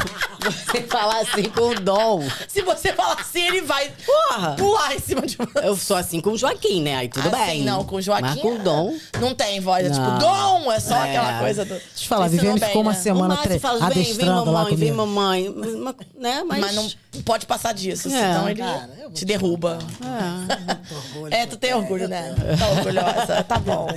[0.50, 2.22] você falar assim com o Dom.
[2.48, 4.56] Se você falar assim, ele vai Porra!
[4.56, 5.58] pular em cima de você.
[5.66, 6.96] Eu sou assim com o Joaquim, né?
[6.96, 7.62] Aí tudo Assim, bem.
[7.64, 8.22] não, com o Joaquim.
[8.28, 8.94] Mas com o Dom.
[9.20, 10.10] Não tem voz, é tipo.
[10.18, 11.10] Dom, é só É.
[11.10, 11.74] aquela coisa do.
[11.74, 12.98] Deixa eu te falar, Viviane bem, ficou uma né?
[12.98, 15.54] semana tre- fala, vem, vem mamãe, vem mamãe.
[15.54, 16.42] Mas, né?
[16.46, 16.90] Mas, Mas não
[17.24, 18.10] pode passar disso, É.
[18.10, 19.78] senão ele Cara, te derruba.
[21.30, 21.42] É.
[21.42, 22.34] É, tu tem orgulho, né?
[22.58, 23.44] Tá orgulhosa.
[23.44, 23.88] Tá bom.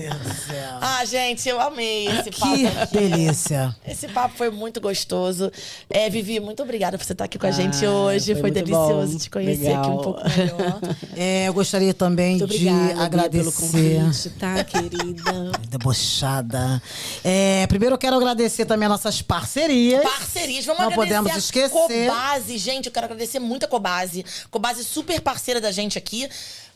[0.81, 2.55] Ah, gente, eu amei esse papo.
[2.91, 3.75] Que delícia.
[3.87, 5.51] Esse papo foi muito gostoso.
[5.89, 8.33] É, Vivi, muito obrigada por você estar aqui com a gente Ah, hoje.
[8.33, 9.17] foi Foi, delicioso bom.
[9.19, 10.01] te conhecer aqui um Legal.
[10.03, 10.79] pouco melhor.
[11.15, 13.39] É, eu gostaria também Muito de obrigada, Bia, agradecer.
[13.39, 15.51] pelo convite, tá, querida?
[15.69, 16.81] Debochada.
[17.23, 20.01] É, primeiro eu quero agradecer também as nossas parcerias.
[20.03, 21.69] Parcerias, vamos Não agradecer podemos a esquecer.
[22.09, 24.25] Cobase, gente, eu quero agradecer muito a Cobase.
[24.49, 26.27] Cobase super parceira da gente aqui,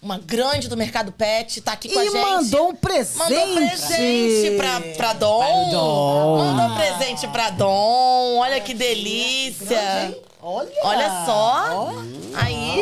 [0.01, 2.21] uma grande do mercado pet, tá aqui com a E gente.
[2.21, 3.17] mandou um presente.
[3.17, 5.69] Mandou presente pra, pra Dom.
[5.71, 6.37] Dom.
[6.37, 8.37] Mandou presente pra Dom.
[8.37, 10.15] Olha que delícia.
[10.49, 10.69] Olha.
[10.83, 11.93] Olha só.
[12.35, 12.81] Aí.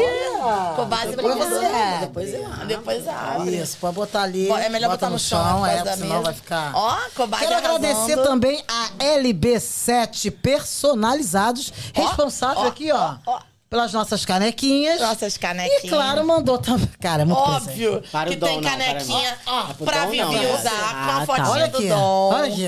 [0.76, 2.00] Cobase Depois pra você abre.
[2.06, 2.68] Depois eu abro.
[2.68, 3.58] Depois abre.
[3.58, 4.48] Isso, pode botar ali.
[4.52, 6.22] É melhor bota botar no chão, por é, senão mesa.
[6.22, 6.72] vai ficar.
[6.76, 7.76] Ó, cobaia Quero arrasando.
[7.88, 13.40] agradecer também a LB7 Personalizados, responsável ó, aqui, ó, ó, ó.
[13.68, 15.02] pelas nossas canequinhas.
[15.02, 15.84] Nossas canequinhas.
[15.86, 16.88] E claro, mandou também.
[17.02, 17.40] Cara, é muito.
[17.40, 19.38] Óbvio Para o que Dom, tem não, para canequinha.
[19.48, 21.26] Ah, pro pra Dom Vivi usar com a Ah, tá.
[21.26, 22.30] fotinha Olha do aqui, Dom.
[22.34, 22.68] olha aqui.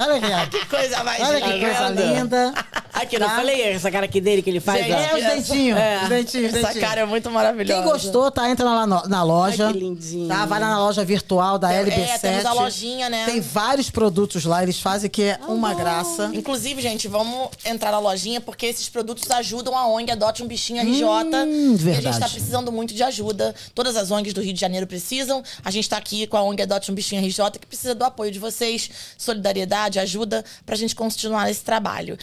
[0.00, 0.14] Olha
[0.44, 0.50] aqui.
[0.60, 1.66] Que coisa mais Olha que linda.
[1.66, 2.54] coisa linda.
[3.02, 3.36] Aqui, não Tá?
[3.36, 4.84] falei essa cara aqui dele que ele faz?
[4.84, 4.92] Gente.
[4.92, 5.78] É, os dentinhos.
[5.78, 6.02] É.
[6.02, 7.82] Os dentinhos, os Essa cara é muito maravilhosa.
[7.82, 8.48] Quem gostou, tá?
[8.50, 9.66] Entra lá na, na loja.
[9.66, 10.28] Ai, que lindinho.
[10.28, 10.46] Tá?
[10.46, 12.20] Vai lá na loja virtual da É, LB7.
[12.20, 13.24] temos a lojinha, né?
[13.26, 16.30] Tem vários produtos lá, eles fazem que é uma graça.
[16.32, 20.82] Inclusive, gente, vamos entrar na lojinha porque esses produtos ajudam a ONG Adote um Bichinho
[20.82, 21.02] RJ.
[21.04, 22.02] Hum, E a verdade.
[22.04, 23.54] gente tá precisando muito de ajuda.
[23.74, 25.42] Todas as ONGs do Rio de Janeiro precisam.
[25.64, 28.30] A gente tá aqui com a ONG Adote um Bichinho RJ que precisa do apoio
[28.32, 32.16] de vocês, solidariedade, ajuda pra gente continuar esse trabalho.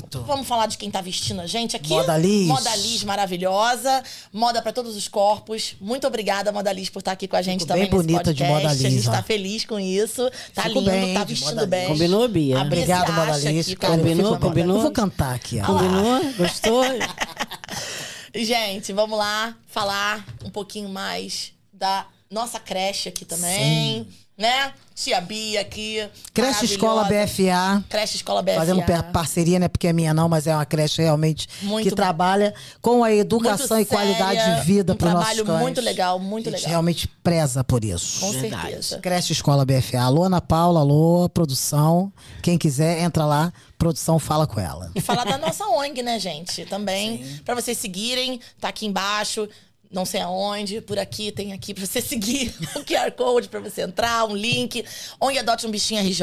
[0.00, 0.22] Perfeito.
[0.22, 1.90] Vamos falar de quem tá vestindo a gente aqui.
[1.90, 2.46] Moda Liz.
[2.46, 4.02] Moda Liz maravilhosa.
[4.32, 5.74] Moda pra todos os corpos.
[5.80, 8.44] Muito obrigada, Moda Liz, por estar aqui com a gente Fico também bem bonita de.
[8.44, 9.12] Moda A Liz, gente ó.
[9.12, 10.30] tá feliz com isso.
[10.54, 11.88] Tá Fico lindo, bem tá vestindo bem.
[11.88, 12.58] Combinou, Bia?
[12.58, 13.66] A Obrigado, se Moda Liz.
[13.66, 14.76] aqui, Cara, Combinou, combinou?
[14.76, 15.66] Eu vou cantar aqui, ó.
[15.66, 16.32] Combinou?
[16.34, 16.82] Gostou?
[18.34, 24.06] Gente, vamos lá falar um pouquinho mais da nossa creche aqui também,
[24.36, 24.72] né?
[24.94, 26.08] Tia Bia aqui.
[26.32, 27.04] Creche Escola.
[27.04, 27.84] BFA.
[27.86, 28.54] Creche Escola BFA.
[28.54, 28.82] Fazendo
[29.12, 29.68] parceria, né?
[29.68, 33.76] Porque é minha não, mas é uma creche realmente Muito que trabalha com a educação
[33.76, 35.60] Muito e qualidade séria, de vida um para os nossos trabalho cães.
[35.60, 36.70] muito legal, muito A gente legal.
[36.70, 38.20] realmente preza por isso.
[38.20, 38.62] Com Verdade.
[38.62, 38.98] certeza.
[39.00, 40.00] Creche Escola BFA.
[40.00, 42.10] Alô, Ana Paula, alô, produção.
[42.42, 43.52] Quem quiser, entra lá.
[43.78, 44.90] Produção, fala com ela.
[44.94, 46.64] E falar da nossa ONG, né, gente?
[46.64, 47.22] Também.
[47.44, 49.46] Pra vocês seguirem, tá aqui embaixo.
[49.90, 53.82] Não sei aonde, por aqui, tem aqui pra você seguir o QR Code pra você
[53.82, 54.84] entrar, um link.
[55.20, 56.20] ONG Adote um Bichinho RJ,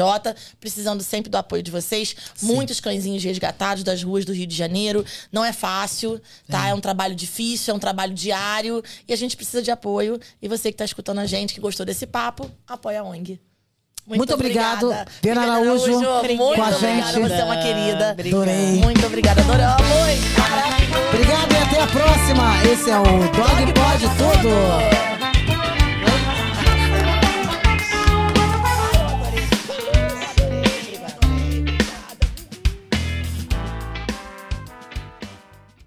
[0.60, 2.14] precisando sempre do apoio de vocês.
[2.42, 5.04] Muitos cãezinhos resgatados das ruas do Rio de Janeiro.
[5.32, 6.68] Não é fácil, tá?
[6.68, 6.74] É.
[6.74, 8.82] um trabalho difícil, é um trabalho diário.
[9.06, 10.20] E a gente precisa de apoio.
[10.40, 13.40] E você que tá escutando a gente, que gostou desse papo, apoia a ONG.
[14.06, 15.10] Muito obrigado, obrigada.
[15.22, 17.20] Diana Obrigada, Araújo, Muito com a obrigada, gente.
[17.20, 18.10] você é uma querida.
[18.10, 18.80] Adorei.
[18.82, 19.82] Muito obrigada, adoramos.
[21.12, 22.64] Obrigado e até a próxima.
[22.72, 25.03] Esse é o Dog Pode Tudo.